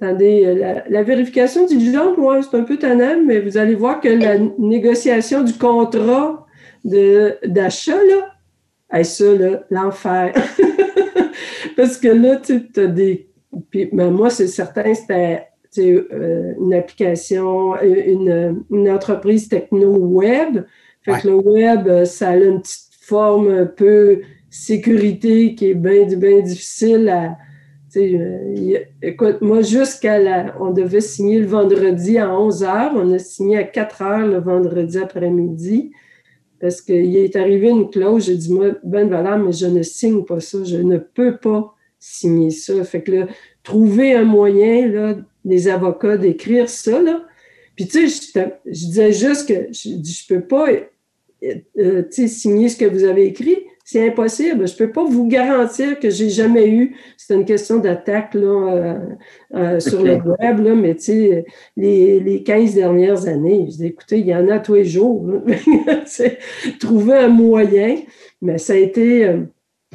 Attendez, 0.00 0.44
euh, 0.46 0.80
la, 0.88 1.02
vérification 1.02 1.66
diligente, 1.66 2.18
moi, 2.18 2.40
c'est 2.42 2.56
un 2.56 2.62
peu 2.62 2.76
tannant, 2.76 3.20
mais 3.26 3.40
vous 3.40 3.58
allez 3.58 3.74
voir 3.74 4.00
que 4.00 4.08
la 4.08 4.38
négociation 4.58 5.42
du 5.42 5.54
contrat 5.54 6.46
d'achat, 6.84 7.98
là, 8.04 9.02
ça, 9.02 9.34
là, 9.34 9.64
l'enfer. 9.70 10.32
Parce 11.76 11.96
que 11.96 12.08
là, 12.08 12.37
tu 12.37 12.62
as 12.76 12.87
des. 12.87 13.28
Puis, 13.70 13.88
mais 13.92 14.11
moi, 14.11 14.30
c'est 14.30 14.46
certain, 14.46 14.94
c'était 14.94 15.46
euh, 15.78 16.52
une 16.61 16.74
application, 16.74 17.80
une, 17.82 18.64
une 18.70 18.90
entreprise 18.90 19.48
techno-web. 19.48 20.64
Fait 21.02 21.20
que 21.22 21.28
le 21.28 21.34
web, 21.34 22.04
ça 22.04 22.30
a 22.30 22.37
une 22.37 22.61
petite 22.61 22.88
forme 23.00 23.48
un 23.48 23.66
peu 23.66 24.20
sécurité 24.50 25.54
qui 25.54 25.70
est 25.70 25.74
bien, 25.74 26.04
bien 26.04 26.40
difficile 26.40 27.08
à 27.08 27.24
euh, 27.24 27.28
écoute, 29.03 29.40
moi, 29.40 29.62
jusqu'à 29.62 30.18
la. 30.18 30.57
On 30.61 30.70
devait 30.70 31.01
signer 31.01 31.38
le 31.38 31.46
vendredi 31.46 32.18
à 32.18 32.38
11 32.38 32.62
h. 32.62 32.90
On 32.94 33.12
a 33.12 33.18
signé 33.18 33.59
à 33.59 33.64
4 33.64 34.03
h 34.03 34.31
le 34.31 34.38
vendredi 34.38 34.98
après-midi 34.98 35.92
parce 36.61 36.81
qu'il 36.81 37.16
est 37.16 37.37
arrivé 37.37 37.68
une 37.68 37.90
clause. 37.90 38.27
J'ai 38.27 38.37
dit, 38.37 38.53
moi, 38.53 38.72
ben 38.83 39.09
valeur, 39.09 39.38
mais 39.38 39.53
je 39.53 39.66
ne 39.66 39.83
signe 39.83 40.24
pas 40.24 40.40
ça. 40.40 40.64
Je 40.64 40.79
ne 40.79 40.98
peux 40.98 41.37
pas 41.37 41.74
signer 41.98 42.51
ça. 42.51 42.83
Fait 42.85 43.03
que 43.03 43.12
là, 43.12 43.27
trouver 43.62 44.14
un 44.14 44.24
moyen, 44.24 44.88
là, 44.88 45.16
des 45.44 45.68
avocats, 45.68 46.16
d'écrire 46.16 46.68
ça, 46.68 47.01
là. 47.01 47.24
Puis, 47.77 47.87
tu 47.87 48.09
sais, 48.09 48.61
je, 48.66 48.70
disais 48.72 49.12
juste 49.12 49.48
que 49.48 49.72
je 49.72 49.90
ne 49.90 50.29
peux 50.29 50.44
pas 50.44 50.68
euh, 50.68 51.55
euh, 51.79 52.03
signer 52.11 52.68
ce 52.68 52.77
que 52.77 52.87
vous 52.87 53.05
avez 53.05 53.27
écrit 53.27 53.59
c'est 53.90 54.07
impossible. 54.07 54.68
Je 54.68 54.77
peux 54.77 54.92
pas 54.92 55.03
vous 55.03 55.27
garantir 55.27 55.98
que 55.98 56.11
j'ai 56.11 56.29
jamais 56.29 56.68
eu. 56.68 56.94
C'est 57.16 57.35
une 57.35 57.46
question 57.46 57.79
d'attaque 57.79 58.35
là 58.35 58.74
euh, 58.74 58.98
euh, 59.55 59.81
sur 59.81 60.03
le 60.03 60.16
web 60.16 60.59
là, 60.61 60.74
mais 60.74 60.94
tu 60.94 61.05
sais 61.05 61.46
les, 61.74 62.20
les 62.20 62.42
15 62.42 62.74
dernières 62.74 63.27
années, 63.27 63.66
je 63.70 63.77
dis 63.79 63.87
écoutez, 63.87 64.18
il 64.18 64.27
y 64.27 64.35
en 64.35 64.46
a 64.51 64.59
tous 64.59 64.74
les 64.74 64.85
jours. 64.85 65.27
trouver 66.81 67.14
un 67.14 67.29
moyen, 67.29 67.96
mais 68.42 68.59
ça 68.59 68.74
a 68.74 68.77
été 68.77 69.24
euh, 69.24 69.38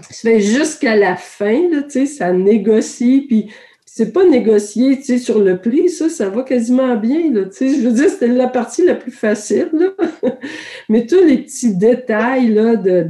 ça 0.01 0.27
fait 0.27 0.39
jusqu'à 0.39 0.95
la 0.95 1.15
fin 1.15 1.69
là, 1.69 1.83
tu 1.83 1.91
sais, 1.91 2.05
ça 2.07 2.33
négocie 2.33 3.25
puis 3.27 3.51
c'est 3.95 4.11
pas 4.11 4.23
tu 4.25 5.03
sais, 5.03 5.19
sur 5.19 5.37
le 5.37 5.59
prix, 5.59 5.87
ça, 5.87 6.09
ça 6.09 6.27
va 6.27 6.41
quasiment 6.41 6.95
bien, 6.95 7.31
là, 7.31 7.45
tu 7.45 7.51
sais. 7.51 7.69
Je 7.69 7.87
veux 7.87 7.93
dire, 7.93 8.09
c'était 8.09 8.27
la 8.27 8.47
partie 8.47 8.83
la 8.83 8.95
plus 8.95 9.11
facile, 9.11 9.69
là. 9.71 9.91
Mais 10.89 11.05
tous 11.05 11.23
les 11.23 11.43
petits 11.43 11.77
détails, 11.77 12.55
là, 12.55 12.75
de, 12.75 13.07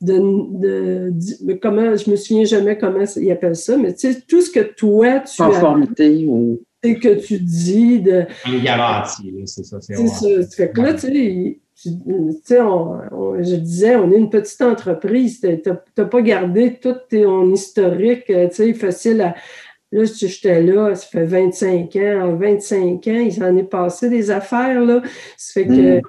de, 0.00 1.10
de, 1.10 1.52
comment, 1.60 1.94
je 1.94 2.10
me 2.10 2.16
souviens 2.16 2.44
jamais 2.44 2.78
comment 2.78 3.04
ils 3.16 3.30
appellent 3.32 3.54
ça, 3.54 3.76
mais 3.76 3.92
tu 3.92 4.14
sais, 4.14 4.22
tout 4.26 4.40
ce 4.40 4.50
que 4.50 4.60
toi, 4.60 5.20
tu 5.20 5.42
Conformité 5.42 6.24
ou... 6.26 6.58
que 6.82 7.20
tu 7.20 7.38
dis 7.38 8.00
de... 8.00 8.24
Une 8.46 8.62
garantie, 8.62 9.30
c'est 9.44 9.64
ça. 9.66 9.76
C'est 9.82 10.06
ça. 10.06 10.26
Fait 10.56 10.70
que 10.70 10.80
là, 10.80 10.94
tu 10.94 11.00
sais, 11.00 11.60
tu 11.76 11.90
sais, 12.44 12.56
je 12.56 13.56
disais, 13.56 13.96
on 13.96 14.10
est 14.10 14.16
une 14.16 14.30
petite 14.30 14.62
entreprise. 14.62 15.38
Tu 15.42 15.60
n'as 15.68 16.04
pas 16.06 16.22
gardé 16.22 16.78
tout 16.80 16.96
ton 17.10 17.52
historique, 17.52 18.24
tu 18.24 18.48
sais, 18.52 18.72
facile 18.72 19.20
à... 19.20 19.34
Là, 19.94 20.02
j'étais 20.04 20.60
là, 20.60 20.92
ça 20.96 21.06
fait 21.06 21.24
25 21.24 21.94
ans. 21.96 22.32
En 22.32 22.36
25 22.36 23.06
ans, 23.06 23.28
il 23.30 23.44
en 23.44 23.56
est 23.56 23.62
passé 23.62 24.10
des 24.10 24.28
affaires, 24.28 24.80
là. 24.80 25.00
Ça 25.36 25.52
fait 25.52 25.68
que 25.68 25.72
mm. 25.72 25.76
vous 25.76 25.80
ne 25.84 26.00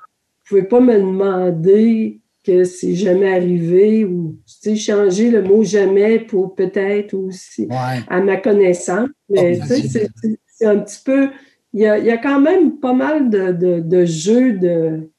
pouvez 0.49 0.63
pas 0.63 0.79
me 0.79 0.95
demander 0.95 2.19
que 2.43 2.63
c'est 2.63 2.95
jamais 2.95 3.31
arrivé 3.31 4.03
ou 4.03 4.39
tu 4.47 4.71
sais, 4.71 4.75
changer 4.75 5.29
le 5.29 5.43
mot 5.43 5.63
jamais 5.63 6.17
pour 6.17 6.55
peut-être 6.55 7.13
aussi 7.13 7.67
à 7.69 8.21
ma 8.21 8.37
connaissance. 8.37 9.09
Mais 9.29 9.59
oh, 9.61 9.65
tu 9.67 9.87
sais, 9.87 10.07
c'est 10.47 10.65
un 10.65 10.79
petit 10.79 11.01
peu. 11.05 11.29
Il 11.73 11.81
y, 11.81 11.85
a, 11.85 11.99
il 11.99 12.05
y 12.05 12.11
a, 12.11 12.17
quand 12.17 12.41
même 12.41 12.79
pas 12.79 12.93
mal 12.93 13.29
de, 13.29 13.51
de, 13.51 13.81
de 13.81 14.05
jeux 14.05 14.53
de 14.53 15.11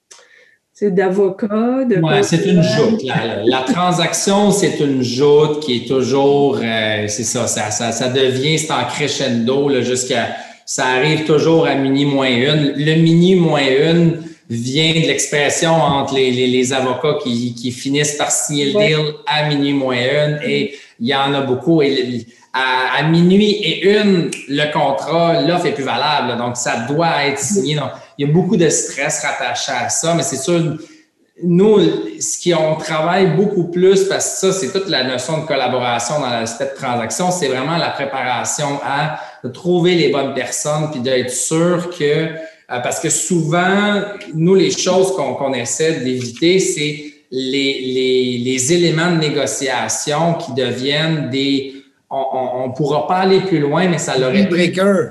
d'avocats. 0.83 1.85
De 1.89 2.01
ouais, 2.01 2.22
c'est 2.22 2.45
une 2.47 2.62
joute. 2.62 3.03
La, 3.05 3.43
la, 3.45 3.61
transaction, 3.62 4.51
c'est 4.51 4.79
une 4.81 5.03
joute 5.03 5.61
qui 5.61 5.77
est 5.77 5.89
toujours, 5.89 6.59
euh, 6.62 7.07
c'est 7.09 7.24
ça, 7.24 7.47
ça, 7.47 7.70
ça, 7.70 7.93
ça, 7.93 8.09
devient, 8.09 8.59
c'est 8.59 8.72
en 8.72 8.85
crescendo 8.85 9.70
jusqu'à, 9.83 10.37
ça 10.64 10.87
arrive 10.87 11.24
toujours 11.24 11.66
à 11.66 11.74
mini 11.74 12.05
moins 12.05 12.29
une. 12.29 12.74
Le 12.77 12.95
mini 12.97 13.37
moins 13.37 13.61
une, 13.61 14.22
vient 14.49 14.93
de 14.93 15.07
l'expression 15.07 15.72
entre 15.72 16.14
les, 16.14 16.31
les, 16.31 16.72
avocats 16.72 17.18
qui, 17.22 17.55
qui, 17.55 17.70
finissent 17.70 18.16
par 18.16 18.31
signer 18.31 18.72
le 18.72 18.79
deal 18.79 19.14
à 19.27 19.49
minuit 19.49 19.72
moins 19.72 19.97
une 19.97 20.39
et 20.45 20.74
il 20.99 21.09
y 21.09 21.14
en 21.14 21.34
a 21.34 21.40
beaucoup. 21.42 21.82
Et 21.82 22.26
à, 22.53 23.03
minuit 23.03 23.51
et 23.51 23.90
une, 23.90 24.30
le 24.49 24.72
contrat, 24.72 25.42
l'offre 25.42 25.66
est 25.66 25.74
plus 25.74 25.84
valable. 25.84 26.38
donc, 26.38 26.57
ça 26.57 26.86
doit 26.88 27.26
être 27.26 27.38
signé. 27.38 27.74
Donc, 27.74 27.90
il 28.18 28.26
y 28.26 28.30
a 28.30 28.32
beaucoup 28.32 28.57
de 28.57 28.68
stress 28.68 29.22
rattaché 29.24 29.72
à 29.72 29.88
ça, 29.88 30.14
mais 30.14 30.22
c'est 30.22 30.36
sûr, 30.36 30.78
nous, 31.42 31.80
ce 32.18 32.38
qui 32.38 32.55
on 32.55 32.76
travaille 32.76 33.36
beaucoup 33.36 33.64
plus, 33.64 34.05
parce 34.05 34.40
que 34.40 34.53
ça, 34.53 34.59
c'est 34.59 34.72
toute 34.72 34.88
la 34.88 35.05
notion 35.05 35.42
de 35.42 35.47
collaboration 35.47 36.18
dans 36.20 36.30
l'aspect 36.30 36.72
de 36.74 36.80
transaction, 36.80 37.30
c'est 37.30 37.49
vraiment 37.49 37.76
la 37.76 37.90
préparation 37.90 38.80
à 38.82 39.20
trouver 39.53 39.94
les 39.94 40.09
bonnes 40.09 40.32
personnes, 40.32 40.90
puis 40.90 41.01
d'être 41.01 41.30
sûr 41.30 41.90
que, 41.90 42.05
euh, 42.05 42.34
parce 42.68 43.01
que 43.01 43.11
souvent, 43.11 44.01
nous, 44.34 44.55
les 44.55 44.70
choses 44.70 45.12
qu'on 45.14 45.53
essaie 45.53 46.01
d'éviter, 46.01 46.59
c'est 46.59 47.15
les, 47.31 47.81
les, 47.81 48.39
les, 48.39 48.72
éléments 48.72 49.12
de 49.12 49.18
négociation 49.18 50.35
qui 50.35 50.53
deviennent 50.53 51.31
des... 51.31 51.74
On 52.09 52.68
ne 52.68 52.72
pourra 52.72 53.07
pas 53.07 53.16
aller 53.16 53.41
plus 53.41 53.59
loin, 53.59 53.89
mais 53.89 53.99
ça 53.99 54.16
l'aurait... 54.16 54.45
breaker. 54.45 55.11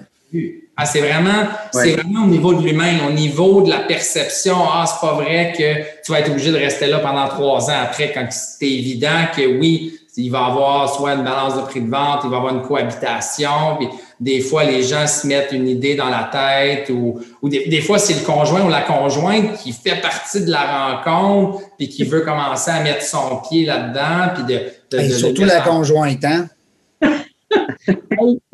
Ah, 0.78 0.86
c'est 0.86 1.00
vraiment, 1.00 1.48
c'est 1.72 1.94
vraiment 1.94 2.24
au 2.24 2.28
niveau 2.28 2.54
de 2.54 2.62
l'humain, 2.62 3.08
au 3.08 3.12
niveau 3.12 3.62
de 3.62 3.70
la 3.70 3.80
perception. 3.80 4.58
Ah, 4.70 4.86
c'est 4.86 5.06
pas 5.06 5.14
vrai 5.14 5.54
que 5.58 6.04
tu 6.04 6.12
vas 6.12 6.20
être 6.20 6.30
obligé 6.30 6.52
de 6.52 6.58
rester 6.58 6.88
là 6.88 7.00
pendant 7.00 7.28
trois 7.30 7.70
ans 7.70 7.82
après, 7.82 8.12
quand 8.14 8.28
c'est 8.30 8.70
évident 8.70 9.28
que 9.34 9.58
oui, 9.58 9.98
il 10.18 10.30
va 10.30 10.40
y 10.40 10.52
avoir 10.52 10.94
soit 10.94 11.14
une 11.14 11.24
balance 11.24 11.56
de 11.56 11.62
prix 11.62 11.80
de 11.80 11.90
vente, 11.90 12.22
il 12.26 12.30
va 12.30 12.36
y 12.36 12.40
avoir 12.40 12.54
une 12.54 12.62
cohabitation, 12.62 13.78
puis 13.80 13.88
des 14.20 14.40
fois, 14.40 14.64
les 14.64 14.84
gens 14.84 15.08
se 15.08 15.28
mettent 15.28 15.52
une 15.52 15.68
idée 15.68 15.96
dans 15.96 16.10
la 16.10 16.30
tête 16.32 16.90
ou, 16.90 17.20
ou 17.42 17.50
des, 17.50 17.82
fois, 17.82 18.00
c'est 18.00 18.14
le 18.14 18.26
conjoint 18.26 18.66
ou 18.66 18.70
la 18.70 18.82
conjointe 18.82 19.58
qui 19.58 19.74
fait 19.74 20.02
partie 20.02 20.46
de 20.46 20.52
la 20.52 20.96
rencontre 20.96 21.62
puis 21.78 21.90
qui 21.90 22.04
veut 22.04 22.22
commencer 22.22 22.72
à 22.72 22.82
mettre 22.82 23.04
son 23.04 23.42
pied 23.48 23.66
là-dedans. 23.66 24.34
Puis 24.36 24.44
de, 24.54 24.62
de, 24.98 25.10
surtout 25.10 25.44
la 25.44 25.62
conjointe, 25.62 26.24
hein? 26.24 26.48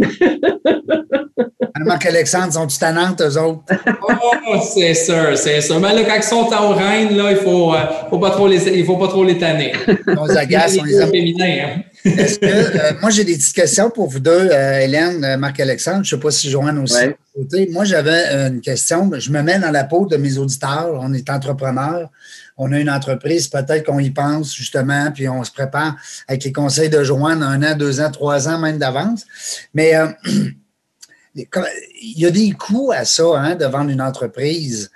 Marc-Alexandre, 1.86 2.53
sont-tu 2.53 2.77
tannantes, 2.77 3.21
eux 3.21 3.38
autres? 3.38 3.61
oh, 4.07 4.59
c'est 4.73 4.93
sûr, 4.93 5.38
c'est 5.38 5.61
sûr. 5.61 5.79
Mais 5.79 5.93
là, 5.93 6.03
quand 6.03 6.15
ils 6.15 6.23
sont 6.23 6.53
en 6.53 6.69
reine, 6.69 7.15
là, 7.15 7.32
il 7.32 7.38
faut, 7.38 7.73
euh, 7.73 7.79
faut 8.09 8.19
pas 8.19 8.32
trop 8.32 8.47
les, 8.47 8.67
il 8.69 8.86
faut 8.86 8.97
pas 8.97 9.07
trop 9.07 9.23
les 9.23 9.38
tanner. 9.38 9.73
On 10.07 10.25
les 10.25 10.38
agace, 10.38 10.77
on 10.79 10.84
les 10.84 10.95
aime. 10.95 11.11
Hein. 11.41 11.82
Euh, 12.05 12.93
moi, 13.01 13.11
j'ai 13.11 13.23
des 13.23 13.36
petites 13.36 13.55
questions 13.55 13.89
pour 13.89 14.07
vous 14.09 14.19
deux, 14.19 14.49
euh, 14.51 14.79
Hélène, 14.79 15.38
Marc-Alexandre. 15.38 16.03
Je 16.03 16.15
ne 16.15 16.19
sais 16.19 16.23
pas 16.23 16.32
si 16.32 16.49
Joanne 16.49 16.79
aussi. 16.79 17.05
Moi, 17.71 17.86
j'avais 17.86 18.47
une 18.47 18.61
question. 18.61 19.09
Je 19.17 19.32
me 19.32 19.41
mets 19.41 19.59
dans 19.59 19.71
la 19.71 19.84
peau 19.84 20.05
de 20.05 20.17
mes 20.17 20.38
auditeurs. 20.38 20.97
On 20.99 21.13
est 21.13 21.29
entrepreneurs 21.29 22.09
on 22.63 22.71
a 22.71 22.79
une 22.79 22.91
entreprise, 22.91 23.47
peut-être 23.47 23.88
qu'on 23.88 23.97
y 23.97 24.11
pense 24.11 24.55
justement, 24.55 25.11
puis 25.11 25.27
on 25.27 25.43
se 25.43 25.51
prépare 25.51 25.95
avec 26.27 26.43
les 26.43 26.51
conseils 26.51 26.89
de 26.89 27.03
Joanne 27.03 27.41
un 27.41 27.63
an, 27.63 27.75
deux 27.75 27.99
ans, 28.01 28.11
trois 28.11 28.47
ans 28.47 28.59
même 28.59 28.77
d'avance. 28.77 29.25
Mais 29.73 29.95
euh, 29.95 30.07
il 31.36 32.19
y 32.19 32.25
a 32.25 32.32
des 32.32 32.51
coûts 32.51 32.91
à 32.91 33.05
ça, 33.05 33.23
hein, 33.36 33.55
de 33.55 33.65
vendre 33.65 33.89
une 33.89 34.01
entreprise. 34.01 34.91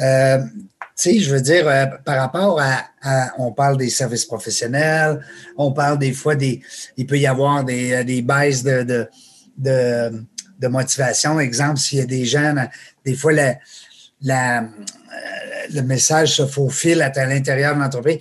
Euh, 0.00 0.38
tu 0.38 0.84
sais, 0.94 1.18
je 1.20 1.34
veux 1.34 1.40
dire, 1.40 1.66
euh, 1.68 1.86
par 2.04 2.18
rapport 2.18 2.60
à, 2.60 3.32
on 3.38 3.52
parle 3.52 3.76
des 3.76 3.90
services 3.90 4.24
professionnels, 4.24 5.20
on 5.56 5.72
parle 5.72 5.98
des 5.98 6.12
fois 6.12 6.34
des, 6.34 6.60
il 6.96 7.06
peut 7.06 7.18
y 7.18 7.26
avoir 7.26 7.64
des, 7.64 8.04
des 8.04 8.22
baisses 8.22 8.62
de, 8.62 9.08
de, 9.58 10.24
de, 10.58 10.68
motivation. 10.68 11.40
Exemple, 11.40 11.78
s'il 11.78 11.98
y 11.98 12.02
a 12.02 12.06
des 12.06 12.24
gens, 12.24 12.54
des 13.04 13.14
fois, 13.14 13.32
la, 13.32 13.56
la, 14.22 14.64
le 15.72 15.82
message 15.82 16.36
se 16.36 16.46
faufile 16.46 17.02
à, 17.02 17.26
l'intérieur 17.26 17.74
de 17.74 17.80
l'entreprise. 17.80 18.18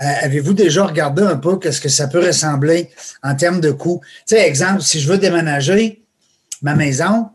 Euh, 0.00 0.06
avez-vous 0.22 0.54
déjà 0.54 0.84
regardé 0.84 1.22
un 1.22 1.36
peu 1.36 1.58
ce 1.70 1.80
que 1.80 1.88
ça 1.88 2.08
peut 2.08 2.24
ressembler 2.24 2.90
en 3.22 3.34
termes 3.34 3.60
de 3.60 3.70
coûts? 3.70 4.00
Tu 4.26 4.36
sais, 4.36 4.46
exemple, 4.46 4.82
si 4.82 5.00
je 5.00 5.08
veux 5.08 5.18
déménager 5.18 6.01
ma 6.62 6.74
maison, 6.74 7.28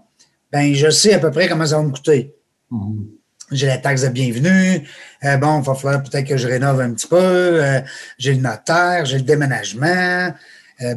ben 0.51 0.73
je 0.73 0.89
sais 0.89 1.13
à 1.13 1.19
peu 1.19 1.31
près 1.31 1.47
comment 1.47 1.65
ça 1.65 1.77
va 1.77 1.83
me 1.83 1.91
coûter. 1.91 2.33
Mm-hmm. 2.71 3.05
J'ai 3.51 3.67
la 3.67 3.77
taxe 3.77 4.01
de 4.01 4.09
bienvenue. 4.09 4.87
Euh, 5.23 5.37
bon, 5.37 5.61
il 5.61 5.65
va 5.65 5.73
falloir 5.73 6.03
peut-être 6.03 6.27
que 6.27 6.35
je 6.35 6.47
rénove 6.47 6.81
un 6.81 6.93
petit 6.93 7.07
peu. 7.07 7.17
Euh, 7.17 7.79
j'ai 8.17 8.33
le 8.33 8.41
notaire, 8.41 9.05
j'ai 9.05 9.17
le 9.17 9.23
déménagement. 9.23 10.33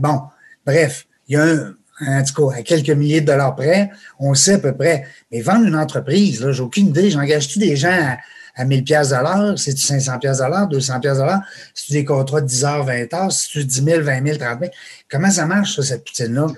bon, 0.01 0.22
bref, 0.66 1.07
il 1.28 1.35
y 1.35 1.37
a 1.37 1.45
un, 1.45 1.74
en 2.07 2.22
tout 2.24 2.49
cas, 2.49 2.57
à 2.59 2.62
quelques 2.62 2.91
milliers 2.91 3.20
de 3.20 3.26
dollars 3.26 3.55
près, 3.55 3.91
on 4.18 4.35
sait 4.35 4.55
à 4.55 4.59
peu 4.59 4.74
près. 4.74 5.07
Mais 5.31 5.41
vendre 5.41 5.66
une 5.66 5.76
entreprise, 5.76 6.43
là, 6.43 6.53
j'ai 6.53 6.62
aucune 6.62 6.89
idée. 6.89 7.11
J'engage-tu 7.11 7.59
des 7.59 7.76
gens 7.76 8.16
à, 8.57 8.64
1000 8.64 8.85
pièces 8.85 9.12
à 9.12 9.22
l'heure? 9.22 9.59
C'est-tu 9.59 9.83
500 9.83 10.18
pièces 10.18 10.41
à 10.41 10.49
l'heure, 10.49 10.68
200 10.68 11.01
pièces 11.01 11.18
à 11.18 11.26
l'heure? 11.26 11.41
C'est-tu 11.74 11.93
des 11.93 12.05
contrats 12.05 12.41
de 12.41 12.47
10 12.47 12.64
heures, 12.64 12.85
20 12.85 13.14
heures? 13.14 13.33
C'est-tu 13.33 13.64
10 13.64 13.85
000, 13.85 14.03
20 14.03 14.26
000, 14.26 14.39
30 14.39 14.61
000? 14.61 14.72
Comment 15.11 15.31
ça 15.31 15.47
marche, 15.47 15.76
ça, 15.76 15.83
cette 15.83 16.05
poutine-là? 16.05 16.49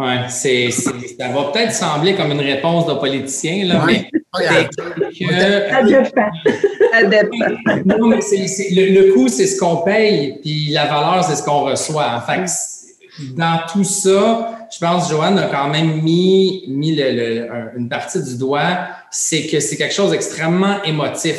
Oui, 0.00 0.14
c'est, 0.30 0.70
ça 0.70 0.92
va 1.28 1.50
peut-être 1.52 1.74
sembler 1.74 2.14
comme 2.14 2.32
une 2.32 2.40
réponse 2.40 2.86
de 2.86 2.94
politicien, 2.94 3.66
là, 3.66 3.82
mais 3.86 4.08
Non, 7.84 8.08
mais 8.08 8.16
le, 8.16 9.02
le 9.02 9.12
coût, 9.12 9.28
c'est 9.28 9.46
ce 9.46 9.60
qu'on 9.60 9.78
paye, 9.78 10.38
puis 10.40 10.70
la 10.70 10.86
valeur, 10.86 11.22
c'est 11.22 11.36
ce 11.36 11.42
qu'on 11.42 11.64
reçoit. 11.64 12.14
En 12.16 12.20
fait, 12.22 12.50
dans 13.36 13.60
tout 13.70 13.84
ça, 13.84 14.66
je 14.72 14.78
pense 14.78 15.08
que 15.08 15.14
Joanne 15.14 15.38
a 15.38 15.48
quand 15.48 15.68
même 15.68 16.00
mis, 16.00 16.64
mis 16.68 16.98
une 16.98 17.88
partie 17.90 18.22
du 18.22 18.38
doigt, 18.38 18.88
c'est 19.10 19.48
que 19.48 19.60
c'est 19.60 19.76
quelque 19.76 19.94
chose 19.94 20.12
d'extrêmement 20.12 20.82
émotif. 20.84 21.36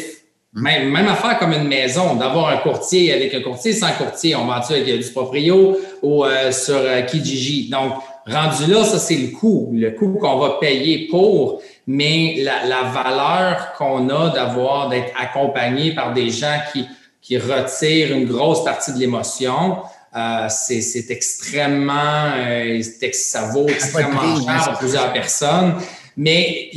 Hum. 0.55 0.64
Même, 0.64 0.91
même 0.91 1.07
affaire 1.07 1.39
comme 1.39 1.53
une 1.53 1.68
maison, 1.68 2.16
d'avoir 2.16 2.49
un 2.49 2.57
courtier 2.57 3.14
avec 3.14 3.34
un 3.34 3.41
courtier 3.41 3.72
sans 3.72 3.91
courtier. 3.93 4.36
On 4.36 4.45
vend-tu 4.45 4.74
avec 4.74 4.86
du 4.86 5.09
proprio 5.12 5.78
ou 6.01 6.26
euh, 6.26 6.51
sur 6.51 6.76
euh, 6.76 7.01
Kijiji. 7.03 7.70
Donc, 7.70 7.93
rendu 8.28 8.72
là, 8.72 8.84
ça, 8.84 8.99
c'est 8.99 9.15
le 9.15 9.30
coût, 9.30 9.72
le 9.74 9.91
coût 9.91 10.17
qu'on 10.19 10.38
va 10.38 10.57
payer 10.59 11.07
pour, 11.09 11.61
mais 11.88 12.36
la, 12.39 12.65
la 12.65 12.84
valeur 12.84 13.74
qu'on 13.78 14.09
a 14.09 14.30
d'avoir, 14.30 14.89
d'être 14.89 15.11
accompagné 15.19 15.93
par 15.93 16.13
des 16.13 16.30
gens 16.30 16.59
qui, 16.72 16.88
qui 17.22 17.38
retirent 17.38 18.15
une 18.15 18.26
grosse 18.26 18.63
partie 18.63 18.93
de 18.93 18.99
l'émotion, 18.99 19.78
euh, 20.15 20.47
c'est 20.49 21.09
extrêmement, 21.09 22.34
euh, 22.36 22.82
ça 23.13 23.43
vaut 23.45 23.67
extrêmement 23.67 24.36
cher 24.43 24.69
à 24.69 24.78
plusieurs 24.78 25.13
personnes. 25.13 25.76
Mais 26.17 26.69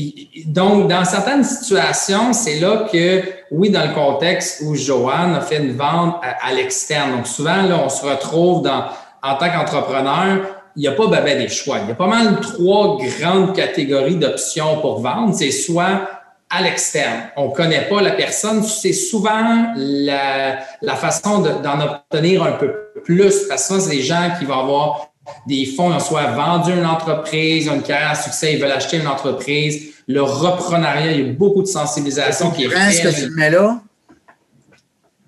donc, 0.47 0.88
dans 0.88 1.05
certaines 1.05 1.42
situations, 1.42 2.32
c'est 2.32 2.61
là 2.61 2.86
que, 2.90 3.22
oui, 3.51 3.70
dans 3.70 3.84
le 3.84 3.92
contexte 3.92 4.62
où 4.64 4.76
Joanne 4.76 5.34
a 5.34 5.40
fait 5.40 5.59
une 5.59 5.76
vente 5.76 6.16
à, 6.22 6.53
l'externe. 6.53 7.16
Donc, 7.16 7.26
souvent, 7.26 7.62
là, 7.62 7.82
on 7.84 7.88
se 7.88 8.07
retrouve 8.07 8.62
dans, 8.62 8.84
en 9.22 9.34
tant 9.34 9.51
qu'entrepreneur, 9.51 10.47
il 10.77 10.81
n'y 10.81 10.89
a 10.89 10.93
pas 10.93 11.07
ben, 11.07 11.39
des 11.39 11.49
choix. 11.49 11.79
Il 11.83 11.89
y 11.89 11.93
a 11.93 11.95
pas 11.95 12.07
mal 12.07 12.41
trois 12.41 12.99
grandes 12.99 13.55
catégories 13.55 14.16
d'options 14.16 14.81
pour 14.81 15.01
vendre. 15.01 15.35
C'est 15.35 15.51
soit 15.51 16.09
à 16.51 16.62
l'externe. 16.62 17.25
On 17.37 17.49
ne 17.49 17.55
connaît 17.55 17.89
pas 17.89 18.01
la 18.01 18.12
personne. 18.12 18.62
C'est 18.62 18.93
souvent 18.93 19.72
la, 19.77 20.59
la 20.83 20.97
façon 20.97 21.41
d'en 21.41 21.81
obtenir 21.81 22.43
un 22.43 22.53
peu 22.53 22.72
plus 23.05 23.47
parce 23.49 23.68
que 23.68 23.79
c'est 23.81 23.91
des 23.91 24.03
gens 24.03 24.31
qui 24.39 24.45
vont 24.45 24.61
avoir 24.61 25.11
des 25.47 25.64
fonds, 25.66 25.91
ils 25.91 25.97
ont 25.97 26.01
soit 26.01 26.31
vendu 26.33 26.72
une 26.72 26.87
entreprise, 26.87 27.64
ils 27.64 27.70
ont 27.70 27.77
une 27.77 27.83
carrière 27.83 28.11
à 28.11 28.14
succès, 28.14 28.55
ils 28.55 28.61
veulent 28.61 28.72
acheter 28.72 28.99
une 28.99 29.07
entreprise. 29.07 29.95
Le 30.07 30.22
reprenariat, 30.22 31.12
il 31.12 31.27
y 31.27 31.31
a 31.31 31.33
beaucoup 31.33 31.62
de 31.62 31.66
sensibilisation 31.66 32.51
qui 32.51 32.64
est 32.64 32.68
faite. 32.68 32.93
ce 32.93 33.03
que 33.03 33.27
tu 33.27 33.31
mets 33.35 33.51
là? 33.51 33.81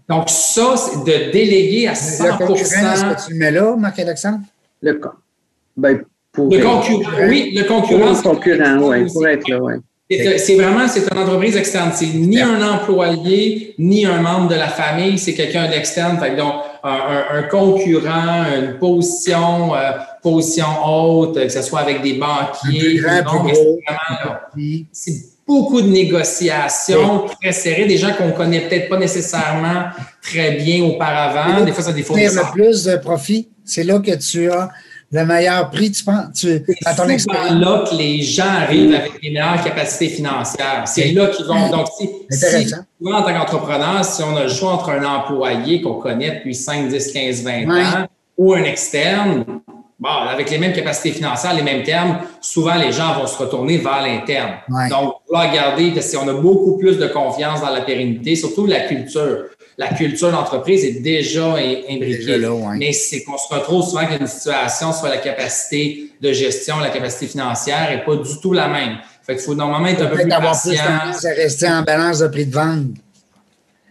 Donc, 0.08 0.28
ça, 0.28 0.76
c'est 0.76 0.98
de 0.98 1.32
déléguer 1.32 1.88
à 1.88 1.94
100 1.94 2.24
Le 2.24 2.56
est-ce 2.56 3.04
que 3.04 3.26
tu 3.26 3.34
mets 3.34 3.50
là, 3.50 3.74
Marc-Alexandre? 3.76 4.40
Le, 4.82 5.00
ben, 5.76 6.02
pour 6.32 6.50
le 6.50 6.58
concurrent, 6.58 7.10
oui, 7.28 7.52
le 7.54 7.64
concurrent. 7.64 8.12
le 8.12 8.22
concurrent, 8.22 8.78
oui, 8.82 9.06
pour 9.12 9.26
être 9.26 9.48
là, 9.48 9.58
oui. 9.60 9.74
C'est 10.08 10.54
vraiment, 10.54 10.86
c'est 10.86 11.02
une 11.10 11.18
entreprise 11.18 11.56
externe. 11.56 11.90
C'est 11.92 12.06
ni 12.06 12.40
un 12.40 12.62
employé, 12.62 13.74
ni 13.78 14.06
un 14.06 14.20
membre 14.20 14.48
de 14.50 14.54
la 14.54 14.68
famille. 14.68 15.18
C'est 15.18 15.34
quelqu'un 15.34 15.68
d'externe. 15.68 16.16
Fait 16.20 16.36
donc, 16.36 16.54
un, 16.84 17.42
concurrent, 17.50 18.44
une 18.56 18.78
position, 18.78 19.74
euh, 19.74 19.90
position 20.22 20.66
haute, 20.84 21.34
que 21.34 21.48
ce 21.48 21.60
soit 21.62 21.80
avec 21.80 22.02
des 22.02 22.14
banquiers. 22.14 23.00
C'est 24.92 25.12
beaucoup 25.44 25.82
de 25.82 25.88
négociations 25.88 27.24
très 27.40 27.50
serrées, 27.50 27.86
des 27.86 27.98
gens 27.98 28.12
qu'on 28.12 28.30
connaît 28.30 28.68
peut-être 28.68 28.88
pas 28.88 28.98
nécessairement 28.98 29.86
très 30.22 30.52
bien 30.52 30.84
auparavant. 30.84 31.64
Des 31.64 31.72
fois, 31.72 31.82
ça 31.82 31.92
des 31.92 32.02
le 32.02 32.52
plus 32.52 32.84
de 32.84 32.96
profit, 32.96 33.48
c'est 33.64 33.82
là 33.82 33.98
que 33.98 34.14
tu 34.14 34.50
as 34.52 34.70
le 35.12 35.24
meilleur 35.24 35.70
prix, 35.70 35.92
tu 35.92 36.04
penses, 36.04 36.32
tu, 36.34 36.62
à 36.84 36.94
ton 36.94 37.08
expérience? 37.08 37.48
C'est 37.48 37.54
là 37.54 37.84
que 37.88 37.94
les 37.94 38.22
gens 38.22 38.48
arrivent 38.48 38.94
avec 38.94 39.12
les 39.22 39.30
meilleures 39.30 39.62
capacités 39.62 40.08
financières. 40.08 40.82
C'est 40.86 41.12
là 41.12 41.28
qu'ils 41.28 41.46
vont. 41.46 41.70
Donc, 41.70 41.86
si, 41.96 42.10
si 42.30 42.74
en 43.04 43.22
tant 43.22 43.32
qu'entrepreneur, 43.32 44.04
si 44.04 44.22
on 44.22 44.36
a 44.36 44.44
le 44.44 44.48
choix 44.48 44.72
entre 44.72 44.90
un 44.90 45.04
employé 45.04 45.80
qu'on 45.80 45.94
connaît 45.94 46.36
depuis 46.36 46.54
5, 46.54 46.88
10, 46.88 47.12
15, 47.12 47.42
20 47.42 47.70
ans 47.70 48.06
ou 48.36 48.54
un 48.54 48.64
externe, 48.64 49.44
bon, 49.98 50.08
avec 50.08 50.50
les 50.50 50.58
mêmes 50.58 50.72
capacités 50.72 51.12
financières, 51.12 51.54
les 51.54 51.62
mêmes 51.62 51.84
termes, 51.84 52.18
souvent 52.40 52.74
les 52.74 52.92
gens 52.92 53.14
vont 53.14 53.26
se 53.26 53.38
retourner 53.38 53.78
vers 53.78 54.02
l'interne. 54.02 54.56
Donc, 54.90 55.14
vouloir 55.26 55.52
garder, 55.52 55.92
parce 55.92 56.14
qu'on 56.14 56.28
a 56.28 56.34
beaucoup 56.34 56.78
plus 56.78 56.98
de 56.98 57.06
confiance 57.06 57.60
dans 57.60 57.70
la 57.70 57.82
pérennité, 57.82 58.34
surtout 58.34 58.66
la 58.66 58.80
culture. 58.80 59.44
La 59.78 59.88
culture 59.88 60.32
d'entreprise 60.32 60.84
est 60.84 61.00
déjà 61.00 61.54
imbriquée. 61.54 62.38
Mais 62.78 62.92
c'est 62.92 63.22
qu'on 63.22 63.36
se 63.36 63.52
retrouve 63.52 63.84
souvent 63.84 64.02
qu'il 64.06 64.12
y 64.12 64.14
a 64.14 64.20
une 64.20 64.26
situation 64.26 64.92
sur 64.92 65.06
la 65.06 65.18
capacité 65.18 66.10
de 66.20 66.32
gestion, 66.32 66.78
la 66.78 66.88
capacité 66.88 67.26
financière 67.26 67.90
n'est 67.90 68.02
pas 68.04 68.16
du 68.16 68.40
tout 68.40 68.54
la 68.54 68.68
même. 68.68 68.96
Fait 69.22 69.34
qu'il 69.34 69.44
faut 69.44 69.54
normalement 69.54 69.88
être 69.88 70.02
un 70.02 70.06
peu 70.06 70.16
plus 70.16 70.28
patient. 70.28 70.82
Plus 71.18 71.28
rester 71.28 71.68
en 71.68 71.82
balance 71.82 72.20
de 72.20 72.28
prix 72.28 72.46
de 72.46 72.54
vente. 72.54 72.86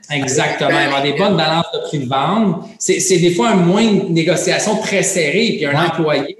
Exactement. 0.10 0.70
Avoir 0.70 1.04
des 1.04 1.14
bonnes 1.14 1.38
balances 1.38 1.66
de 1.74 1.80
prix 1.88 2.00
de 2.00 2.10
vente. 2.10 2.66
C'est 2.80 3.20
des 3.20 3.36
fois 3.36 3.50
un 3.50 3.56
moins 3.56 3.86
de 3.86 4.10
négociation 4.10 4.78
très 4.78 5.04
serrée. 5.04 5.54
Puis 5.58 5.66
un 5.66 5.86
employé, 5.86 6.38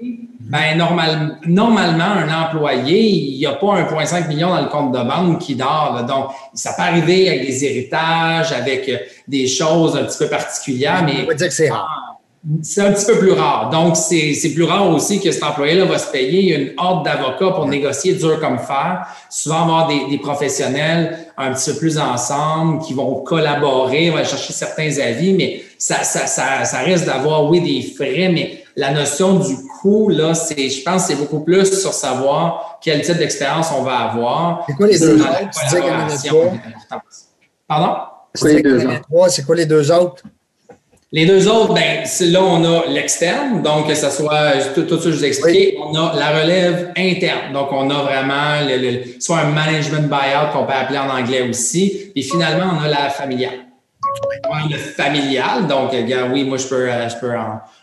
ben 0.48 0.76
normal, 0.76 1.38
normalement, 1.46 2.04
un 2.04 2.44
employé, 2.44 3.00
il 3.00 3.38
n'y 3.38 3.46
a 3.46 3.52
pas 3.52 3.80
1,5 3.80 4.28
million 4.28 4.48
dans 4.50 4.60
le 4.60 4.68
compte 4.68 4.92
de 4.92 5.02
banque 5.02 5.40
qui 5.40 5.56
dort. 5.56 6.04
Donc, 6.06 6.28
ça 6.54 6.72
peut 6.74 6.82
arriver 6.82 7.28
avec 7.28 7.46
des 7.46 7.64
héritages, 7.64 8.52
avec 8.52 8.88
euh, 8.88 8.98
des 9.26 9.48
choses 9.48 9.96
un 9.96 10.04
petit 10.04 10.18
peu 10.18 10.28
particulières. 10.28 11.02
Mais 11.04 11.24
on 11.24 11.26
va 11.26 11.34
dire 11.34 11.48
que 11.48 11.54
c'est 11.54 11.70
rare 11.70 12.16
c'est 12.62 12.80
un 12.80 12.92
petit 12.92 13.06
peu 13.06 13.18
plus 13.18 13.32
rare. 13.32 13.70
Donc, 13.70 13.96
c'est 13.96 14.52
plus 14.54 14.62
rare 14.62 14.88
aussi 14.90 15.20
que 15.20 15.30
cet 15.32 15.42
employé-là 15.42 15.84
va 15.84 15.98
se 15.98 16.10
payer. 16.10 16.54
Une 16.54 16.72
horde 16.78 17.04
d'avocats 17.04 17.50
pour 17.50 17.66
négocier 17.66 18.14
dur 18.14 18.38
comme 18.40 18.58
fer. 18.58 19.04
Souvent, 19.28 19.62
avoir 19.62 19.88
des, 19.88 20.06
des, 20.08 20.18
professionnels 20.18 21.18
un 21.36 21.52
petit 21.52 21.72
peu 21.72 21.78
plus 21.78 21.98
ensemble 21.98 22.82
qui 22.84 22.94
vont 22.94 23.22
collaborer, 23.22 24.10
vont 24.10 24.18
chercher 24.18 24.52
certains 24.52 24.96
avis, 24.98 25.32
mais 25.32 25.62
ça, 25.78 26.04
ça, 26.04 26.26
ça, 26.26 26.64
ça 26.64 26.78
risque 26.78 27.06
d'avoir, 27.06 27.50
oui, 27.50 27.60
des 27.60 27.82
frais, 27.94 28.30
mais 28.32 28.62
la 28.76 28.92
notion 28.92 29.38
du 29.40 29.54
coût, 29.86 30.08
là, 30.08 30.34
c'est, 30.34 30.68
je 30.68 30.82
pense, 30.82 31.06
c'est 31.06 31.14
beaucoup 31.14 31.40
plus 31.40 31.80
sur 31.80 31.92
savoir 31.92 32.78
quel 32.82 33.02
type 33.02 33.18
d'expérience 33.18 33.68
on 33.78 33.82
va 33.82 33.98
avoir. 33.98 34.64
C'est 34.66 34.74
quoi 34.74 34.88
les 34.88 34.98
deux 34.98 35.20
autres? 35.20 36.52
Pardon? 37.68 37.94
C'est 38.34 39.44
quoi 39.46 39.54
les 39.56 39.66
deux 39.66 39.92
autres? 39.92 40.24
Les 41.12 41.24
deux 41.24 41.48
autres, 41.48 41.72
ben, 41.72 42.04
là, 42.32 42.42
on 42.42 42.64
a 42.64 42.86
l'externe, 42.88 43.62
donc 43.62 43.86
que 43.86 43.94
ce 43.94 44.10
soit 44.10 44.74
tout, 44.74 44.82
tout 44.82 44.98
ça 44.98 45.04
que 45.04 45.12
je 45.12 45.16
vous 45.16 45.24
ai 45.24 45.28
expliqué. 45.28 45.78
On 45.80 45.94
a 45.94 46.14
la 46.16 46.40
relève 46.40 46.92
interne, 46.96 47.52
donc 47.52 47.68
on 47.70 47.88
a 47.90 48.02
vraiment 48.02 48.66
le, 48.68 49.20
soit 49.20 49.38
un 49.38 49.50
management 49.50 50.08
buyout 50.08 50.52
qu'on 50.52 50.64
peut 50.64 50.72
appeler 50.72 50.98
en 50.98 51.08
anglais 51.08 51.48
aussi. 51.48 52.10
Et 52.16 52.22
finalement, 52.22 52.72
on 52.76 52.82
a 52.82 52.88
la 52.88 53.08
familiale. 53.08 53.65
Le 54.70 54.76
familial, 54.76 55.66
donc, 55.66 55.92
oui, 56.32 56.44
moi, 56.44 56.58
je 56.58 56.66
peux, 56.66 56.86
je 56.86 57.20
peux 57.20 57.34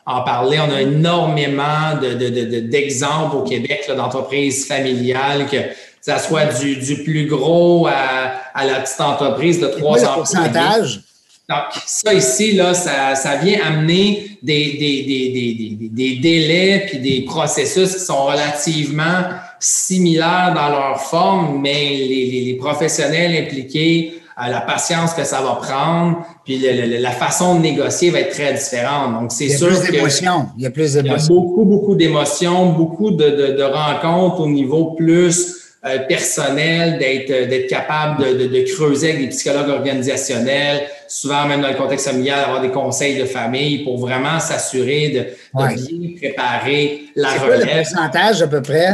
en, 0.05 0.21
parler. 0.23 0.59
On 0.59 0.73
a 0.73 0.81
énormément 0.81 1.95
d'exemples 2.01 3.35
de, 3.35 3.41
au 3.41 3.43
Québec 3.43 3.89
d'entreprises 3.95 4.67
familiales 4.67 5.47
que 5.47 5.57
ça 6.01 6.19
soit 6.19 6.45
du, 6.45 6.75
du 6.75 7.03
plus 7.03 7.27
gros 7.27 7.87
à, 7.87 8.33
à, 8.53 8.65
la 8.65 8.81
petite 8.81 8.99
entreprise 8.99 9.59
de 9.59 9.67
trois 9.67 10.03
ans. 10.03 10.15
pourcentage? 10.15 11.01
Donc, 11.49 11.81
ça 11.85 12.13
ici, 12.13 12.53
là, 12.53 12.73
ça, 12.73 13.15
ça 13.15 13.35
vient 13.35 13.59
amener 13.65 14.37
des, 14.41 14.73
des, 14.73 15.03
des, 15.03 15.77
des, 15.79 15.89
des 15.89 16.15
délais 16.17 16.85
puis 16.89 16.99
des 16.99 17.21
processus 17.25 17.93
qui 17.95 17.99
sont 17.99 18.25
relativement 18.25 19.23
similaires 19.59 20.53
dans 20.53 20.69
leur 20.69 21.01
forme, 21.01 21.61
mais 21.61 21.89
les, 21.89 22.43
les, 22.45 22.55
professionnels 22.55 23.45
impliqués, 23.45 24.21
euh, 24.39 24.49
la 24.49 24.61
patience 24.61 25.13
que 25.13 25.23
ça 25.23 25.41
va 25.41 25.55
prendre, 25.55 26.25
puis 26.43 26.57
la 26.57 27.11
façon 27.11 27.55
de 27.55 27.61
négocier 27.61 28.09
va 28.09 28.19
être 28.19 28.33
très 28.33 28.53
différente. 28.53 29.13
Donc, 29.13 29.31
c'est 29.31 29.49
sûr 29.49 29.69
Il 29.69 29.73
y 29.73 29.77
a 29.77 29.81
plus 29.81 29.91
d'émotions. 29.91 30.47
Il 30.57 30.63
y 30.63 30.65
a 30.65 30.71
plus 30.71 30.93
d'émotions. 30.93 31.35
beaucoup, 31.35 31.65
beaucoup 31.65 31.95
d'émotions, 31.95 32.69
beaucoup 32.73 33.11
de, 33.11 33.29
de, 33.29 33.47
de 33.57 33.63
rencontres 33.63 34.39
au 34.39 34.47
niveau 34.47 34.91
plus 34.91 35.63
euh, 35.85 35.99
personnel, 36.07 36.97
d'être 36.97 37.29
euh, 37.29 37.45
d'être 37.45 37.67
capable 37.67 38.23
de, 38.23 38.43
de, 38.43 38.47
de, 38.47 38.73
creuser 38.73 39.09
avec 39.09 39.21
des 39.23 39.27
psychologues 39.27 39.67
organisationnels, 39.67 40.83
souvent 41.09 41.45
même 41.45 41.61
dans 41.61 41.67
le 41.67 41.75
contexte 41.75 42.07
familial, 42.07 42.39
avoir 42.39 42.61
des 42.61 42.71
conseils 42.71 43.19
de 43.19 43.25
famille 43.25 43.83
pour 43.83 43.97
vraiment 43.97 44.39
s'assurer 44.39 45.09
de, 45.09 45.59
de 45.61 45.75
bien 45.75 46.15
préparer 46.15 47.03
la 47.17 47.33
relève. 47.33 47.65
Quel 47.65 47.83
pourcentage 47.83 48.41
à 48.41 48.47
peu 48.47 48.61
près? 48.61 48.93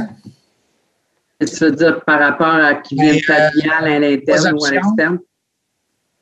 Tu 1.39 1.63
veux 1.63 1.71
dire 1.71 2.03
par 2.05 2.19
rapport 2.19 2.47
à 2.47 2.73
qui 2.73 2.95
vient 2.95 3.13
euh, 3.13 3.19
familial 3.19 3.85
à 3.87 3.99
l'interne 3.99 4.55
ou 4.59 4.65
à 4.65 4.71
l'externe? 4.71 5.19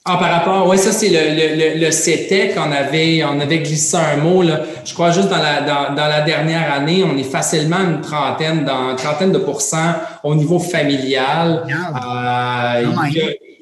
Ah, 0.09 0.15
par 0.17 0.31
rapport, 0.31 0.67
oui, 0.69 0.77
ça, 0.77 0.93
c'est 0.93 1.09
le, 1.09 1.75
le, 1.75 1.85
le, 1.85 1.91
CETEC. 1.91 2.53
On 2.57 2.71
avait, 2.71 3.25
on 3.25 3.41
avait 3.41 3.59
glissé 3.59 3.97
un 3.97 4.15
mot, 4.15 4.41
là. 4.41 4.61
Je 4.85 4.93
crois 4.93 5.11
juste 5.11 5.27
dans 5.27 5.37
la, 5.37 5.59
dans, 5.61 5.93
dans 5.93 6.07
la 6.07 6.21
dernière 6.21 6.73
année, 6.73 7.03
on 7.03 7.17
est 7.17 7.23
facilement 7.23 7.79
une 7.79 7.99
trentaine, 7.99 8.63
dans 8.63 8.91
une 8.91 8.95
trentaine 8.95 9.33
de 9.33 9.37
pourcents 9.37 9.95
au 10.23 10.33
niveau 10.33 10.59
familial. 10.59 11.63
Euh, 11.67 12.85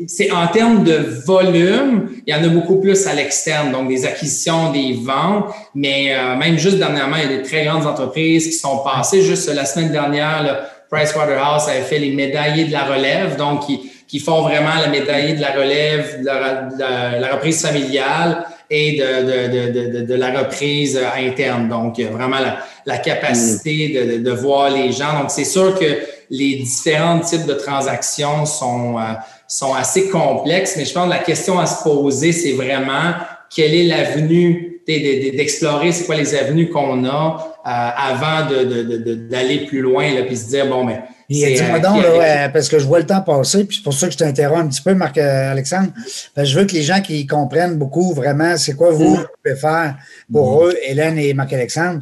c'est 0.07 0.29
en 0.29 0.45
termes 0.47 0.83
de 0.83 1.23
volume, 1.25 2.09
il 2.27 2.35
y 2.35 2.37
en 2.37 2.43
a 2.43 2.49
beaucoup 2.49 2.79
plus 2.79 3.07
à 3.07 3.13
l'externe, 3.13 3.71
donc 3.71 3.87
des 3.87 4.05
acquisitions, 4.05 4.71
des 4.71 4.99
ventes, 5.03 5.45
mais 5.73 6.13
euh, 6.13 6.35
même 6.35 6.59
juste 6.59 6.77
dernièrement, 6.77 7.15
il 7.15 7.31
y 7.31 7.33
a 7.33 7.37
des 7.37 7.43
très 7.43 7.65
grandes 7.65 7.87
entreprises 7.87 8.45
qui 8.45 8.53
sont 8.53 8.79
passées. 8.79 9.23
Juste 9.23 9.51
la 9.51 9.65
semaine 9.65 9.91
dernière, 9.91 10.43
là, 10.43 10.59
Pricewaterhouse 10.91 11.67
avait 11.67 11.81
fait 11.81 11.97
les 11.97 12.11
médaillés 12.11 12.65
de 12.65 12.71
la 12.71 12.83
relève, 12.83 13.35
donc 13.37 13.63
qui 14.07 14.19
font 14.19 14.41
vraiment 14.41 14.75
la 14.79 14.87
médaille 14.87 15.35
de 15.35 15.41
la 15.41 15.51
relève, 15.51 16.21
de 16.21 17.19
la, 17.19 17.33
reprise 17.33 17.61
familiale 17.61 18.45
et 18.69 18.97
de, 18.97 20.05
de, 20.05 20.13
la 20.13 20.39
reprise 20.39 20.99
interne. 21.17 21.67
Donc, 21.67 21.99
vraiment 21.99 22.37
la, 22.85 22.97
capacité 22.97 24.19
de, 24.19 24.31
voir 24.31 24.69
les 24.69 24.91
gens. 24.91 25.19
Donc, 25.19 25.31
c'est 25.31 25.45
sûr 25.45 25.77
que 25.77 25.85
les 26.29 26.55
différents 26.55 27.19
types 27.19 27.45
de 27.45 27.53
transactions 27.53 28.45
sont, 28.45 28.97
euh, 28.97 29.13
sont 29.47 29.73
assez 29.73 30.09
complexes, 30.09 30.75
mais 30.77 30.85
je 30.85 30.93
pense 30.93 31.05
que 31.05 31.11
la 31.11 31.19
question 31.19 31.59
à 31.59 31.65
se 31.65 31.83
poser, 31.83 32.31
c'est 32.31 32.53
vraiment 32.53 33.13
quelle 33.53 33.75
est 33.75 33.83
l'avenue 33.83 34.81
d'explorer 34.87 35.91
c'est 35.91 36.05
quoi 36.05 36.15
les 36.15 36.35
avenues 36.35 36.69
qu'on 36.69 37.05
a 37.05 37.55
euh, 37.65 37.69
avant 37.97 38.47
d'aller 38.47 39.65
plus 39.65 39.81
loin, 39.81 40.13
là, 40.13 40.23
puis 40.23 40.37
se 40.37 40.49
dire, 40.49 40.67
bon, 40.67 40.83
mais 40.83 41.01
Dis-moi 41.29 41.79
donc, 41.79 42.03
là, 42.03 42.49
parce 42.49 42.69
que 42.69 42.79
je 42.79 42.85
vois 42.85 42.99
le 42.99 43.05
temps 43.05 43.21
passer, 43.21 43.65
puis 43.65 43.77
c'est 43.77 43.83
pour 43.83 43.93
ça 43.93 44.07
que 44.07 44.13
je 44.13 44.17
t'interromps 44.17 44.65
un 44.65 44.67
petit 44.67 44.81
peu, 44.81 44.93
Marc-Alexandre. 44.93 45.89
je 46.37 46.59
veux 46.59 46.65
que 46.65 46.73
les 46.73 46.83
gens 46.83 47.01
qui 47.01 47.25
comprennent 47.25 47.77
beaucoup 47.77 48.13
vraiment 48.13 48.57
c'est 48.57 48.73
quoi 48.73 48.91
vous, 48.91 49.17
faire 49.53 49.97
pour 50.31 50.63
mm. 50.63 50.67
eux, 50.67 50.77
Hélène 50.83 51.19
et 51.19 51.33
Marc-Alexandre. 51.33 52.01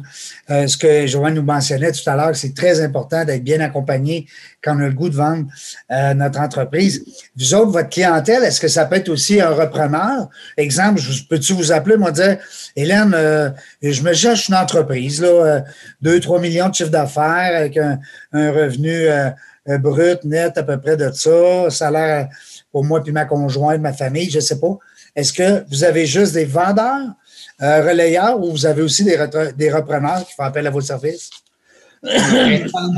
Euh, 0.50 0.66
ce 0.66 0.76
que 0.76 1.06
Joanne 1.06 1.34
nous 1.34 1.42
mentionnait 1.42 1.92
tout 1.92 2.08
à 2.08 2.16
l'heure, 2.16 2.34
c'est 2.34 2.54
très 2.54 2.80
important 2.80 3.24
d'être 3.24 3.44
bien 3.44 3.60
accompagné 3.60 4.26
quand 4.62 4.76
on 4.76 4.80
a 4.80 4.86
le 4.86 4.94
goût 4.94 5.10
de 5.10 5.16
vendre 5.16 5.46
euh, 5.90 6.14
notre 6.14 6.40
entreprise. 6.40 7.04
Vous 7.36 7.54
autres, 7.54 7.72
votre 7.72 7.90
clientèle, 7.90 8.42
est-ce 8.44 8.60
que 8.60 8.68
ça 8.68 8.86
peut 8.86 8.96
être 8.96 9.10
aussi 9.10 9.40
un 9.40 9.50
repreneur? 9.50 10.30
Exemple, 10.56 11.02
peux-tu 11.28 11.52
vous 11.52 11.72
appeler, 11.72 11.96
moi, 11.96 12.12
dire, 12.12 12.38
Hélène, 12.76 13.12
euh, 13.14 13.50
je 13.82 14.02
me 14.02 14.14
cherche 14.14 14.48
une 14.48 14.54
entreprise, 14.54 15.20
là, 15.20 15.64
2-3 16.02 16.40
millions 16.40 16.68
de 16.68 16.74
chiffre 16.74 16.90
d'affaires 16.90 17.56
avec 17.56 17.76
un, 17.76 17.98
un 18.32 18.52
revenu 18.52 19.06
brut, 19.78 20.24
net 20.24 20.56
à 20.56 20.62
peu 20.62 20.78
près 20.78 20.96
de 20.96 21.10
ça, 21.12 21.70
salaire 21.70 22.28
pour 22.74 22.84
moi 22.84 23.00
puis 23.02 23.12
ma 23.12 23.24
conjointe, 23.24 23.80
ma 23.80 23.92
famille, 23.92 24.28
je 24.28 24.38
ne 24.38 24.40
sais 24.40 24.58
pas. 24.58 24.76
Est-ce 25.14 25.32
que 25.32 25.64
vous 25.70 25.84
avez 25.84 26.06
juste 26.06 26.32
des 26.32 26.44
vendeurs? 26.44 27.14
Euh, 27.64 28.36
ou 28.38 28.50
vous 28.50 28.66
avez 28.66 28.82
aussi 28.82 29.04
des, 29.04 29.16
des 29.56 29.72
repreneurs 29.72 30.24
qui 30.26 30.34
font 30.34 30.42
appel 30.42 30.66
à 30.66 30.70
vos 30.70 30.82
services? 30.82 31.30
on 32.02 32.08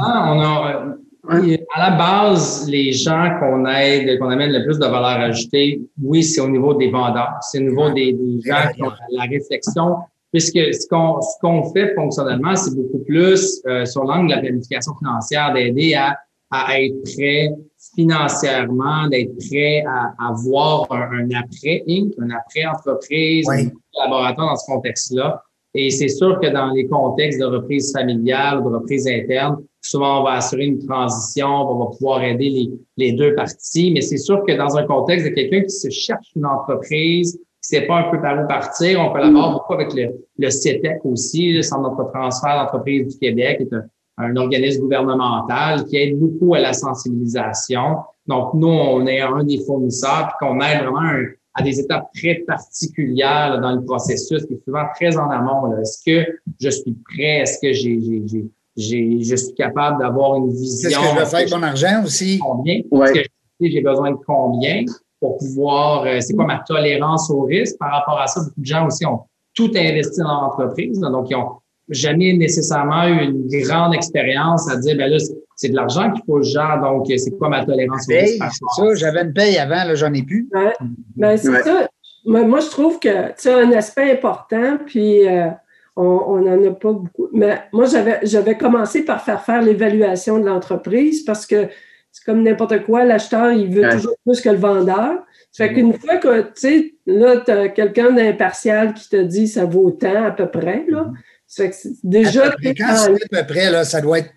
a, 0.00 0.96
euh, 1.30 1.56
à 1.74 1.90
la 1.90 1.96
base, 1.96 2.68
les 2.68 2.92
gens 2.92 3.38
qu'on 3.38 3.64
aide, 3.66 4.18
qu'on 4.18 4.30
amène 4.30 4.52
le 4.52 4.64
plus 4.64 4.78
de 4.78 4.86
valeur 4.86 5.20
ajoutée, 5.20 5.80
oui, 6.02 6.22
c'est 6.22 6.40
au 6.40 6.48
niveau 6.48 6.74
des 6.74 6.90
vendeurs, 6.90 7.34
c'est 7.40 7.58
au 7.58 7.62
niveau 7.62 7.90
des, 7.90 8.16
gens 8.44 8.72
qui 8.74 8.82
ont 8.82 8.92
la 9.10 9.24
réflexion, 9.24 9.96
puisque 10.32 10.58
ce 10.74 10.86
qu'on 10.88 11.20
ce 11.20 11.38
qu'on 11.40 11.72
fait 11.72 11.94
fonctionnellement, 11.94 12.56
c'est 12.56 12.74
beaucoup 12.74 13.04
plus 13.04 13.60
euh, 13.66 13.84
sur 13.84 14.04
l'angle 14.04 14.30
de 14.30 14.34
la 14.34 14.40
planification 14.40 14.94
financière, 14.96 15.52
d'aider 15.52 15.94
à, 15.94 16.16
à 16.50 16.80
être 16.80 17.02
prêt 17.02 17.50
financièrement, 17.94 19.08
d'être 19.08 19.36
prêt 19.48 19.84
à, 19.86 20.14
avoir 20.28 20.90
un, 20.92 21.28
après 21.30 21.82
Inc., 21.88 22.12
un 22.18 22.30
après 22.30 22.64
entreprise, 22.66 23.48
un 23.48 23.68
collaborateur 23.94 24.46
dans 24.46 24.56
ce 24.56 24.66
contexte-là. 24.66 25.42
Et 25.74 25.90
c'est 25.90 26.08
sûr 26.08 26.40
que 26.40 26.46
dans 26.48 26.70
les 26.70 26.86
contextes 26.86 27.38
de 27.38 27.44
reprise 27.44 27.92
familiale 27.92 28.60
ou 28.60 28.70
de 28.70 28.76
reprise 28.76 29.06
interne, 29.06 29.58
souvent 29.82 30.20
on 30.20 30.24
va 30.24 30.34
assurer 30.34 30.64
une 30.64 30.84
transition, 30.86 31.48
on 31.48 31.78
va 31.78 31.86
pouvoir 31.96 32.22
aider 32.22 32.48
les, 32.48 32.70
les 32.96 33.12
deux 33.12 33.34
parties. 33.34 33.90
Mais 33.92 34.00
c'est 34.00 34.16
sûr 34.16 34.42
que 34.46 34.56
dans 34.56 34.76
un 34.76 34.84
contexte 34.84 35.26
de 35.26 35.34
quelqu'un 35.34 35.62
qui 35.62 35.70
se 35.70 35.90
cherche 35.90 36.28
une 36.34 36.46
entreprise, 36.46 37.32
qui 37.32 37.74
ne 37.76 37.80
sait 37.80 37.86
pas 37.86 37.98
un 37.98 38.10
peu 38.10 38.20
par 38.20 38.42
où 38.42 38.46
partir, 38.46 39.00
on 39.00 39.12
collabore 39.12 39.52
beaucoup 39.52 39.74
avec 39.74 39.92
le, 39.92 40.14
le 40.38 40.50
CETEC 40.50 41.04
aussi, 41.04 41.52
le 41.52 41.62
Centre 41.62 41.90
de 41.90 42.10
transfert 42.10 42.56
d'entreprise 42.56 43.12
du 43.12 43.18
Québec, 43.18 43.58
qui 43.58 43.64
est 43.64 43.74
un, 43.74 43.84
un 44.18 44.36
organisme 44.36 44.82
gouvernemental 44.82 45.84
qui 45.84 45.96
aide 45.96 46.18
beaucoup 46.18 46.54
à 46.54 46.60
la 46.60 46.72
sensibilisation. 46.72 47.98
Donc, 48.26 48.54
nous, 48.54 48.68
on 48.68 49.06
est 49.06 49.20
un 49.20 49.44
des 49.44 49.58
fournisseurs, 49.64 50.28
puis 50.28 50.48
qu'on 50.48 50.60
aide 50.60 50.82
vraiment 50.84 51.12
à 51.54 51.62
des 51.62 51.80
étapes 51.80 52.08
très 52.14 52.36
particulières 52.46 53.60
dans 53.60 53.72
le 53.72 53.84
processus, 53.84 54.44
qui 54.46 54.54
est 54.54 54.64
souvent 54.64 54.84
très 54.94 55.16
en 55.16 55.30
amont. 55.30 55.74
Est-ce 55.80 56.02
que 56.04 56.26
je 56.60 56.70
suis 56.70 56.96
prêt? 57.04 57.40
Est-ce 57.40 57.58
que 57.60 57.72
j'ai, 57.72 57.98
j'ai, 58.00 58.44
j'ai, 58.76 59.22
je 59.22 59.36
suis 59.36 59.54
capable 59.54 60.00
d'avoir 60.00 60.36
une 60.36 60.50
vision? 60.50 60.90
Qu'est-ce 60.90 61.00
que 61.00 61.14
je 61.14 61.18
vais 61.18 61.26
faire 61.26 61.38
avec 61.38 61.54
mon 61.54 61.62
argent 61.62 62.02
aussi? 62.04 62.38
Combien? 62.38 62.74
Est-ce 62.76 63.12
que 63.12 63.70
j'ai 63.70 63.80
besoin 63.80 64.10
de 64.10 64.18
combien 64.26 64.84
pour 65.20 65.38
pouvoir, 65.38 66.04
euh, 66.04 66.20
c'est 66.20 66.34
quoi 66.34 66.44
ma 66.44 66.58
tolérance 66.58 67.30
au 67.30 67.42
risque? 67.42 67.78
Par 67.78 67.90
rapport 67.90 68.20
à 68.20 68.26
ça? 68.26 68.40
Beaucoup 68.40 68.60
de 68.60 68.66
gens 68.66 68.86
aussi 68.86 69.06
ont 69.06 69.20
tout 69.54 69.70
investi 69.74 70.20
dans 70.20 70.42
l'entreprise, 70.42 71.00
donc 71.00 71.30
ils 71.30 71.36
ont 71.36 71.52
jamais 71.88 72.32
nécessairement 72.32 73.06
eu 73.06 73.24
une 73.24 73.48
grande 73.62 73.94
expérience 73.94 74.70
à 74.70 74.76
dire, 74.76 74.96
ben 74.96 75.10
là, 75.10 75.18
c'est 75.54 75.68
de 75.68 75.76
l'argent 75.76 76.10
qu'il 76.12 76.22
faut 76.26 76.40
que 76.40 76.46
je 76.46 76.82
donc 76.82 77.06
c'est 77.16 77.30
quoi 77.38 77.48
ma 77.48 77.64
tolérance 77.64 78.06
au 78.08 78.14
risque? 78.14 78.42
C'est 78.50 78.82
ça, 78.82 78.94
j'avais 78.94 79.22
une 79.22 79.32
paye 79.32 79.56
avant, 79.58 79.84
là, 79.84 79.94
j'en 79.94 80.12
ai 80.12 80.22
plus. 80.22 80.48
Ouais. 80.52 80.72
Ben, 81.16 81.36
c'est 81.36 81.62
ça. 81.62 81.88
Moi, 82.24 82.60
je 82.60 82.70
trouve 82.70 82.98
que 82.98 83.32
c'est 83.36 83.52
un 83.52 83.70
aspect 83.72 84.10
important, 84.10 84.78
puis 84.84 85.28
euh, 85.28 85.48
on 85.94 86.40
n'en 86.40 86.62
a 86.66 86.70
pas 86.72 86.92
beaucoup. 86.92 87.28
Mais 87.32 87.62
moi, 87.72 87.86
j'avais, 87.86 88.18
j'avais 88.24 88.56
commencé 88.56 89.04
par 89.04 89.22
faire 89.22 89.42
faire 89.42 89.62
l'évaluation 89.62 90.38
de 90.38 90.46
l'entreprise 90.46 91.24
parce 91.24 91.46
que 91.46 91.68
c'est 92.10 92.24
comme 92.24 92.42
n'importe 92.42 92.82
quoi, 92.84 93.04
l'acheteur, 93.04 93.52
il 93.52 93.68
veut 93.68 93.88
toujours 93.90 94.16
plus 94.24 94.40
que 94.40 94.48
le 94.48 94.56
vendeur. 94.56 95.18
Ça 95.52 95.68
fait 95.68 95.74
qu'une 95.74 95.92
fois 95.92 96.16
que, 96.16 96.40
tu 96.42 96.50
sais, 96.54 96.94
là, 97.06 97.36
tu 97.44 97.50
as 97.50 97.68
quelqu'un 97.68 98.10
d'impartial 98.12 98.94
qui 98.94 99.08
te 99.08 99.16
dit 99.16 99.46
ça 99.46 99.64
vaut 99.64 99.90
tant 99.90 100.24
à 100.24 100.30
peu 100.30 100.46
près, 100.46 100.84
là. 100.88 101.12
Ça 101.46 101.64
fait 101.64 101.70
que 101.70 101.76
déjà. 102.02 102.46
À 102.46 102.50
peu 102.50 102.56
près, 102.56 102.74
quand 102.74 102.96
c'est 102.96 103.36
à 103.36 103.42
peu 103.42 103.46
près, 103.46 103.70
là, 103.70 103.84
ça 103.84 104.00
doit 104.00 104.18
être. 104.18 104.30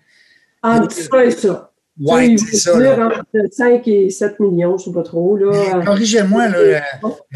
Entre 0.62 0.92
ça 0.92 1.24
et 1.24 1.30
ça. 1.30 1.70
Oui, 2.00 2.38
c'est 2.38 2.56
ça. 2.56 3.06
Entre 3.06 3.52
5 3.52 3.86
et 3.88 4.10
7 4.10 4.40
millions, 4.40 4.78
je 4.78 4.88
ne 4.88 4.92
sais 4.92 4.98
pas 4.98 5.02
trop. 5.02 5.38
Corrigez-moi. 5.84 6.48
Là, 6.48 6.58
euh, 6.58 6.80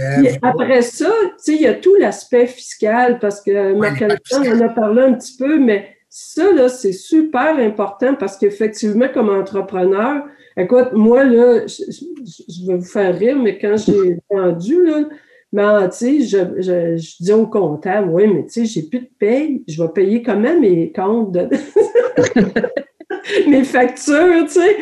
euh 0.01 0.33
après 0.43 0.83
ça, 0.83 1.11
il 1.49 1.61
y 1.61 1.67
a 1.67 1.75
tout 1.75 1.95
l'aspect 1.97 2.47
fiscal 2.47 3.19
parce 3.19 3.43
que 3.43 3.75
Marc 3.75 4.03
on 4.33 4.39
en 4.39 4.61
a 4.61 4.69
parlé 4.71 5.03
un 5.03 5.15
petit 5.15 5.37
peu, 5.37 5.59
mais 5.59 5.89
ça, 6.09 6.53
là, 6.53 6.69
c'est 6.69 6.93
super 6.93 7.59
important 7.59 8.15
parce 8.15 8.39
qu'effectivement, 8.39 9.09
comme 9.13 9.29
entrepreneur, 9.29 10.25
écoute, 10.57 10.93
moi, 10.93 11.25
là, 11.25 11.67
je, 11.67 12.67
vais 12.67 12.77
vous 12.77 12.85
faire 12.85 13.19
rire, 13.19 13.37
mais 13.37 13.59
quand 13.59 13.77
j'ai 13.77 14.19
vendu, 14.31 14.83
là, 14.85 15.09
mais 15.55 15.89
tu 15.91 15.97
sais, 15.97 16.21
je, 16.23 16.63
je, 16.63 17.23
dis 17.23 17.33
au 17.33 17.47
comptable, 17.47 18.09
oui, 18.11 18.27
mais 18.27 18.45
tu 18.45 18.51
sais, 18.51 18.65
j'ai 18.65 18.83
plus 18.83 18.99
de 19.01 19.11
paye, 19.19 19.63
je 19.69 19.81
vais 19.81 19.89
payer 19.89 20.21
quand 20.21 20.37
même 20.37 20.63
mes 20.63 20.91
comptes 20.91 21.31
de... 21.31 21.49
mes 23.49 23.63
factures, 23.63 24.47
tu 24.47 24.55
sais? 24.55 24.77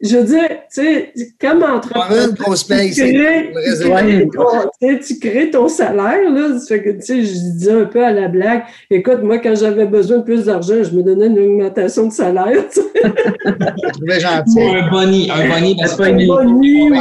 Je 0.00 0.16
veux 0.18 0.24
dire, 0.24 0.48
tu 0.72 0.82
sais, 0.82 1.12
comme 1.40 1.64
entrepreneur, 1.64 2.28
tu, 2.28 2.34
crées, 4.80 5.00
tu 5.00 5.18
crées 5.18 5.50
ton 5.50 5.66
salaire, 5.66 6.30
là. 6.30 6.60
Ça 6.60 6.76
fait 6.76 6.82
que, 6.82 6.90
tu 6.90 7.00
sais, 7.00 7.24
je 7.24 7.58
dis 7.58 7.70
un 7.70 7.86
peu 7.86 8.04
à 8.04 8.12
la 8.12 8.28
blague, 8.28 8.62
écoute, 8.90 9.20
moi, 9.22 9.38
quand 9.38 9.56
j'avais 9.56 9.86
besoin 9.86 10.18
de 10.18 10.22
plus 10.22 10.44
d'argent, 10.44 10.84
je 10.84 10.94
me 10.94 11.02
donnais 11.02 11.26
une 11.26 11.40
augmentation 11.40 12.06
de 12.06 12.12
salaire, 12.12 12.68
tu 12.72 12.82
sais. 12.82 12.88
gentil. 14.20 14.60
Un 14.60 14.88
boni, 14.90 15.28
un 15.28 15.48
boni, 15.48 15.76
un 15.82 15.96
boni, 15.96 16.30
oui. 16.88 16.98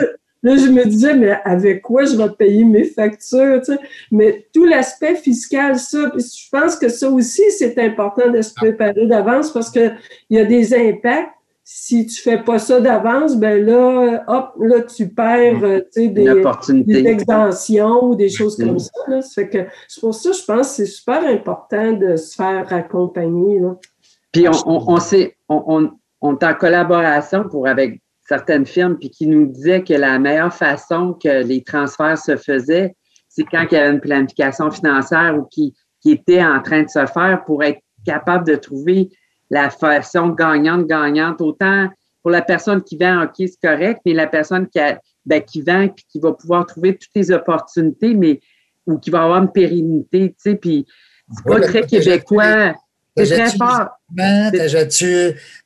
Là, 0.44 0.58
je 0.58 0.66
me 0.66 0.84
disais, 0.84 1.14
mais 1.14 1.38
avec 1.44 1.80
quoi 1.80 2.04
je 2.04 2.16
vais 2.16 2.28
payer 2.28 2.64
mes 2.64 2.84
factures? 2.84 3.62
Tu 3.64 3.72
sais? 3.72 3.78
Mais 4.10 4.46
tout 4.52 4.66
l'aspect 4.66 5.14
fiscal, 5.14 5.78
ça, 5.78 6.12
je 6.14 6.48
pense 6.52 6.76
que 6.76 6.90
ça 6.90 7.08
aussi, 7.08 7.42
c'est 7.50 7.78
important 7.78 8.30
de 8.30 8.42
se 8.42 8.52
préparer 8.52 9.06
d'avance 9.06 9.50
parce 9.50 9.70
qu'il 9.70 9.96
y 10.28 10.38
a 10.38 10.44
des 10.44 10.74
impacts. 10.74 11.30
Si 11.66 12.04
tu 12.04 12.20
fais 12.20 12.42
pas 12.42 12.58
ça 12.58 12.78
d'avance, 12.78 13.36
ben 13.36 13.64
là, 13.64 14.22
hop, 14.28 14.52
là, 14.60 14.82
tu 14.82 15.08
perds 15.08 15.60
tu 15.94 16.02
sais, 16.02 16.08
des, 16.08 16.84
des, 16.84 17.06
exemptions 17.06 18.04
ou 18.04 18.14
des 18.14 18.28
choses 18.28 18.58
comme 18.58 18.74
mm. 18.74 18.80
ça. 18.80 18.92
Là. 19.08 19.22
Ça 19.22 19.44
que 19.44 19.66
c'est 19.88 20.00
pour 20.02 20.14
ça, 20.14 20.32
je 20.32 20.44
pense 20.44 20.68
que 20.68 20.74
c'est 20.74 20.86
super 20.86 21.26
important 21.26 21.92
de 21.92 22.16
se 22.16 22.34
faire 22.34 22.70
accompagner. 22.70 23.60
Là. 23.60 23.76
Puis 24.30 24.46
on, 24.46 24.52
on, 24.66 24.98
on, 25.48 25.64
on, 25.66 25.90
on 26.20 26.36
est 26.36 26.44
en 26.44 26.54
collaboration 26.54 27.44
pour 27.48 27.66
avec 27.66 28.03
certaines 28.26 28.66
firmes, 28.66 28.96
puis 28.98 29.10
qui 29.10 29.26
nous 29.26 29.46
disaient 29.46 29.82
que 29.82 29.94
la 29.94 30.18
meilleure 30.18 30.54
façon 30.54 31.14
que 31.14 31.44
les 31.44 31.62
transferts 31.62 32.18
se 32.18 32.36
faisaient, 32.36 32.94
c'est 33.28 33.44
quand 33.44 33.66
il 33.70 33.74
y 33.74 33.76
avait 33.76 33.92
une 33.92 34.00
planification 34.00 34.70
financière 34.70 35.36
ou 35.36 35.44
qui, 35.44 35.74
qui 36.00 36.12
était 36.12 36.42
en 36.42 36.62
train 36.62 36.82
de 36.82 36.88
se 36.88 37.04
faire 37.06 37.42
pour 37.46 37.62
être 37.62 37.80
capable 38.06 38.46
de 38.46 38.54
trouver 38.54 39.10
la 39.50 39.70
façon 39.70 40.28
gagnante-gagnante, 40.28 41.40
autant 41.40 41.88
pour 42.22 42.30
la 42.30 42.42
personne 42.42 42.82
qui 42.82 42.96
vend, 42.96 43.24
OK, 43.24 43.34
c'est 43.36 43.60
correct, 43.62 44.00
mais 44.06 44.14
la 44.14 44.26
personne 44.26 44.66
qui, 44.68 44.78
a, 44.78 44.98
ben, 45.26 45.42
qui 45.42 45.60
vend 45.60 45.88
puis 45.88 46.04
qui 46.08 46.20
va 46.20 46.32
pouvoir 46.32 46.64
trouver 46.66 46.96
toutes 46.96 47.14
les 47.14 47.30
opportunités, 47.30 48.14
mais 48.14 48.40
ou 48.86 48.98
qui 48.98 49.10
va 49.10 49.24
avoir 49.24 49.42
une 49.42 49.52
pérennité, 49.52 50.30
tu 50.30 50.34
sais, 50.38 50.56
puis 50.56 50.86
c'est 51.30 51.44
pas 51.44 51.60
très 51.60 51.86
québécois. 51.86 52.74
T'achètes-tu 53.16 55.06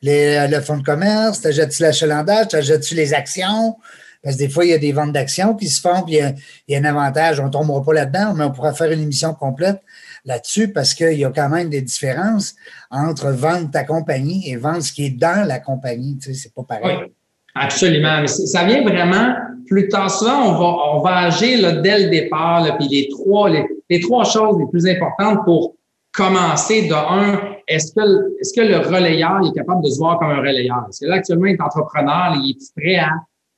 le 0.02 0.60
fonds 0.60 0.76
de 0.76 0.82
commerce? 0.82 1.40
T'achètes-tu 1.40 1.82
l'achalandage? 1.82 2.48
T'achètes-tu 2.48 2.94
les 2.94 3.14
actions? 3.14 3.76
Parce 4.22 4.36
que 4.36 4.40
des 4.40 4.48
fois, 4.48 4.64
il 4.64 4.70
y 4.70 4.74
a 4.74 4.78
des 4.78 4.92
ventes 4.92 5.12
d'actions 5.12 5.54
qui 5.54 5.68
se 5.68 5.80
font, 5.80 6.02
puis 6.02 6.16
il 6.16 6.34
y, 6.68 6.76
a, 6.76 6.78
un 6.78 6.84
avantage. 6.84 7.38
On 7.38 7.46
ne 7.46 7.50
tombera 7.50 7.82
pas 7.82 7.94
là-dedans, 7.94 8.34
mais 8.34 8.44
on 8.44 8.50
pourra 8.50 8.72
faire 8.72 8.90
une 8.90 9.00
émission 9.00 9.32
complète 9.32 9.80
là-dessus 10.24 10.72
parce 10.72 10.92
qu'il 10.92 11.14
y 11.14 11.24
a 11.24 11.30
quand 11.30 11.48
même 11.48 11.70
des 11.70 11.82
différences 11.82 12.56
entre 12.90 13.28
vendre 13.28 13.70
ta 13.70 13.84
compagnie 13.84 14.50
et 14.50 14.56
vendre 14.56 14.82
ce 14.82 14.92
qui 14.92 15.06
est 15.06 15.10
dans 15.10 15.46
la 15.46 15.60
compagnie. 15.60 16.18
Tu 16.18 16.34
sais, 16.34 16.34
c'est 16.34 16.54
pas 16.54 16.64
pareil. 16.64 16.98
Oui, 17.00 17.12
absolument. 17.54 18.26
ça 18.26 18.64
vient 18.64 18.82
vraiment 18.82 19.36
plus 19.68 19.88
tard. 19.88 20.10
Souvent, 20.10 20.48
on 20.48 20.58
va, 20.58 20.96
on 20.96 21.00
va 21.00 21.16
agir 21.28 21.62
là, 21.62 21.80
dès 21.80 22.04
le 22.04 22.10
départ, 22.10 22.76
puis 22.76 22.88
les 22.88 23.08
trois, 23.08 23.48
les 23.48 24.00
trois 24.00 24.24
choses 24.24 24.58
les 24.58 24.66
plus 24.66 24.86
importantes 24.86 25.44
pour 25.44 25.77
commencer 26.18 26.88
de 26.88 26.94
un, 26.94 27.40
est-ce 27.68 27.92
que, 27.92 28.40
est-ce 28.40 28.52
que 28.52 28.66
le 28.66 28.78
relayeur 28.78 29.40
est 29.46 29.54
capable 29.54 29.84
de 29.84 29.88
se 29.88 29.98
voir 29.98 30.18
comme 30.18 30.30
un 30.30 30.40
relayeur? 30.40 30.80
Parce 30.82 30.98
que 30.98 31.06
là, 31.06 31.16
actuellement, 31.16 31.46
il 31.46 31.54
est 31.54 31.60
entrepreneur, 31.60 32.34
il 32.42 32.50
est 32.50 32.72
prêt 32.76 32.96
à, 32.96 33.12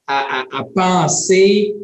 à, 0.07 0.43
à, 0.53 0.65
penser 0.75 1.75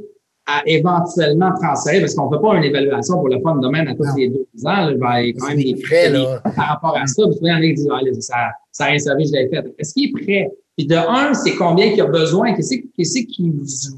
à 0.47 0.63
éventuellement 0.67 1.53
transférer, 1.61 2.01
parce 2.01 2.15
qu'on 2.15 2.31
ne 2.31 2.37
fait 2.37 2.43
pas 2.43 2.57
une 2.57 2.65
évaluation 2.65 3.15
pour 3.17 3.29
le 3.29 3.41
fond 3.41 3.57
de 3.57 3.63
domaine 3.63 3.89
à 3.89 3.95
tous 3.95 4.05
les 4.17 4.29
deux 4.29 4.47
ans. 4.65 4.87
Là, 4.87 4.95
ben, 4.95 5.19
il 5.21 5.35
quand 5.35 5.49
même 5.49 5.59
est 5.59 5.83
prêt, 5.83 6.11
là. 6.11 6.41
par 6.55 6.69
rapport 6.69 6.97
à 6.97 7.07
ça. 7.07 7.23
Parce 7.25 7.41
que 7.41 7.47
ah, 7.47 8.21
ça, 8.21 8.35
ça 8.71 8.85
a 8.85 8.87
rien 8.89 8.99
servi, 8.99 9.27
je 9.27 9.33
l'ai 9.33 9.49
fait. 9.49 9.65
Est-ce 9.79 9.95
qu'il 9.95 10.11
est 10.11 10.23
prêt? 10.23 10.51
Puis 10.77 10.87
de 10.87 10.95
un, 10.95 11.33
c'est 11.33 11.57
combien 11.57 11.91
qu'il 11.91 12.03
a 12.03 12.07
besoin, 12.07 12.53
qu'est-ce 12.53 13.23
qu'il 13.25 13.53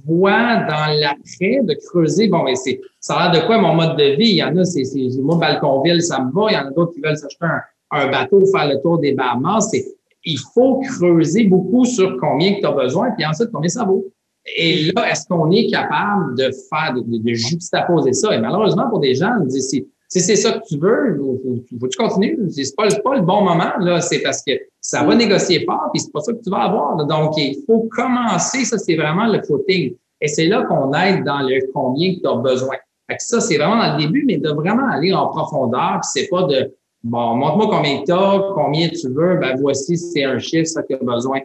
voit 0.07 0.59
dans 0.69 1.01
l'après 1.01 1.61
de 1.63 1.77
creuser? 1.89 2.29
Bon, 2.29 2.45
mais 2.45 2.55
c'est, 2.55 2.81
ça 3.01 3.17
a 3.17 3.33
l'air 3.33 3.43
de 3.43 3.47
quoi 3.47 3.59
mon 3.59 3.75
mode 3.75 3.97
de 3.97 4.17
vie? 4.17 4.31
Il 4.31 4.37
y 4.37 4.43
en 4.45 4.57
a, 4.57 4.65
c'est, 4.65 4.85
moi, 5.21 5.37
Balconville, 5.39 6.03
ça 6.03 6.23
me 6.23 6.31
va. 6.31 6.51
Il 6.51 6.55
y 6.55 6.57
en 6.57 6.69
a 6.69 6.71
d'autres 6.71 6.93
qui 6.93 7.01
veulent 7.01 7.17
s'acheter 7.17 7.47
un, 7.47 7.61
un 7.91 8.11
bateau, 8.11 8.45
faire 8.47 8.69
le 8.69 8.81
tour 8.81 8.99
des 8.99 9.13
Bahamas. 9.13 9.71
Il 10.25 10.39
faut 10.55 10.81
creuser 10.81 11.45
beaucoup 11.45 11.85
sur 11.85 12.17
combien 12.21 12.55
que 12.55 12.61
tu 12.61 12.67
as 12.67 12.73
besoin, 12.73 13.11
puis 13.11 13.27
ensuite, 13.27 13.51
combien 13.53 13.69
ça 13.69 13.85
vaut. 13.85 14.07
Et 14.57 14.93
là, 14.93 15.11
est-ce 15.11 15.27
qu'on 15.27 15.51
est 15.51 15.69
capable 15.69 16.37
de 16.37 16.51
faire, 16.71 16.95
de, 16.95 17.03
de, 17.03 17.35
juxtaposer 17.35 18.13
ça? 18.13 18.35
Et 18.35 18.39
malheureusement, 18.39 18.89
pour 18.89 19.01
des 19.01 19.15
gens, 19.15 19.33
on 19.41 19.45
dit, 19.45 19.61
si 19.61 19.85
c'est 20.09 20.37
ça 20.37 20.53
que 20.53 20.67
tu 20.67 20.79
veux, 20.79 21.21
faut-tu 21.81 21.99
continuer? 21.99 22.39
C'est 22.51 22.75
pas, 22.77 22.89
pas 22.89 23.17
le 23.17 23.23
bon 23.23 23.43
moment, 23.43 23.73
là. 23.81 24.01
C'est 24.01 24.21
parce 24.21 24.43
que 24.43 24.53
ça 24.89 25.03
va 25.03 25.15
négocier 25.15 25.67
fort, 25.67 25.91
puis 25.93 26.01
c'est 26.01 26.11
pas 26.11 26.21
ça 26.21 26.33
que 26.33 26.43
tu 26.43 26.49
vas 26.49 26.63
avoir. 26.63 27.05
Donc, 27.05 27.35
il 27.37 27.63
faut 27.67 27.91
commencer. 27.91 28.65
Ça, 28.65 28.79
c'est 28.79 28.97
vraiment 28.97 29.27
le 29.27 29.43
footing. 29.43 29.95
Et 30.23 30.29
c'est 30.29 30.47
là 30.47 30.63
qu'on 30.63 30.95
aide 30.95 31.25
dans 31.25 31.41
le 31.41 31.61
combien 31.75 32.15
que 32.15 32.21
tu 32.21 32.27
as 32.27 32.37
besoin. 32.37 32.77
Fait 33.07 33.17
que 33.19 33.23
ça, 33.23 33.39
c'est 33.43 33.59
vraiment 33.59 33.77
dans 33.77 33.99
le 33.99 34.03
début, 34.03 34.25
mais 34.27 34.39
de 34.39 34.49
vraiment 34.49 34.89
aller 34.91 35.13
en 35.13 35.27
profondeur. 35.27 36.01
Puis 36.01 36.09
c'est 36.15 36.29
pas 36.29 36.45
de, 36.45 36.75
bon, 37.05 37.35
montre-moi 37.35 37.67
combien 37.71 38.03
tu 38.03 38.13
as, 38.13 38.43
combien 38.55 38.89
tu 38.89 39.09
veux. 39.11 39.37
Ben, 39.37 39.59
voici, 39.61 39.99
c'est 39.99 40.25
un 40.25 40.39
chiffre, 40.39 40.65
ça 40.65 40.81
que 40.81 40.95
tu 40.95 40.95
as 40.95 41.05
besoin. 41.05 41.41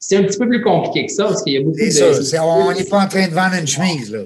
C'est 0.00 0.16
un 0.16 0.24
petit 0.24 0.38
peu 0.38 0.48
plus 0.48 0.64
compliqué 0.64 1.06
que 1.06 1.12
ça, 1.12 1.26
parce 1.26 1.44
qu'il 1.44 1.52
y 1.52 1.56
a 1.58 1.60
beaucoup 1.60 1.78
de... 1.78 1.90
Ça, 1.90 2.44
on 2.44 2.72
n'est 2.72 2.82
pas 2.82 3.04
en 3.04 3.08
train 3.08 3.28
de 3.28 3.32
vendre 3.32 3.54
une 3.60 3.66
chemise, 3.68 4.12
là. 4.12 4.22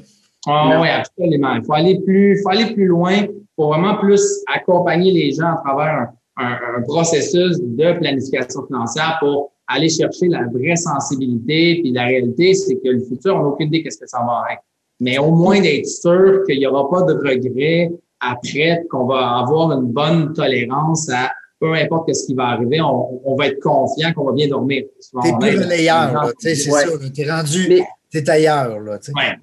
Ah, 0.47 0.81
oui, 0.81 0.89
absolument. 0.89 1.57
Il 1.57 1.65
faut 1.67 1.75
aller 1.75 2.01
plus, 2.01 2.41
faut 2.43 2.49
aller 2.49 2.73
plus 2.73 2.87
loin 2.87 3.27
pour 3.55 3.69
vraiment 3.69 3.99
plus 3.99 4.23
accompagner 4.47 5.13
les 5.13 5.33
gens 5.33 5.49
à 5.49 5.61
travers 5.63 6.09
un, 6.37 6.59
un, 6.79 6.83
processus 6.83 7.59
de 7.61 7.99
planification 7.99 8.67
financière 8.67 9.17
pour 9.21 9.53
aller 9.69 9.89
chercher 9.89 10.29
la 10.29 10.45
vraie 10.47 10.77
sensibilité. 10.77 11.81
Puis 11.83 11.93
la 11.93 12.05
réalité, 12.05 12.55
c'est 12.55 12.77
que 12.77 12.89
le 12.89 13.01
futur, 13.01 13.37
on 13.37 13.41
n'a 13.41 13.49
aucune 13.49 13.69
idée 13.69 13.83
qu'est-ce 13.83 13.99
que 13.99 14.09
ça 14.09 14.19
va 14.19 14.45
être. 14.53 14.63
Mais 15.01 15.19
au 15.19 15.31
moins 15.31 15.61
d'être 15.61 15.87
sûr 15.87 16.45
qu'il 16.47 16.59
n'y 16.59 16.67
aura 16.67 16.89
pas 16.91 17.03
de 17.03 17.15
regrets 17.15 17.91
après, 18.21 18.85
qu'on 18.91 19.07
va 19.07 19.39
avoir 19.39 19.73
une 19.73 19.87
bonne 19.87 20.33
tolérance 20.33 21.09
à 21.11 21.31
peu 21.59 21.75
importe 21.75 22.13
ce 22.13 22.27
qui 22.27 22.35
va 22.35 22.49
arriver, 22.49 22.81
on, 22.81 23.37
va 23.37 23.47
être 23.47 23.61
confiant 23.61 24.13
qu'on 24.13 24.25
va 24.25 24.33
bien 24.33 24.49
dormir. 24.49 24.83
T'es 25.23 25.33
plus 25.39 25.63
relayeur, 25.63 26.33
c'est 26.41 26.57
ça. 26.57 26.83
T'es 27.15 27.31
rendu, 27.31 27.83
t'es 28.11 28.29
ailleurs, 28.29 28.81
là. 28.81 28.99
Ouais. 29.15 29.39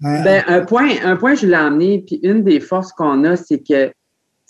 Ben, 0.00 0.44
un, 0.46 0.60
point, 0.60 0.90
un 1.04 1.16
point, 1.16 1.34
je 1.34 1.46
l'ai 1.46 1.54
amené, 1.54 2.04
puis 2.06 2.20
une 2.22 2.44
des 2.44 2.60
forces 2.60 2.92
qu'on 2.92 3.24
a, 3.24 3.34
c'est 3.34 3.58
que 3.66 3.92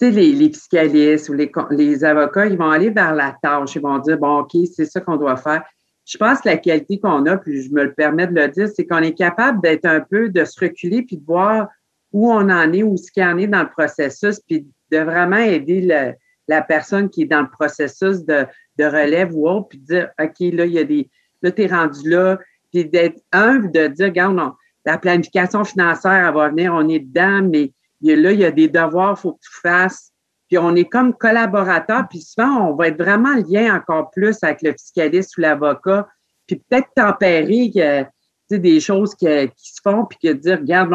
les, 0.00 0.32
les 0.32 0.48
fiscalistes 0.48 1.28
ou 1.28 1.32
les, 1.32 1.50
les 1.70 2.04
avocats, 2.04 2.46
ils 2.46 2.56
vont 2.56 2.70
aller 2.70 2.90
vers 2.90 3.14
la 3.14 3.36
tâche. 3.42 3.76
Ils 3.76 3.82
vont 3.82 3.98
dire, 3.98 4.18
bon, 4.18 4.40
OK, 4.40 4.52
c'est 4.74 4.84
ça 4.84 5.00
qu'on 5.00 5.16
doit 5.16 5.36
faire. 5.36 5.62
je 6.04 6.18
pense 6.18 6.40
que 6.40 6.48
la 6.48 6.56
qualité 6.56 6.98
qu'on 6.98 7.24
a, 7.26 7.36
puis 7.36 7.62
je 7.62 7.72
me 7.72 7.84
le 7.84 7.92
permets 7.92 8.26
de 8.26 8.34
le 8.34 8.48
dire, 8.48 8.68
c'est 8.74 8.86
qu'on 8.86 9.02
est 9.02 9.16
capable 9.16 9.60
d'être 9.62 9.86
un 9.86 10.00
peu, 10.00 10.28
de 10.28 10.44
se 10.44 10.60
reculer 10.60 11.02
puis 11.02 11.16
de 11.16 11.24
voir 11.24 11.68
où 12.12 12.30
on 12.30 12.48
en 12.50 12.72
est, 12.72 12.82
où 12.82 12.96
ce 12.96 13.10
qu'il 13.10 13.24
en 13.24 13.36
est 13.38 13.46
dans 13.46 13.62
le 13.62 13.70
processus, 13.70 14.40
puis 14.40 14.66
de 14.90 14.98
vraiment 14.98 15.36
aider 15.36 16.14
la 16.48 16.62
personne 16.62 17.10
qui 17.10 17.22
est 17.22 17.26
dans 17.26 17.42
le 17.42 17.50
processus 17.50 18.24
de, 18.24 18.46
de 18.78 18.84
relève 18.84 19.34
ou 19.34 19.48
autre, 19.48 19.68
puis 19.68 19.78
de 19.78 19.84
dire, 19.84 20.10
OK, 20.20 20.36
là, 20.40 20.66
il 20.66 20.72
y 20.72 20.78
a 20.78 20.84
des, 20.84 21.10
là, 21.42 21.50
tu 21.50 21.62
es 21.62 21.66
rendu 21.66 22.08
là, 22.08 22.38
puis 22.72 22.84
d'être 22.84 23.20
humble, 23.32 23.70
de 23.72 23.88
dire, 23.88 24.06
regarde, 24.06 24.36
non, 24.36 24.52
la 24.84 24.98
planification 24.98 25.64
financière, 25.64 26.28
elle 26.28 26.34
va 26.34 26.48
venir, 26.48 26.72
on 26.72 26.88
est 26.88 27.00
dedans, 27.00 27.42
mais 27.42 27.72
là, 28.02 28.32
il 28.32 28.40
y 28.40 28.44
a 28.44 28.50
des 28.50 28.68
devoirs, 28.68 29.16
il 29.18 29.20
faut 29.20 29.32
que 29.32 29.40
tu 29.42 29.60
fasses. 29.60 30.12
Puis 30.48 30.58
on 30.58 30.74
est 30.76 30.84
comme 30.84 31.12
collaborateur, 31.14 32.06
puis 32.08 32.20
souvent, 32.20 32.68
on 32.68 32.76
va 32.76 32.88
être 32.88 33.02
vraiment 33.02 33.34
lié 33.34 33.70
encore 33.70 34.10
plus 34.10 34.36
avec 34.42 34.62
le 34.62 34.72
fiscaliste 34.72 35.36
ou 35.36 35.40
l'avocat, 35.40 36.06
puis 36.46 36.56
peut-être 36.56 36.88
tempérer 36.94 37.70
que, 37.74 38.56
des 38.56 38.78
choses 38.78 39.16
qui, 39.16 39.26
se 39.56 39.80
font, 39.82 40.04
puis 40.04 40.18
que 40.22 40.32
dire, 40.32 40.58
regarde, 40.58 40.90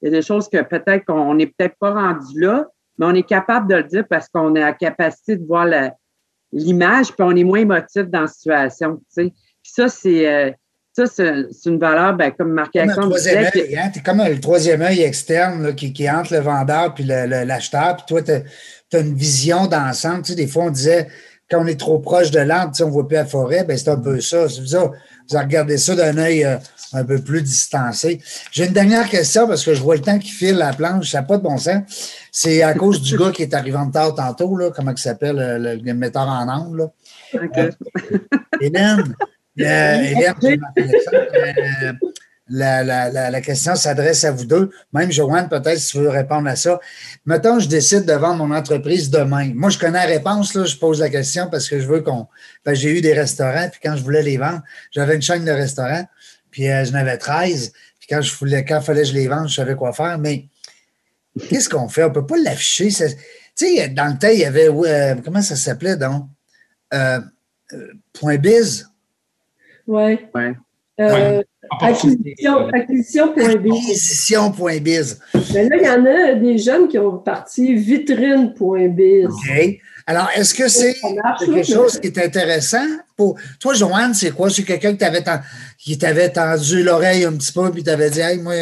il 0.00 0.06
y 0.06 0.08
a 0.08 0.10
des 0.12 0.22
choses 0.22 0.48
que 0.48 0.62
peut-être 0.62 1.04
qu'on 1.04 1.34
n'est 1.34 1.48
peut-être 1.48 1.76
pas 1.80 1.92
rendu 1.92 2.40
là, 2.40 2.68
mais 2.98 3.06
on 3.06 3.14
est 3.14 3.26
capable 3.26 3.68
de 3.68 3.74
le 3.76 3.82
dire 3.84 4.06
parce 4.08 4.28
qu'on 4.28 4.54
a 4.54 4.60
la 4.60 4.72
capacité 4.72 5.36
de 5.36 5.44
voir 5.44 5.66
l'image, 6.52 7.08
puis 7.08 7.22
on 7.22 7.34
est 7.34 7.42
moins 7.42 7.60
émotif 7.60 8.04
dans 8.04 8.22
la 8.22 8.26
situation. 8.28 9.02
Puis 9.16 9.32
ça, 9.64 9.88
c'est 9.88 10.32
euh, 10.32 10.52
ça, 10.94 11.06
c'est 11.06 11.70
une 11.70 11.78
valeur, 11.78 12.14
ben, 12.14 12.30
comme 12.32 12.52
marc 12.52 12.76
Alexandre 12.76 13.14
disait. 13.16 13.46
Hein? 13.46 13.90
Tu 13.92 13.98
es 13.98 14.02
comme 14.02 14.22
le 14.22 14.38
troisième 14.38 14.82
œil 14.82 15.00
externe 15.00 15.74
qui, 15.74 15.92
qui 15.92 16.10
entre 16.10 16.34
le 16.34 16.40
vendeur 16.40 16.94
puis 16.94 17.04
l'acheteur. 17.04 17.96
Puis 17.96 18.04
toi, 18.08 18.22
tu 18.22 18.32
as, 18.96 19.00
une 19.00 19.14
vision 19.14 19.66
d'ensemble. 19.66 20.22
Tu 20.22 20.32
sais, 20.32 20.36
des 20.36 20.46
fois, 20.46 20.64
on 20.64 20.70
disait, 20.70 21.08
quand 21.50 21.62
on 21.62 21.66
est 21.66 21.80
trop 21.80 21.98
proche 21.98 22.30
de 22.30 22.40
l'arbre, 22.40 22.74
on 22.80 22.86
ne 22.86 22.90
voit 22.90 23.08
plus 23.08 23.14
la 23.14 23.24
forêt. 23.24 23.64
Ben, 23.64 23.76
c'est 23.78 23.88
un 23.88 23.96
peu 23.96 24.20
ça. 24.20 24.46
Vous, 24.46 24.90
vous 25.30 25.38
regardez 25.38 25.78
ça 25.78 25.94
d'un 25.94 26.18
œil 26.18 26.44
euh, 26.44 26.56
un 26.92 27.04
peu 27.04 27.18
plus 27.18 27.40
distancé. 27.40 28.20
J'ai 28.50 28.66
une 28.66 28.74
dernière 28.74 29.08
question 29.08 29.48
parce 29.48 29.64
que 29.64 29.72
je 29.72 29.80
vois 29.80 29.96
le 29.96 30.02
temps 30.02 30.18
qui 30.18 30.28
file 30.28 30.56
la 30.56 30.74
planche. 30.74 31.10
Ça 31.10 31.20
n'a 31.20 31.26
pas 31.26 31.38
de 31.38 31.42
bon 31.42 31.56
sens. 31.56 31.84
C'est 32.30 32.62
à 32.62 32.74
cause 32.74 33.00
du 33.00 33.16
gars 33.16 33.30
qui 33.30 33.42
est 33.42 33.54
arrivé 33.54 33.78
en 33.78 33.86
retard 33.86 34.14
tantôt. 34.14 34.54
Là, 34.56 34.70
comment 34.70 34.92
il 34.92 34.98
s'appelle, 34.98 35.36
le, 35.82 35.94
metteur 35.94 36.28
en 36.28 36.48
angle. 36.48 36.90
Là. 37.32 37.70
Hélène, 38.60 39.14
euh, 39.60 39.98
euh, 40.44 41.92
la, 42.48 42.82
la, 42.82 43.30
la, 43.30 43.40
question 43.40 43.74
s'adresse 43.74 44.24
à 44.24 44.32
vous 44.32 44.46
deux. 44.46 44.70
Même 44.92 45.12
Joanne, 45.12 45.48
peut-être 45.48 45.78
si 45.78 45.92
tu 45.92 45.98
veux 45.98 46.08
répondre 46.08 46.48
à 46.48 46.56
ça. 46.56 46.80
Mettons, 47.26 47.58
je 47.58 47.68
décide 47.68 48.04
de 48.04 48.12
vendre 48.12 48.44
mon 48.44 48.54
entreprise 48.54 49.10
demain. 49.10 49.52
Moi, 49.54 49.70
je 49.70 49.78
connais 49.78 49.98
la 49.98 50.06
réponse, 50.06 50.54
là, 50.54 50.64
je 50.64 50.76
pose 50.76 51.00
la 51.00 51.10
question 51.10 51.48
parce 51.50 51.68
que 51.68 51.78
je 51.80 51.86
veux 51.86 52.00
qu'on. 52.00 52.26
j'ai 52.66 52.96
eu 52.96 53.00
des 53.00 53.12
restaurants, 53.12 53.68
puis 53.70 53.80
quand 53.82 53.96
je 53.96 54.02
voulais 54.02 54.22
les 54.22 54.38
vendre, 54.38 54.62
j'avais 54.90 55.14
une 55.14 55.22
chaîne 55.22 55.44
de 55.44 55.50
restaurants, 55.50 56.06
puis 56.50 56.68
euh, 56.70 56.84
j'en 56.84 56.94
avais 56.94 57.18
13. 57.18 57.72
Puis 57.98 58.08
quand 58.08 58.22
je 58.22 58.34
voulais, 58.34 58.64
quand 58.64 58.80
il 58.80 58.84
fallait 58.84 59.02
que 59.02 59.08
je 59.08 59.14
les 59.14 59.28
vende, 59.28 59.48
je 59.48 59.54
savais 59.54 59.74
quoi 59.74 59.92
faire. 59.92 60.18
Mais 60.18 60.46
qu'est-ce 61.48 61.68
qu'on 61.68 61.88
fait? 61.88 62.04
On 62.04 62.08
ne 62.08 62.14
peut 62.14 62.26
pas 62.26 62.38
l'afficher. 62.38 62.88
Tu 62.88 63.16
sais, 63.54 63.88
dans 63.90 64.12
le 64.12 64.18
temps, 64.18 64.30
il 64.32 64.40
y 64.40 64.44
avait. 64.44 64.68
comment 65.22 65.42
ça 65.42 65.56
s'appelait 65.56 65.96
donc? 65.96 66.26
point 68.12 68.36
biz. 68.36 68.91
Oui. 69.86 70.18
Ouais. 70.34 70.54
Euh, 71.00 71.42
acquisition.biz. 71.80 72.74
Acquisition.biz. 72.74 75.20
Mais 75.54 75.68
là, 75.68 75.76
il 75.76 75.84
y 75.84 75.88
en 75.88 76.04
a 76.04 76.34
des 76.34 76.58
jeunes 76.58 76.88
qui 76.88 76.98
ont 76.98 77.18
parti 77.18 77.74
vitrine.biz. 77.74 79.26
OK. 79.26 79.80
Alors, 80.06 80.28
est-ce 80.34 80.54
que 80.54 80.68
c'est 80.68 80.94
quelque 81.38 81.62
chose 81.62 81.98
qui 81.98 82.08
est 82.08 82.18
intéressant? 82.18 82.84
Pour 83.16 83.38
toi, 83.60 83.72
Joanne? 83.72 84.12
C'est 84.14 84.32
quoi? 84.32 84.50
C'est 84.50 84.64
quelqu'un 84.64 84.96
qui 85.78 85.98
t'avait 85.98 86.30
tendu 86.30 86.82
l'oreille 86.82 87.24
un 87.24 87.32
petit 87.32 87.52
peu 87.52 87.70
puis 87.70 87.84
t'avais 87.84 88.10
dit, 88.10 88.20
hey, 88.20 88.38
moi, 88.38 88.54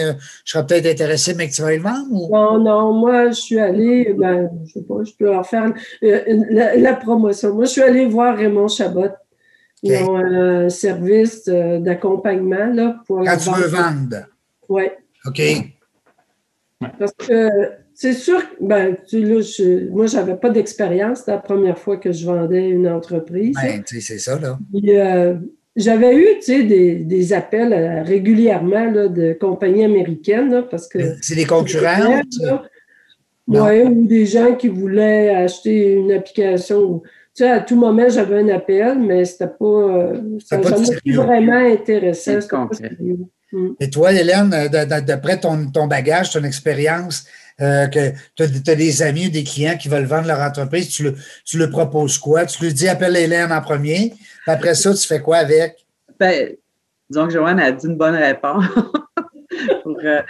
je 0.45 0.53
serais 0.53 0.67
peut-être 0.67 0.87
intéressé, 0.87 1.35
mais 1.35 1.49
que 1.49 1.55
tu 1.55 1.63
vas 1.63 1.75
le 1.75 1.81
vendre? 1.81 2.29
Non, 2.31 2.59
non, 2.59 2.93
moi, 2.93 3.31
je 3.31 3.41
suis 3.41 3.59
allée, 3.59 4.15
ben, 4.17 4.51
je 4.67 4.73
sais 4.73 4.83
pas, 4.83 5.03
je 5.03 5.13
peux 5.19 5.35
en 5.35 5.43
faire 5.43 5.73
euh, 6.03 6.21
la, 6.51 6.77
la, 6.77 6.95
promotion. 6.95 7.55
Moi, 7.55 7.65
je 7.65 7.71
suis 7.71 7.83
allée 7.83 8.07
voir 8.07 8.37
Raymond 8.37 8.69
Chabot 8.69 9.09
ils 9.83 9.97
ont 9.97 10.17
un 10.17 10.69
service 10.69 11.49
euh, 11.49 11.79
d'accompagnement 11.79 12.67
là, 12.67 13.01
pour 13.07 13.25
Quand 13.25 13.37
tu 13.37 13.51
veux 13.51 13.69
vendre. 13.69 14.27
Oui. 14.69 14.85
OK. 15.27 15.41
Parce 16.99 17.13
que 17.13 17.49
c'est 17.95 18.15
sûr, 18.15 18.41
ben, 18.61 18.97
tu, 19.07 19.23
là, 19.23 19.41
je, 19.43 19.91
moi, 19.91 20.07
je 20.07 20.17
n'avais 20.17 20.37
pas 20.37 20.49
d'expérience 20.49 21.27
la 21.27 21.39
première 21.39 21.79
fois 21.79 21.99
que 21.99 22.13
je 22.13 22.25
vendais 22.25 22.69
une 22.69 22.89
entreprise. 22.89 23.55
Ben, 23.63 23.83
tu 23.83 24.01
sais, 24.01 24.15
c'est 24.15 24.19
ça, 24.19 24.39
là. 24.39 24.59
Euh, 24.75 25.35
j'avais 25.77 26.17
eu, 26.17 26.27
tu 26.37 26.43
sais, 26.43 26.63
des, 26.63 26.97
des 26.97 27.33
appels 27.33 27.73
euh, 27.73 28.03
régulièrement 28.03 28.91
là, 28.91 29.09
de 29.09 29.35
compagnies 29.35 29.85
américaines, 29.85 30.51
là, 30.51 30.63
parce 30.63 30.89
que... 30.89 30.99
C'est 31.21 31.35
des 31.35 31.45
concurrents? 31.45 32.23
Oui, 33.47 33.83
ou 33.83 34.07
des 34.07 34.27
gens 34.27 34.55
qui 34.55 34.69
voulaient 34.69 35.35
acheter 35.35 35.93
une 35.95 36.13
application 36.13 37.03
tu 37.41 37.47
sais, 37.47 37.53
à 37.53 37.61
tout 37.61 37.77
moment, 37.77 38.07
j'avais 38.11 38.41
un 38.41 38.49
appel, 38.51 38.99
mais 38.99 39.25
c'était 39.25 39.47
pas, 39.47 39.65
euh, 39.65 40.39
ça 40.45 40.59
vraiment 40.59 41.73
intéressant. 41.73 42.39
Mm. 43.51 43.69
Et 43.81 43.89
toi, 43.89 44.13
Hélène, 44.13 44.51
d'après 44.71 45.41
ton, 45.41 45.71
ton, 45.71 45.87
bagage, 45.87 46.33
ton 46.33 46.45
expérience, 46.45 47.25
euh, 47.63 47.87
que 47.87 48.11
tu 48.37 48.43
as, 48.43 48.75
des 48.75 49.03
amis 49.03 49.29
ou 49.29 49.31
des 49.31 49.43
clients 49.43 49.79
qui 49.79 49.89
veulent 49.89 50.05
vendre 50.05 50.29
leur 50.29 50.41
entreprise, 50.41 50.91
tu 50.91 51.03
le, 51.05 51.15
tu 51.47 51.57
le 51.57 51.71
proposes 51.71 52.19
quoi? 52.19 52.45
Tu 52.45 52.63
lui 52.63 52.75
dis 52.75 52.89
appelle 52.89 53.17
Hélène 53.17 53.53
en 53.53 53.63
premier, 53.63 54.11
puis 54.11 54.53
après 54.53 54.75
ça, 54.75 54.93
tu 54.93 55.07
fais 55.07 55.23
quoi 55.23 55.39
avec? 55.39 55.87
Ben, 56.19 56.51
disons 57.09 57.27
que 57.27 57.33
Joanne 57.33 57.59
a 57.59 57.73
dit 57.73 57.87
une 57.87 57.97
bonne 57.97 58.17
réponse. 58.17 58.67
Pour, 59.83 59.97
euh, 60.05 60.21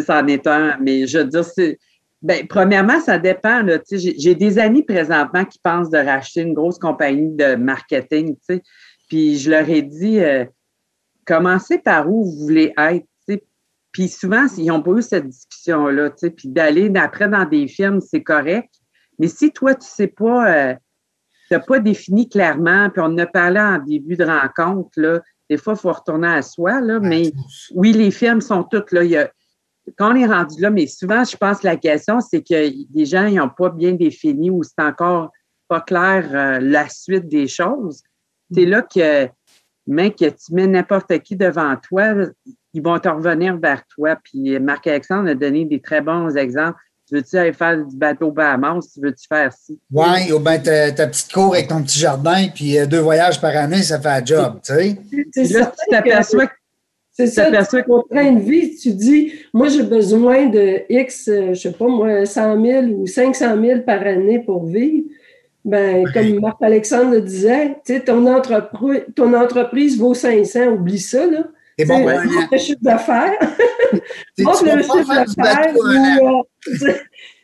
ça 0.00 0.22
en 0.22 0.26
est 0.28 0.46
un, 0.46 0.76
mais 0.80 1.08
je 1.08 1.18
veux 1.18 1.24
dire, 1.24 1.44
c'est 1.44 1.76
Bien, 2.22 2.46
premièrement, 2.48 3.00
ça 3.00 3.18
dépend. 3.18 3.66
J'ai 3.90 4.34
des 4.34 4.58
amis 4.58 4.84
présentement 4.84 5.44
qui 5.44 5.58
pensent 5.58 5.90
de 5.90 5.98
racheter 5.98 6.42
une 6.42 6.54
grosse 6.54 6.78
compagnie 6.78 7.34
de 7.34 7.56
marketing. 7.56 8.36
Puis 9.08 9.38
je 9.38 9.50
leur 9.50 9.68
ai 9.68 9.82
dit 9.82 10.20
euh, 10.20 10.44
commencez 11.26 11.78
par 11.78 12.08
où 12.08 12.24
vous 12.24 12.46
voulez 12.46 12.72
être. 12.78 13.06
Puis 13.90 14.08
souvent, 14.08 14.46
ils 14.56 14.66
n'ont 14.66 14.80
pas 14.80 14.92
eu 14.92 15.02
cette 15.02 15.28
discussion-là. 15.28 16.10
Puis 16.34 16.48
d'aller 16.48 16.90
après 16.96 17.28
dans 17.28 17.44
des 17.44 17.68
films, 17.68 18.00
c'est 18.00 18.22
correct. 18.22 18.70
Mais 19.18 19.28
si 19.28 19.52
toi, 19.52 19.74
tu 19.74 19.80
ne 19.80 19.84
sais 19.84 20.06
pas, 20.06 20.50
euh, 20.50 20.74
tu 21.48 21.54
n'as 21.54 21.60
pas 21.60 21.78
défini 21.78 22.28
clairement, 22.28 22.88
puis 22.88 23.02
on 23.02 23.06
en 23.06 23.18
a 23.18 23.26
parlé 23.26 23.60
en 23.60 23.78
début 23.78 24.16
de 24.16 24.24
rencontre, 24.24 24.90
là, 24.96 25.20
des 25.50 25.58
fois, 25.58 25.74
il 25.74 25.80
faut 25.80 25.92
retourner 25.92 26.28
à 26.28 26.40
soi, 26.40 26.80
là, 26.80 26.98
mais 27.00 27.30
oui, 27.74 27.92
les 27.92 28.10
films 28.10 28.40
sont 28.40 28.62
toutes 28.62 28.90
là. 28.92 29.04
Il 29.04 29.10
y 29.10 29.18
a, 29.18 29.30
quand 29.96 30.12
on 30.12 30.16
est 30.16 30.26
rendu 30.26 30.60
là, 30.60 30.70
mais 30.70 30.86
souvent, 30.86 31.24
je 31.24 31.36
pense 31.36 31.58
que 31.58 31.66
la 31.66 31.76
question, 31.76 32.20
c'est 32.20 32.42
que 32.42 32.70
des 32.92 33.04
gens 33.04 33.28
n'ont 33.28 33.48
pas 33.48 33.70
bien 33.70 33.92
défini 33.92 34.50
ou 34.50 34.62
c'est 34.62 34.82
encore 34.82 35.30
pas 35.68 35.80
clair 35.80 36.28
euh, 36.32 36.60
la 36.60 36.88
suite 36.88 37.28
des 37.28 37.48
choses. 37.48 38.02
C'est 38.52 38.66
là 38.66 38.82
que, 38.82 39.26
que 39.26 40.28
tu 40.28 40.54
mets 40.54 40.66
n'importe 40.66 41.18
qui 41.20 41.36
devant 41.36 41.74
toi, 41.76 42.14
ils 42.74 42.82
vont 42.82 42.98
te 42.98 43.08
revenir 43.08 43.56
vers 43.56 43.82
toi. 43.86 44.16
Puis 44.22 44.58
Marc-Alexandre 44.58 45.30
a 45.30 45.34
donné 45.34 45.64
des 45.64 45.80
très 45.80 46.00
bons 46.00 46.36
exemples. 46.36 46.78
Tu 47.08 47.16
veux-tu 47.16 47.36
aller 47.36 47.52
faire 47.52 47.84
du 47.84 47.96
bateau 47.96 48.30
Bahamas? 48.30 48.80
Tu 48.94 49.00
veux-tu 49.00 49.26
faire 49.26 49.52
ci? 49.52 49.78
Oui, 49.90 50.32
ou 50.32 50.38
bien 50.38 50.58
ta, 50.58 51.06
petite 51.06 51.32
cour 51.32 51.54
avec 51.54 51.68
ton 51.68 51.82
petit 51.82 51.98
jardin, 51.98 52.48
puis 52.54 52.78
euh, 52.78 52.86
deux 52.86 53.00
voyages 53.00 53.40
par 53.40 53.56
année, 53.56 53.82
ça 53.82 54.00
fait 54.00 54.08
un 54.08 54.24
job, 54.24 54.60
tu 54.64 54.72
sais. 54.72 54.98
Là, 55.58 55.66
tu 55.66 55.90
t'aperçois 55.90 56.46
que 56.46 56.52
c'est 57.12 57.26
ça, 57.26 57.50
ton 57.86 58.02
train 58.10 58.32
de 58.32 58.40
vie, 58.40 58.74
tu 58.74 58.90
dis, 58.90 59.34
moi, 59.52 59.68
j'ai 59.68 59.82
besoin 59.82 60.46
de 60.46 60.80
X, 60.88 61.28
euh, 61.28 61.52
je 61.52 61.60
sais 61.60 61.72
pas, 61.72 61.86
moi, 61.86 62.24
100 62.24 62.64
000 62.64 62.84
ou 62.86 63.06
500 63.06 63.62
000 63.62 63.80
par 63.82 64.00
année 64.00 64.38
pour 64.38 64.64
vivre. 64.64 65.06
Ben, 65.64 66.04
comme 66.12 66.40
Marc-Alexandre 66.40 67.12
le 67.12 67.20
disait, 67.20 67.76
tu 67.84 67.94
sais, 67.94 68.00
ton, 68.00 68.26
entreprise, 68.26 69.02
ton 69.14 69.34
entreprise 69.34 69.98
vaut 69.98 70.14
500, 70.14 70.68
oublie 70.68 70.98
ça, 70.98 71.26
là. 71.26 71.44
C'est 71.78 71.84
bon, 71.84 72.04
ben, 72.04 72.22
le 72.50 72.58
chiffre 72.58 72.80
d'affaires. 72.80 73.38
montre 74.38 74.64
le 74.64 74.82
chiffre 74.82 75.34
d'affaires. 75.36 75.74
Euh, 75.76 76.42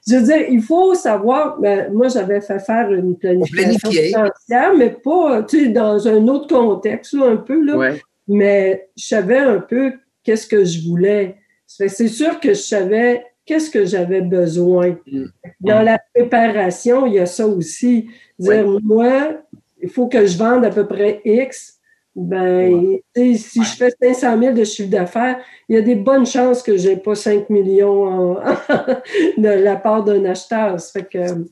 je 0.08 0.16
veux 0.16 0.22
dire, 0.22 0.48
il 0.48 0.62
faut 0.62 0.94
savoir, 0.94 1.58
ben, 1.58 1.92
moi, 1.92 2.08
j'avais 2.08 2.40
fait 2.40 2.58
faire 2.58 2.90
une 2.90 3.16
planification 3.16 3.90
financière, 3.90 4.74
mais 4.76 4.90
pas, 4.90 5.42
tu 5.42 5.64
sais, 5.64 5.68
dans 5.68 6.08
un 6.08 6.26
autre 6.26 6.48
contexte, 6.48 7.12
là, 7.12 7.26
un 7.26 7.36
peu, 7.36 7.62
là 7.62 7.92
mais 8.28 8.88
je 8.96 9.06
savais 9.06 9.38
un 9.38 9.60
peu 9.60 9.94
qu'est-ce 10.22 10.46
que 10.46 10.64
je 10.64 10.86
voulais. 10.86 11.36
C'est 11.66 11.88
sûr 12.08 12.38
que 12.40 12.50
je 12.50 12.60
savais 12.60 13.24
qu'est-ce 13.48 13.70
que 13.70 13.84
j'avais 13.86 14.20
besoin. 14.20 14.98
Mm. 15.10 15.24
Dans 15.60 15.82
la 15.82 15.98
préparation, 16.14 17.06
il 17.06 17.14
y 17.14 17.18
a 17.18 17.26
ça 17.26 17.46
aussi. 17.46 18.10
Dire, 18.38 18.66
moi, 18.82 19.38
il 19.82 19.88
faut 19.88 20.06
que 20.06 20.26
je 20.26 20.36
vende 20.36 20.64
à 20.64 20.70
peu 20.70 20.86
près 20.86 21.20
X. 21.24 21.78
Ben, 22.14 22.98
si 23.14 23.62
je 23.62 23.76
fais 23.76 23.90
500 24.02 24.40
000 24.40 24.54
de 24.54 24.64
chiffre 24.64 24.90
d'affaires, 24.90 25.38
il 25.68 25.76
y 25.76 25.78
a 25.78 25.82
des 25.82 25.94
bonnes 25.94 26.26
chances 26.26 26.62
que 26.62 26.76
je 26.76 26.88
n'ai 26.88 26.96
pas 26.96 27.14
5 27.14 27.48
millions 27.48 28.34
de 29.38 29.48
la 29.48 29.76
part 29.76 30.04
d'un 30.04 30.24
acheteur. 30.24 30.80
Ça 30.80 31.00
fait 31.00 31.08
que 31.08 31.44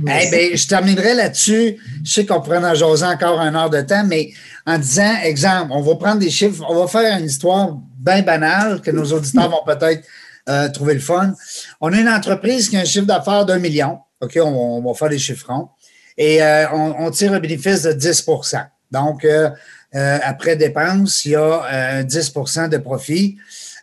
Eh 0.00 0.30
ben, 0.30 0.56
je 0.56 0.66
terminerai 0.66 1.14
là-dessus. 1.14 1.76
Je 2.04 2.12
sais 2.12 2.26
qu'on 2.26 2.40
pourrait 2.40 2.58
en 2.58 2.74
jaser 2.74 3.04
encore 3.04 3.40
un 3.40 3.54
heure 3.54 3.70
de 3.70 3.80
temps, 3.82 4.04
mais 4.06 4.32
en 4.66 4.78
disant, 4.78 5.14
exemple, 5.22 5.68
on 5.70 5.82
va 5.82 5.94
prendre 5.96 6.18
des 6.18 6.30
chiffres, 6.30 6.64
on 6.68 6.74
va 6.74 6.86
faire 6.86 7.18
une 7.18 7.26
histoire 7.26 7.76
bien 7.98 8.22
banale 8.22 8.80
que 8.80 8.90
nos 8.90 9.04
auditeurs 9.04 9.50
vont 9.50 9.64
peut-être 9.64 10.04
euh, 10.48 10.68
trouver 10.70 10.94
le 10.94 11.00
fun. 11.00 11.34
On 11.80 11.92
a 11.92 11.96
une 11.96 12.08
entreprise 12.08 12.68
qui 12.68 12.76
a 12.76 12.80
un 12.80 12.84
chiffre 12.84 13.06
d'affaires 13.06 13.44
d'un 13.44 13.58
million. 13.58 13.98
OK, 14.20 14.38
on, 14.42 14.82
va 14.82 14.94
faire 14.94 15.08
des 15.08 15.18
chiffrons. 15.18 15.68
Et 16.16 16.42
euh, 16.42 16.66
on, 16.72 17.10
tire 17.10 17.32
un 17.32 17.40
bénéfice 17.40 17.82
de 17.82 17.92
10% 17.92 18.66
Donc, 18.90 19.24
euh, 19.24 19.50
après 19.92 20.56
dépenses, 20.56 21.24
il 21.24 21.32
y 21.32 21.36
a 21.36 22.02
10% 22.02 22.68
de 22.68 22.76
profit. 22.78 23.36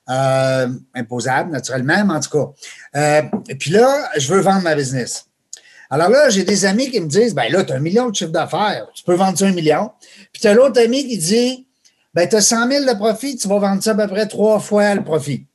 imposable, 0.07 1.51
naturellement, 1.51 2.05
mais 2.05 2.13
en 2.13 2.19
tout 2.19 2.53
cas. 2.93 3.29
et 3.47 3.55
puis 3.55 3.71
là, 3.71 4.09
je 4.17 4.33
veux 4.33 4.41
vendre 4.41 4.63
ma 4.63 4.75
business. 4.75 5.28
Alors 5.89 6.09
là, 6.09 6.29
j'ai 6.29 6.43
des 6.43 6.65
amis 6.65 6.91
qui 6.91 6.99
me 7.01 7.07
disent, 7.07 7.33
ben 7.33 7.51
là, 7.51 7.63
tu 7.63 7.73
as 7.73 7.77
un 7.77 7.79
million 7.79 8.09
de 8.09 8.15
chiffre 8.15 8.31
d'affaires, 8.31 8.87
tu 8.93 9.03
peux 9.03 9.15
vendre 9.15 9.37
ça 9.37 9.45
un 9.45 9.53
million. 9.53 9.91
Puis 10.31 10.41
tu 10.41 10.47
as 10.47 10.53
l'autre 10.53 10.79
ami 10.81 11.07
qui 11.07 11.17
dit, 11.17 11.67
ben 12.13 12.27
tu 12.27 12.35
as 12.35 12.41
100 12.41 12.69
000 12.69 12.85
de 12.85 12.97
profit, 12.97 13.37
tu 13.37 13.47
vas 13.47 13.59
vendre 13.59 13.81
ça 13.81 13.91
à 13.91 13.95
peu 13.95 14.07
près 14.07 14.27
trois 14.27 14.59
fois 14.59 14.93
le 14.95 15.03
profit. 15.03 15.45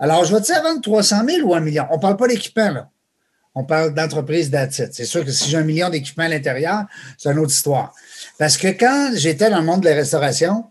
Alors, 0.00 0.24
je 0.24 0.34
vais-tu 0.34 0.52
vendre 0.52 0.80
300 0.80 1.22
000 1.28 1.48
ou 1.48 1.54
un 1.54 1.60
million? 1.60 1.86
On 1.90 1.96
ne 1.96 2.00
parle 2.00 2.16
pas 2.16 2.28
d'équipement, 2.28 2.70
là. 2.70 2.88
On 3.54 3.64
parle 3.64 3.92
d'entreprise 3.92 4.50
d'attitude. 4.50 4.90
C'est 4.92 5.04
sûr 5.04 5.24
que 5.24 5.32
si 5.32 5.50
j'ai 5.50 5.56
un 5.56 5.64
million 5.64 5.90
d'équipements 5.90 6.24
à 6.24 6.28
l'intérieur, 6.28 6.84
c'est 7.16 7.30
une 7.32 7.40
autre 7.40 7.50
histoire. 7.50 7.92
Parce 8.38 8.56
que 8.56 8.68
quand 8.68 9.10
j'étais 9.14 9.50
dans 9.50 9.58
le 9.58 9.64
monde 9.64 9.80
de 9.80 9.88
la 9.88 9.96
restauration, 9.96 10.66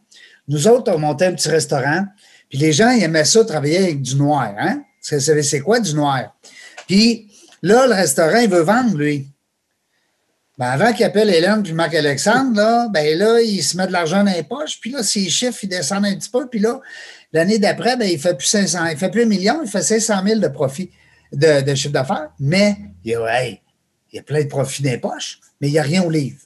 nous 0.48 0.70
autres, 0.70 0.94
on 0.94 0.98
montait 0.98 1.26
un 1.26 1.34
petit 1.34 1.50
restaurant, 1.50 2.06
puis 2.50 2.58
les 2.60 2.72
gens, 2.72 2.90
ils 2.92 3.04
aimaient 3.04 3.26
ça 3.26 3.44
travailler 3.44 3.80
avec 3.80 4.02
du 4.02 4.16
noir. 4.16 4.54
Hein? 4.58 4.84
Vous 5.12 5.20
savez, 5.20 5.44
c'est 5.44 5.60
quoi 5.60 5.82
du 5.82 5.94
noir? 5.94 6.34
Puis, 6.88 7.27
Là, 7.62 7.88
le 7.88 7.94
restaurant, 7.94 8.38
il 8.38 8.50
veut 8.50 8.62
vendre, 8.62 8.98
lui. 8.98 9.28
Ben, 10.58 10.68
avant 10.68 10.92
qu'il 10.92 11.06
appelle 11.06 11.30
Hélène 11.30 11.62
puis 11.62 11.74
Marc-Alexandre, 11.74 12.56
là, 12.56 12.88
ben 12.92 13.18
là, 13.18 13.40
il 13.42 13.62
se 13.64 13.78
met 13.78 13.86
de 13.86 13.92
l'argent 13.92 14.24
dans 14.24 14.32
les 14.32 14.42
poches, 14.42 14.80
puis 14.82 14.92
là, 14.92 15.04
ses 15.04 15.30
chiffres, 15.30 15.60
ils 15.64 15.70
descendent 15.70 16.06
un 16.06 16.16
petit 16.16 16.30
peu, 16.30 16.48
puis 16.48 16.60
là, 16.60 16.82
l'année 17.32 17.60
d'après, 17.60 17.96
ben, 17.96 18.10
il 18.10 18.20
fait 18.20 18.36
plus 18.36 18.48
500, 18.48 18.86
il 18.88 18.98
fait 18.98 19.12
plus 19.12 19.24
un 19.24 19.28
million, 19.28 19.62
il 19.64 19.70
fait 19.70 19.84
500 19.84 20.24
000 20.26 20.40
de 20.40 20.48
profit, 20.48 20.90
de, 21.32 21.76
chiffre 21.76 21.94
d'affaires, 21.94 22.32
mais 22.40 22.76
il 23.04 23.12
y, 23.12 23.16
a, 23.16 23.46
il 23.46 23.60
y 24.14 24.18
a 24.18 24.24
plein 24.24 24.42
de 24.42 24.48
profits 24.48 24.82
dans 24.82 24.90
les 24.90 24.98
poches, 24.98 25.40
mais 25.62 25.68
il 25.68 25.74
n'y 25.74 25.80
a 25.80 25.84
rien 25.84 26.02
au 26.02 26.10
livre. 26.10 26.40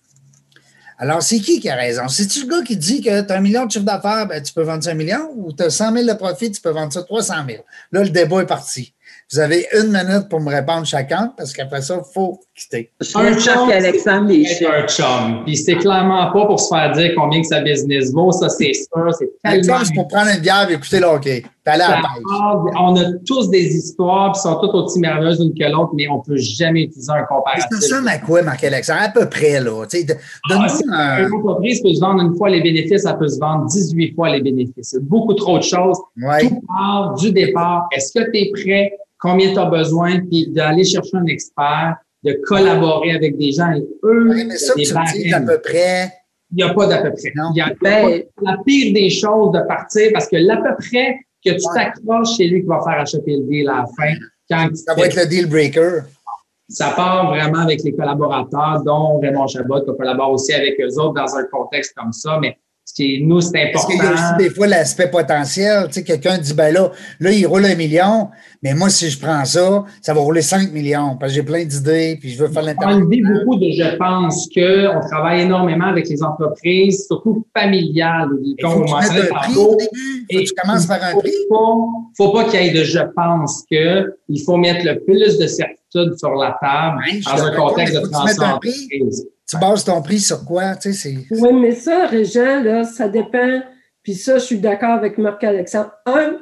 Alors, 0.97 1.23
c'est 1.23 1.39
qui 1.39 1.59
qui 1.59 1.69
a 1.69 1.75
raison? 1.75 2.07
C'est-tu 2.09 2.41
le 2.41 2.47
gars 2.47 2.63
qui 2.63 2.77
dit 2.77 3.01
que 3.01 3.21
tu 3.21 3.33
as 3.33 3.35
un 3.35 3.41
million 3.41 3.65
de 3.65 3.71
chiffre 3.71 3.85
d'affaires, 3.85 4.27
ben, 4.27 4.43
tu 4.43 4.51
peux 4.53 4.61
vendre 4.61 4.83
ça 4.83 4.91
un 4.91 4.93
million, 4.93 5.31
ou 5.35 5.53
tu 5.53 5.63
as 5.63 5.69
100 5.69 5.93
000 5.93 6.05
de 6.05 6.13
profit, 6.13 6.51
tu 6.51 6.61
peux 6.61 6.69
vendre 6.69 6.91
ça 6.91 7.01
300 7.01 7.33
000? 7.47 7.63
Là, 7.93 8.03
le 8.03 8.09
débat 8.09 8.41
est 8.41 8.45
parti. 8.45 8.93
Vous 9.31 9.39
avez 9.39 9.65
une 9.73 9.93
minute 9.93 10.27
pour 10.27 10.41
me 10.41 10.49
répondre 10.49 10.85
chacun, 10.85 11.33
parce 11.37 11.53
qu'après 11.53 11.81
ça, 11.81 12.01
il 12.05 12.13
faut 12.13 12.41
quitter. 12.61 12.91
Un 13.15 13.33
chum 13.37 13.69
Alexandre 13.69 14.31
C'est 14.45 14.65
un 14.65 14.87
chum. 14.87 15.43
Puis 15.45 15.57
c'est 15.57 15.75
clairement 15.75 16.31
pas 16.31 16.45
pour 16.45 16.59
se 16.59 16.73
faire 16.73 16.91
dire 16.93 17.11
combien 17.15 17.41
que 17.41 17.47
sa 17.47 17.61
business 17.61 18.11
vaut. 18.11 18.31
Ça, 18.31 18.49
c'est 18.49 18.73
sûr. 18.73 19.13
C'est 19.17 19.29
tellement... 19.43 19.83
c'est 19.83 19.93
pour 19.93 20.07
prendre 20.07 20.29
une 20.35 20.41
bière 20.41 20.69
et 20.69 20.73
écouter 20.73 20.99
le 20.99 21.07
hockey. 21.07 21.43
On 21.65 22.95
a 22.95 23.03
tous 23.25 23.49
des 23.49 23.75
histoires, 23.75 24.33
qui 24.33 24.41
sont 24.41 24.55
toutes 24.55 24.73
aussi 24.73 24.99
merveilleuses 24.99 25.39
l'une 25.39 25.53
que 25.53 25.71
l'autre, 25.71 25.91
mais 25.93 26.07
on 26.07 26.17
ne 26.17 26.23
peut 26.23 26.37
jamais 26.37 26.83
utiliser 26.83 27.11
un 27.11 27.23
comparatif. 27.23 27.67
C'est 27.71 27.87
ça, 27.87 28.01
à 28.05 28.17
quoi, 28.17 28.41
Marc-Alexandre? 28.41 29.01
À 29.03 29.09
peu 29.09 29.29
près, 29.29 29.59
là. 29.59 29.85
Donne-nous 29.85 30.91
ah, 30.91 31.17
un... 31.17 31.27
Une 31.27 31.33
entreprise 31.33 31.81
peut 31.81 31.93
se 31.93 31.99
vendre 31.99 32.23
une 32.23 32.35
fois 32.35 32.49
les 32.49 32.61
bénéfices, 32.61 33.03
ça 33.03 33.13
peut 33.13 33.27
se 33.27 33.39
vendre 33.39 33.65
18 33.65 34.15
fois 34.15 34.29
les 34.31 34.41
bénéfices. 34.41 34.97
Beaucoup 35.01 35.33
trop 35.33 35.59
de 35.59 35.63
choses. 35.63 35.97
Tout 36.39 36.61
part 36.67 37.13
du 37.15 37.31
départ. 37.31 37.87
Est-ce 37.91 38.19
que 38.19 38.31
tu 38.31 38.39
es 38.39 38.51
prêt? 38.51 38.97
combien 39.21 39.53
tu 39.53 39.59
as 39.59 39.65
besoin, 39.65 40.19
puis 40.19 40.47
d'aller 40.47 40.83
chercher 40.83 41.15
un 41.15 41.25
expert, 41.27 41.95
de 42.23 42.33
collaborer 42.45 43.13
avec 43.13 43.37
des 43.37 43.51
gens 43.51 43.71
et 43.71 43.85
eux. 44.03 44.29
Oui, 44.29 44.45
mais 44.45 44.57
ça, 44.57 44.73
tu 44.75 44.83
dis 45.21 45.33
à 45.33 45.41
peu 45.41 45.59
près. 45.59 46.13
Il 46.51 46.57
n'y 46.57 46.63
a 46.63 46.73
pas 46.73 46.85
d'à 46.87 47.01
peu 47.01 47.11
près. 47.11 47.31
Il 47.33 47.57
y 47.57 47.61
a 47.61 47.73
ben, 47.81 48.23
la 48.41 48.57
pire 48.65 48.93
des 48.93 49.09
choses 49.09 49.53
de 49.53 49.61
partir 49.67 50.09
parce 50.13 50.27
que 50.27 50.35
l'à 50.35 50.57
peu 50.57 50.75
près 50.77 51.19
que 51.43 51.51
tu 51.51 51.65
t'accroches, 51.73 52.35
c'est 52.37 52.45
lui 52.45 52.61
qui 52.61 52.67
va 52.67 52.81
faire 52.83 52.99
acheter 52.99 53.37
le 53.37 53.43
deal 53.43 53.69
à 53.69 53.77
la 53.77 53.85
fin. 53.85 54.13
Quand 54.49 54.75
ça 54.75 54.93
va 54.93 55.05
être 55.05 55.15
le 55.15 55.27
deal 55.27 55.47
breaker. 55.47 56.01
Ça 56.67 56.93
part 56.95 57.27
vraiment 57.27 57.59
avec 57.59 57.83
les 57.83 57.93
collaborateurs, 57.93 58.81
dont 58.85 59.19
Raymond 59.19 59.47
Chabot, 59.47 59.81
qui 59.81 59.97
collabore 59.97 60.31
aussi 60.31 60.53
avec 60.53 60.79
eux 60.79 60.99
autres 60.99 61.15
dans 61.15 61.35
un 61.35 61.43
contexte 61.45 61.93
comme 61.95 62.13
ça. 62.13 62.37
Mais 62.41 62.57
nous, 63.21 63.41
c'est 63.41 63.57
important. 63.61 63.71
Parce 63.73 63.85
qu'il 63.85 63.97
y 63.97 64.07
a 64.07 64.13
aussi 64.13 64.37
des 64.37 64.49
fois 64.49 64.67
l'aspect 64.67 65.09
potentiel. 65.09 65.87
Tu 65.87 65.93
sais, 65.93 66.03
quelqu'un 66.03 66.37
dit, 66.37 66.53
ben 66.53 66.73
là, 66.73 66.91
là, 67.19 67.31
il 67.31 67.45
roule 67.45 67.65
un 67.65 67.75
million, 67.75 68.29
mais 68.63 68.73
moi, 68.73 68.89
si 68.89 69.09
je 69.09 69.19
prends 69.19 69.43
ça, 69.45 69.83
ça 70.01 70.13
va 70.13 70.21
rouler 70.21 70.41
5 70.41 70.71
millions 70.71 71.17
parce 71.19 71.31
que 71.31 71.37
j'ai 71.37 71.43
plein 71.43 71.65
d'idées 71.65 72.17
puis 72.19 72.29
je 72.29 72.43
veux 72.43 72.49
faire 72.49 72.63
l'intervention. 72.63 73.01
On 73.01 73.39
beaucoup 73.39 73.57
de 73.57 73.71
je 73.71 73.95
pense 73.97 74.47
qu'on 74.53 75.07
travaille 75.07 75.41
énormément 75.41 75.87
avec 75.87 76.07
les 76.09 76.21
entreprises, 76.23 77.05
surtout 77.07 77.45
familiales. 77.57 78.29
Il 78.43 78.55
faut 78.61 78.81
que 78.81 78.87
tu 78.87 78.93
mettes 78.93 79.31
un 79.31 79.35
prix 79.35 79.55
au 79.55 79.75
début. 79.75 80.25
Faut 80.31 80.39
que 80.39 80.43
tu 80.43 80.53
commences 80.61 80.85
par 80.85 81.03
un 81.03 81.13
prix. 81.17 81.31
Il 81.31 81.47
ne 81.51 82.15
faut 82.17 82.31
pas 82.31 82.43
qu'il 82.45 82.61
y 82.61 82.67
ait 82.67 82.71
de 82.71 82.83
je 82.83 82.99
pense 83.15 83.63
que 83.69 84.13
il 84.29 84.41
faut 84.43 84.57
mettre 84.57 84.85
le 84.85 84.99
plus 85.03 85.37
de 85.37 85.47
certitude 85.47 85.80
sur 85.91 86.35
la 86.35 86.57
table 86.61 87.01
dans 87.25 87.43
un 87.43 87.55
contexte 87.55 87.95
de 87.95 88.07
transformation 88.07 88.59
tu 89.51 89.57
bases 89.59 89.83
ton 89.83 90.01
prix 90.01 90.19
sur 90.19 90.45
quoi? 90.45 90.75
Tu 90.75 90.93
sais, 90.93 91.17
oui, 91.29 91.53
mais 91.53 91.71
ça, 91.71 92.05
Régent, 92.05 92.63
là, 92.63 92.83
ça 92.83 93.09
dépend. 93.09 93.61
Puis 94.01 94.15
ça, 94.15 94.37
je 94.37 94.45
suis 94.45 94.59
d'accord 94.59 94.91
avec 94.91 95.17
Marc-Alexandre. 95.17 95.91
Un, 96.05 96.37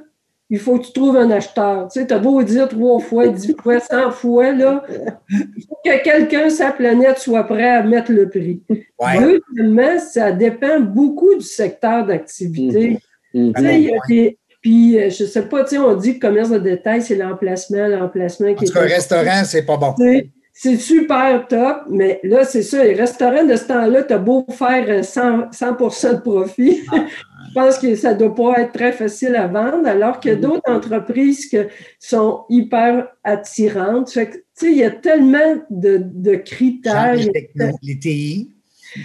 il 0.49 0.59
faut 0.59 0.77
que 0.77 0.85
tu 0.85 0.93
trouves 0.93 1.17
un 1.17 1.31
acheteur. 1.31 1.87
Tu 1.91 1.99
sais, 1.99 2.07
tu 2.07 2.13
as 2.13 2.19
beau 2.19 2.41
dire 2.43 2.67
trois 2.69 2.99
fois, 2.99 3.27
dix 3.27 3.55
fois, 3.61 3.79
cent 3.79 4.11
fois, 4.11 4.51
là, 4.51 4.83
il 5.29 5.65
faut 5.67 5.77
que 5.83 6.03
quelqu'un 6.03 6.49
sa 6.49 6.71
planète 6.71 7.17
soit 7.17 7.43
prêt 7.43 7.69
à 7.69 7.83
mettre 7.83 8.11
le 8.11 8.29
prix. 8.29 8.61
Deuxièmement, 8.69 9.99
ça 9.99 10.31
dépend 10.31 10.79
beaucoup 10.79 11.35
du 11.35 11.45
secteur 11.45 12.05
d'activité. 12.05 12.99
Mm-hmm. 13.33 13.53
Tu 13.55 13.61
sais, 13.61 13.81
il 13.81 13.87
y 13.87 13.93
a 13.93 13.97
des, 14.07 14.37
puis, 14.61 14.99
euh, 14.99 15.09
je 15.09 15.23
sais 15.25 15.43
pas, 15.43 15.63
tu 15.63 15.71
sais, 15.71 15.77
on 15.77 15.95
dit 15.95 16.19
que 16.19 16.27
commerce 16.27 16.49
de 16.49 16.59
détail, 16.59 17.01
c'est 17.01 17.15
l'emplacement, 17.15 17.87
l'emplacement 17.87 18.53
qui 18.53 18.65
Parce 18.65 18.71
qu'un 18.71 18.93
restaurant, 18.93 19.43
c'est 19.45 19.65
pas 19.65 19.77
bon 19.77 19.95
c'est 20.61 20.75
super 20.75 21.47
top, 21.47 21.83
mais 21.89 22.19
là, 22.21 22.43
c'est 22.43 22.63
ça, 22.63 22.83
les 22.83 22.93
restaurants 22.93 23.45
de 23.45 23.55
ce 23.55 23.63
temps-là, 23.63 24.03
tu 24.03 24.11
as 24.11 24.17
beau 24.17 24.45
faire 24.49 25.05
100, 25.05 25.53
100 25.53 25.71
de 25.71 26.19
profit. 26.19 26.81
Je 27.47 27.53
pense 27.53 27.79
que 27.79 27.95
ça 27.95 28.13
ne 28.13 28.19
doit 28.19 28.35
pas 28.35 28.61
être 28.63 28.73
très 28.73 28.91
facile 28.91 29.37
à 29.37 29.47
vendre, 29.47 29.87
alors 29.87 30.19
qu'il 30.19 30.31
y 30.31 30.33
a 30.33 30.37
mm-hmm. 30.37 30.41
d'autres 30.41 30.69
entreprises 30.69 31.45
qui 31.45 31.59
sont 31.97 32.43
hyper 32.49 33.07
attirantes. 33.23 34.11
Fait 34.11 34.27
que, 34.27 34.35
tu 34.35 34.43
sais, 34.53 34.71
il 34.71 34.77
y 34.79 34.83
a 34.83 34.91
tellement 34.91 35.61
de, 35.69 36.01
de 36.03 36.35
critères. 36.35 37.15
Les, 37.15 37.97
TI. 37.97 38.53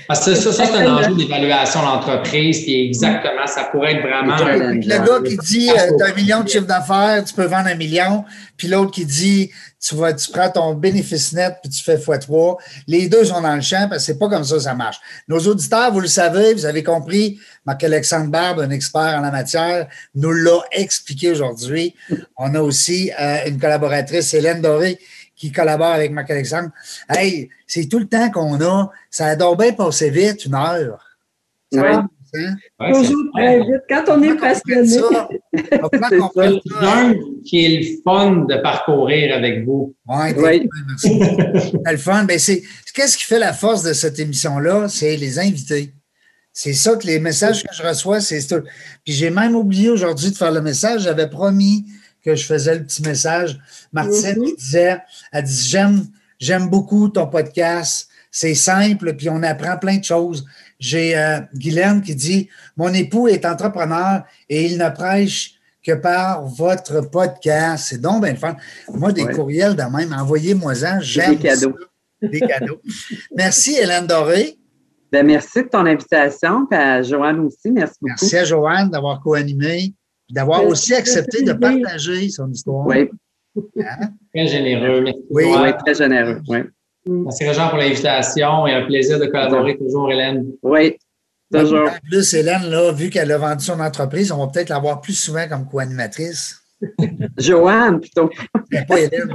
Parce 0.08 0.24
que 0.24 0.34
ça, 0.34 0.52
ça 0.52 0.66
c'est 0.66 0.78
un 0.78 0.94
enjeu 0.94 1.14
d'évaluation 1.14 1.82
d'entreprise, 1.82 2.62
puis 2.62 2.86
exactement, 2.86 3.46
ça 3.46 3.64
pourrait 3.64 3.96
être 3.96 4.02
vraiment. 4.02 4.36
Le, 4.36 4.80
gars 4.80 5.28
qui 5.28 5.36
dit 5.36 5.70
euh, 5.70 5.96
tu 5.98 6.04
as 6.04 6.08
un 6.08 6.14
million 6.14 6.42
de 6.42 6.48
chiffre 6.48 6.66
d'affaires, 6.66 7.22
tu 7.24 7.34
peux 7.34 7.44
vendre 7.44 7.68
un 7.68 7.74
million, 7.74 8.24
puis 8.56 8.68
l'autre 8.68 8.92
qui 8.92 9.04
dit 9.04 9.50
tu, 9.86 9.94
vas, 9.96 10.14
tu 10.14 10.30
prends 10.30 10.50
ton 10.50 10.74
bénéfice 10.74 11.32
net 11.32 11.56
puis 11.62 11.70
tu 11.70 11.82
fais 11.82 11.96
x3. 11.96 12.56
Les 12.86 13.08
deux 13.08 13.24
sont 13.26 13.42
dans 13.42 13.54
le 13.54 13.60
champ 13.60 13.86
parce 13.88 14.02
que 14.02 14.12
c'est 14.12 14.18
pas 14.18 14.28
comme 14.28 14.44
ça 14.44 14.54
que 14.54 14.62
ça 14.62 14.74
marche. 14.74 14.96
Nos 15.28 15.40
auditeurs, 15.40 15.92
vous 15.92 16.00
le 16.00 16.06
savez, 16.08 16.54
vous 16.54 16.64
avez 16.64 16.82
compris, 16.82 17.38
Marc-Alexandre 17.66 18.30
Barbe, 18.30 18.60
un 18.60 18.70
expert 18.70 19.18
en 19.18 19.20
la 19.20 19.30
matière, 19.30 19.86
nous 20.14 20.32
l'a 20.32 20.60
expliqué 20.72 21.32
aujourd'hui. 21.32 21.94
On 22.36 22.54
a 22.54 22.60
aussi 22.60 23.10
euh, 23.20 23.38
une 23.46 23.58
collaboratrice, 23.58 24.32
Hélène 24.32 24.62
Doré, 24.62 24.98
qui 25.36 25.52
collabore 25.52 25.92
avec 25.92 26.12
Marc-Alexandre. 26.12 26.70
Hey, 27.08 27.48
c'est 27.66 27.88
tout 27.88 27.98
le 27.98 28.06
temps 28.06 28.30
qu'on 28.30 28.60
a. 28.60 28.90
Ça 29.10 29.26
a 29.26 29.54
bien 29.56 29.72
passer 29.72 30.10
vite, 30.10 30.44
une 30.46 30.54
heure. 30.54 31.04
Ça 31.72 32.04
Toujours 32.92 33.30
très 33.34 33.58
vite. 33.60 33.82
Quand 33.88 34.04
on 34.08 34.22
est 34.22 34.34
passionné. 34.36 34.86
C'est 34.88 35.00
ça. 35.00 35.28
qui 37.44 37.64
est 37.64 37.78
le 37.78 38.02
fun 38.02 38.44
de 38.48 38.56
parcourir 38.62 39.36
avec 39.36 39.64
vous. 39.64 39.94
Ouais, 40.08 40.34
oui, 40.36 40.68
merci. 40.88 41.20
le 41.84 41.96
fun. 41.96 42.24
Ben, 42.24 42.38
c'est, 42.38 42.62
qu'est-ce 42.94 43.16
qui 43.16 43.24
fait 43.24 43.38
la 43.38 43.52
force 43.52 43.82
de 43.82 43.92
cette 43.92 44.18
émission-là? 44.18 44.88
C'est 44.88 45.16
les 45.16 45.38
invités. 45.38 45.92
C'est 46.52 46.72
ça 46.72 46.96
que 46.96 47.06
les 47.06 47.18
messages 47.18 47.62
que 47.62 47.74
je 47.74 47.82
reçois, 47.82 48.20
c'est 48.20 48.40
ça. 48.40 48.60
Puis 49.04 49.14
j'ai 49.14 49.30
même 49.30 49.56
oublié 49.56 49.90
aujourd'hui 49.90 50.30
de 50.30 50.36
faire 50.36 50.52
le 50.52 50.62
message. 50.62 51.02
J'avais 51.02 51.28
promis 51.28 51.84
que 52.24 52.34
je 52.34 52.46
faisais 52.46 52.76
le 52.76 52.84
petit 52.84 53.02
message. 53.02 53.58
Martine 53.92 54.38
mm-hmm. 54.38 54.56
disait, 54.56 54.98
elle 55.32 55.44
dit, 55.44 55.68
j'aime, 55.68 56.06
j'aime 56.38 56.68
beaucoup 56.68 57.08
ton 57.08 57.26
podcast. 57.26 58.08
C'est 58.30 58.54
simple, 58.54 59.14
puis 59.14 59.28
on 59.30 59.42
apprend 59.42 59.76
plein 59.78 59.98
de 59.98 60.04
choses. 60.04 60.44
J'ai 60.80 61.16
euh, 61.16 61.40
Guylaine 61.54 62.02
qui 62.02 62.16
dit 62.16 62.48
Mon 62.76 62.92
époux 62.92 63.28
est 63.28 63.44
entrepreneur 63.44 64.24
et 64.48 64.66
il 64.66 64.76
ne 64.76 64.88
prêche 64.90 65.54
que 65.86 65.92
par 65.92 66.44
votre 66.44 67.00
podcast. 67.02 67.86
C'est 67.88 68.00
donc 68.00 68.24
bien 68.24 68.32
le 68.32 68.38
fun. 68.38 68.56
Moi, 68.92 69.12
des 69.12 69.26
courriels 69.26 69.76
de 69.76 69.82
même, 69.82 70.12
envoyez-moi-en. 70.12 70.98
J'aime. 71.00 71.36
Des 71.36 71.48
cadeaux. 71.48 71.76
Des 72.20 72.40
cadeaux. 72.40 72.80
merci, 73.36 73.76
Hélène 73.76 74.06
Doré. 74.06 74.58
Ben, 75.12 75.24
merci 75.24 75.62
de 75.62 75.68
ton 75.68 75.86
invitation. 75.86 76.66
Puis 76.66 76.78
à 76.78 77.02
Joanne 77.02 77.38
aussi. 77.40 77.70
Merci 77.70 77.94
beaucoup. 78.00 78.14
Merci 78.20 78.36
à 78.36 78.44
Joanne 78.44 78.90
d'avoir 78.90 79.20
co-animé 79.22 79.94
d'avoir 80.34 80.66
aussi 80.66 80.94
accepté 80.94 81.42
de 81.42 81.52
partager 81.52 82.28
son 82.28 82.50
histoire. 82.50 82.86
Oui. 82.86 83.08
Hein? 83.78 84.08
Très 84.34 84.48
généreux. 84.48 85.04
Oui, 85.30 85.44
oui, 85.46 85.70
très 85.84 85.94
généreux. 85.94 86.40
Oui. 86.48 86.58
Mm. 87.06 87.22
Merci, 87.24 87.44
Réjean, 87.44 87.68
pour 87.68 87.78
l'invitation 87.78 88.66
et 88.66 88.72
un 88.72 88.84
plaisir 88.86 89.18
de 89.20 89.26
collaborer 89.26 89.76
toujours, 89.76 90.10
Hélène. 90.10 90.46
Oui, 90.62 90.96
toujours. 91.52 91.88
En 91.88 92.08
plus, 92.08 92.34
Hélène, 92.34 92.64
là, 92.68 92.90
vu 92.92 93.10
qu'elle 93.10 93.30
a 93.30 93.38
vendu 93.38 93.64
son 93.64 93.78
entreprise, 93.78 94.32
on 94.32 94.38
va 94.38 94.48
peut-être 94.48 94.70
l'avoir 94.70 95.00
plus 95.00 95.14
souvent 95.14 95.46
comme 95.48 95.66
co-animatrice. 95.66 96.60
Joanne, 97.38 98.00
plutôt. 98.00 98.28
Pas 98.88 99.00
Hélène. 99.00 99.32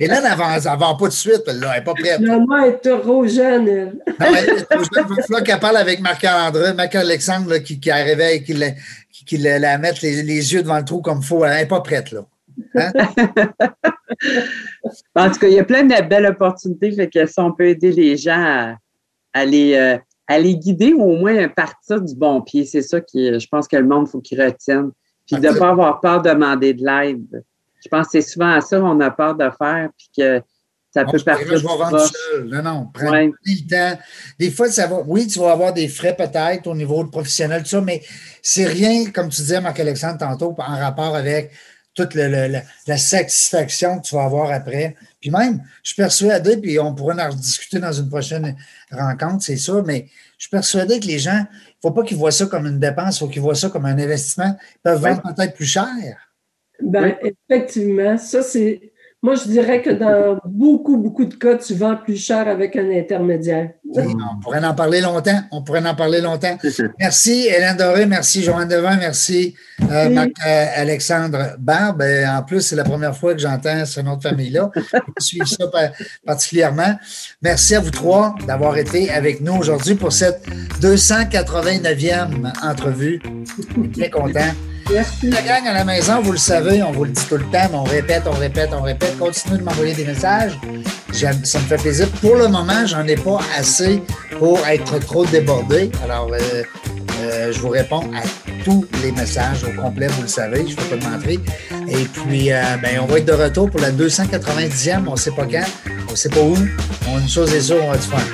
Hélène, 0.00 0.22
elle 0.24 0.32
ne 0.32 0.76
vend 0.78 0.96
pas 0.96 1.06
de 1.06 1.12
suite, 1.12 1.42
elle 1.46 1.60
n'est 1.60 1.84
pas 1.84 1.94
prête. 1.94 2.20
Elle 2.20 2.68
est 2.68 3.00
trop 3.00 3.26
jeune, 3.26 3.68
elle. 3.68 3.98
Non, 4.18 4.26
elle 4.36 4.48
est 4.48 4.64
trop 4.64 4.82
jeune. 4.82 5.04
Il 5.08 5.16
va 5.16 5.22
falloir 5.22 5.42
qu'elle 5.44 5.60
parle 5.60 5.76
avec 5.76 6.00
Marc-André, 6.00 6.74
Marc-Alexandre, 6.74 7.58
qui, 7.58 7.78
qui 7.78 7.90
arrivait 7.90 8.36
et 8.36 8.42
qui, 8.42 8.54
la, 9.20 9.26
qui 9.26 9.38
la, 9.38 9.78
mette 9.78 10.02
les, 10.02 10.52
yeux 10.52 10.62
devant 10.62 10.78
le 10.78 10.84
trou 10.84 11.00
comme 11.00 11.18
il 11.18 11.24
faut. 11.24 11.44
Elle 11.44 11.56
n'est 11.56 11.66
pas 11.66 11.80
prête, 11.80 12.12
là. 12.12 12.26
Hein? 12.76 12.92
en 15.14 15.30
tout 15.30 15.38
cas, 15.38 15.48
il 15.48 15.54
y 15.54 15.58
a 15.58 15.64
plein 15.64 15.84
de 15.84 16.08
belles 16.08 16.26
opportunités. 16.26 16.92
Fait 16.92 17.08
que 17.08 17.26
si 17.26 17.40
on 17.40 17.52
peut 17.52 17.68
aider 17.68 17.92
les 17.92 18.16
gens 18.16 18.74
à, 19.32 19.44
les, 19.44 19.74
euh, 19.74 19.98
à 20.26 20.38
les 20.38 20.56
guider 20.56 20.92
ou 20.92 21.02
au 21.02 21.16
moins 21.16 21.36
à 21.36 21.48
partir 21.48 22.00
du 22.00 22.14
bon 22.14 22.40
pied, 22.42 22.64
c'est 22.64 22.82
ça 22.82 23.00
qui, 23.00 23.38
je 23.38 23.46
pense 23.48 23.68
que 23.68 23.76
le 23.76 23.86
monde, 23.86 24.08
faut 24.08 24.20
qu'il 24.20 24.42
retienne. 24.42 24.90
Puis 25.26 25.40
de 25.40 25.48
ne 25.48 25.58
pas 25.58 25.70
avoir 25.70 26.00
peur 26.00 26.20
de 26.20 26.28
demander 26.28 26.74
de 26.74 26.84
l'aide. 26.84 27.44
Je 27.82 27.88
pense 27.88 28.06
que 28.06 28.12
c'est 28.12 28.28
souvent 28.28 28.50
à 28.50 28.60
ça 28.60 28.78
qu'on 28.78 29.00
a 29.00 29.10
peur 29.10 29.34
de 29.34 29.48
faire, 29.58 29.88
puis 29.96 30.10
que 30.16 30.42
ça 30.94 31.04
peut 31.04 31.18
partir. 31.18 31.48
Je 31.48 31.54
vais 31.54 31.60
vendre 31.62 32.06
seul. 32.06 32.44
Non, 32.46 32.62
non, 32.62 32.90
prends 32.94 33.10
le 33.10 33.68
temps. 33.68 34.00
Des 34.38 34.52
fois, 34.52 34.70
ça 34.70 34.86
va. 34.86 35.02
Oui, 35.04 35.26
tu 35.26 35.40
vas 35.40 35.50
avoir 35.50 35.72
des 35.72 35.88
frais 35.88 36.14
peut-être 36.14 36.68
au 36.68 36.74
niveau 36.74 37.04
professionnel, 37.06 37.64
tout 37.64 37.70
ça, 37.70 37.80
mais 37.80 38.00
c'est 38.42 38.66
rien, 38.66 39.10
comme 39.10 39.28
tu 39.28 39.42
disais, 39.42 39.60
Marc-Alexandre, 39.60 40.18
tantôt, 40.18 40.54
en 40.56 40.78
rapport 40.78 41.16
avec 41.16 41.50
toute 41.94 42.14
la 42.14 42.96
satisfaction 42.96 43.98
que 43.98 44.06
tu 44.06 44.14
vas 44.14 44.24
avoir 44.24 44.52
après. 44.52 44.94
Puis 45.20 45.30
même, 45.30 45.62
je 45.82 45.92
suis 45.92 46.00
persuadé, 46.02 46.56
puis 46.58 46.78
on 46.78 46.94
pourrait 46.94 47.20
en 47.20 47.30
rediscuter 47.30 47.80
dans 47.80 47.92
une 47.92 48.08
prochaine 48.08 48.56
rencontre, 48.92 49.42
c'est 49.44 49.56
ça, 49.56 49.82
mais 49.84 50.06
je 50.38 50.44
suis 50.44 50.50
persuadé 50.50 51.00
que 51.00 51.06
les 51.06 51.18
gens, 51.18 51.38
il 51.38 51.42
ne 51.42 51.88
faut 51.88 51.92
pas 51.92 52.04
qu'ils 52.04 52.16
voient 52.16 52.30
ça 52.30 52.46
comme 52.46 52.66
une 52.66 52.78
dépense, 52.78 53.16
il 53.16 53.18
faut 53.20 53.28
qu'ils 53.28 53.42
voient 53.42 53.54
ça 53.54 53.68
comme 53.68 53.86
un 53.86 53.98
investissement. 53.98 54.56
Ils 54.76 54.80
peuvent 54.82 55.00
vendre 55.00 55.22
peut-être 55.22 55.54
plus 55.54 55.66
cher. 55.66 55.86
Ben, 56.80 57.16
effectivement, 57.22 58.16
ça, 58.18 58.42
c'est 58.42 58.92
moi, 59.24 59.36
je 59.36 59.48
dirais 59.48 59.80
que 59.80 59.88
dans 59.88 60.38
beaucoup, 60.44 60.98
beaucoup 60.98 61.24
de 61.24 61.32
cas, 61.32 61.56
tu 61.56 61.72
vends 61.72 61.96
plus 61.96 62.18
cher 62.18 62.46
avec 62.46 62.76
un 62.76 62.90
intermédiaire. 62.90 63.70
on 63.96 64.40
pourrait 64.42 64.62
en 64.62 64.74
parler 64.74 65.00
longtemps. 65.00 65.40
On 65.50 65.62
pourrait 65.62 65.86
en 65.88 65.94
parler 65.94 66.20
longtemps. 66.20 66.58
Merci, 67.00 67.46
Hélène 67.46 67.78
Doré. 67.78 68.04
Merci, 68.04 68.42
Joanne 68.42 68.68
Devin. 68.68 68.98
Merci, 68.98 69.54
euh, 69.90 70.10
Marc-Alexandre 70.10 71.38
euh, 71.38 71.56
Barbe. 71.58 72.02
En 72.02 72.42
plus, 72.42 72.60
c'est 72.60 72.76
la 72.76 72.84
première 72.84 73.16
fois 73.16 73.32
que 73.32 73.40
j'entends 73.40 73.86
ce 73.86 74.02
nom 74.02 74.16
de 74.18 74.22
famille-là. 74.22 74.70
Je 75.18 75.24
suis 75.24 75.40
ça 75.46 75.64
particulièrement. 76.26 76.94
Merci 77.40 77.76
à 77.76 77.80
vous 77.80 77.90
trois 77.90 78.34
d'avoir 78.46 78.76
été 78.76 79.10
avec 79.10 79.40
nous 79.40 79.54
aujourd'hui 79.54 79.94
pour 79.94 80.12
cette 80.12 80.46
289e 80.82 82.52
entrevue. 82.62 83.22
Très 83.94 84.10
content. 84.10 84.52
Merci. 84.92 85.30
La 85.30 85.42
gang 85.42 85.66
à 85.66 85.72
la 85.72 85.84
maison, 85.84 86.20
vous 86.20 86.32
le 86.32 86.38
savez, 86.38 86.82
on 86.82 86.92
vous 86.92 87.04
le 87.04 87.10
dit 87.10 87.24
tout 87.28 87.36
le 87.36 87.44
temps, 87.44 87.68
mais 87.70 87.76
on 87.76 87.84
répète, 87.84 88.22
on 88.26 88.32
répète, 88.38 88.70
on 88.72 88.82
répète. 88.82 89.18
Continuez 89.18 89.58
de 89.58 89.62
m'envoyer 89.62 89.94
des 89.94 90.04
messages. 90.04 90.58
Ça 91.12 91.32
me 91.32 91.64
fait 91.64 91.76
plaisir. 91.76 92.08
Pour 92.20 92.36
le 92.36 92.48
moment, 92.48 92.86
j'en 92.86 93.06
ai 93.06 93.16
pas 93.16 93.38
assez 93.56 94.02
pour 94.38 94.58
être 94.66 94.98
trop 95.00 95.24
débordé. 95.24 95.90
Alors, 96.02 96.30
euh, 96.32 96.62
euh, 97.20 97.52
je 97.52 97.58
vous 97.60 97.68
réponds 97.68 98.10
à 98.14 98.22
tous 98.64 98.86
les 99.02 99.12
messages 99.12 99.64
au 99.64 99.80
complet, 99.80 100.06
vous 100.08 100.22
le 100.22 100.28
savez, 100.28 100.66
je 100.66 100.72
ne 100.72 100.76
peux 100.76 100.96
pas 100.96 100.96
de 100.96 101.10
mentir. 101.10 101.40
Et 101.88 102.04
puis, 102.04 102.52
euh, 102.52 102.62
ben, 102.82 103.00
on 103.02 103.06
va 103.06 103.18
être 103.18 103.26
de 103.26 103.32
retour 103.32 103.70
pour 103.70 103.80
la 103.80 103.92
290e, 103.92 105.04
on 105.06 105.12
ne 105.12 105.16
sait 105.16 105.30
pas 105.30 105.46
quand, 105.46 105.64
on 106.08 106.12
ne 106.12 106.16
sait 106.16 106.30
pas 106.30 106.40
où. 106.40 106.56
On, 107.08 107.18
une 107.18 107.28
chose 107.28 107.52
est 107.54 107.60
sûre, 107.60 107.78
on 107.82 107.90
va 107.90 107.96
du 107.96 108.06
faire. 108.06 108.26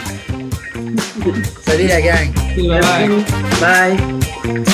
Salut 1.66 1.86
la 1.86 2.00
gang. 2.00 2.32
Bye. 2.56 3.24
Bye. 3.60 4.70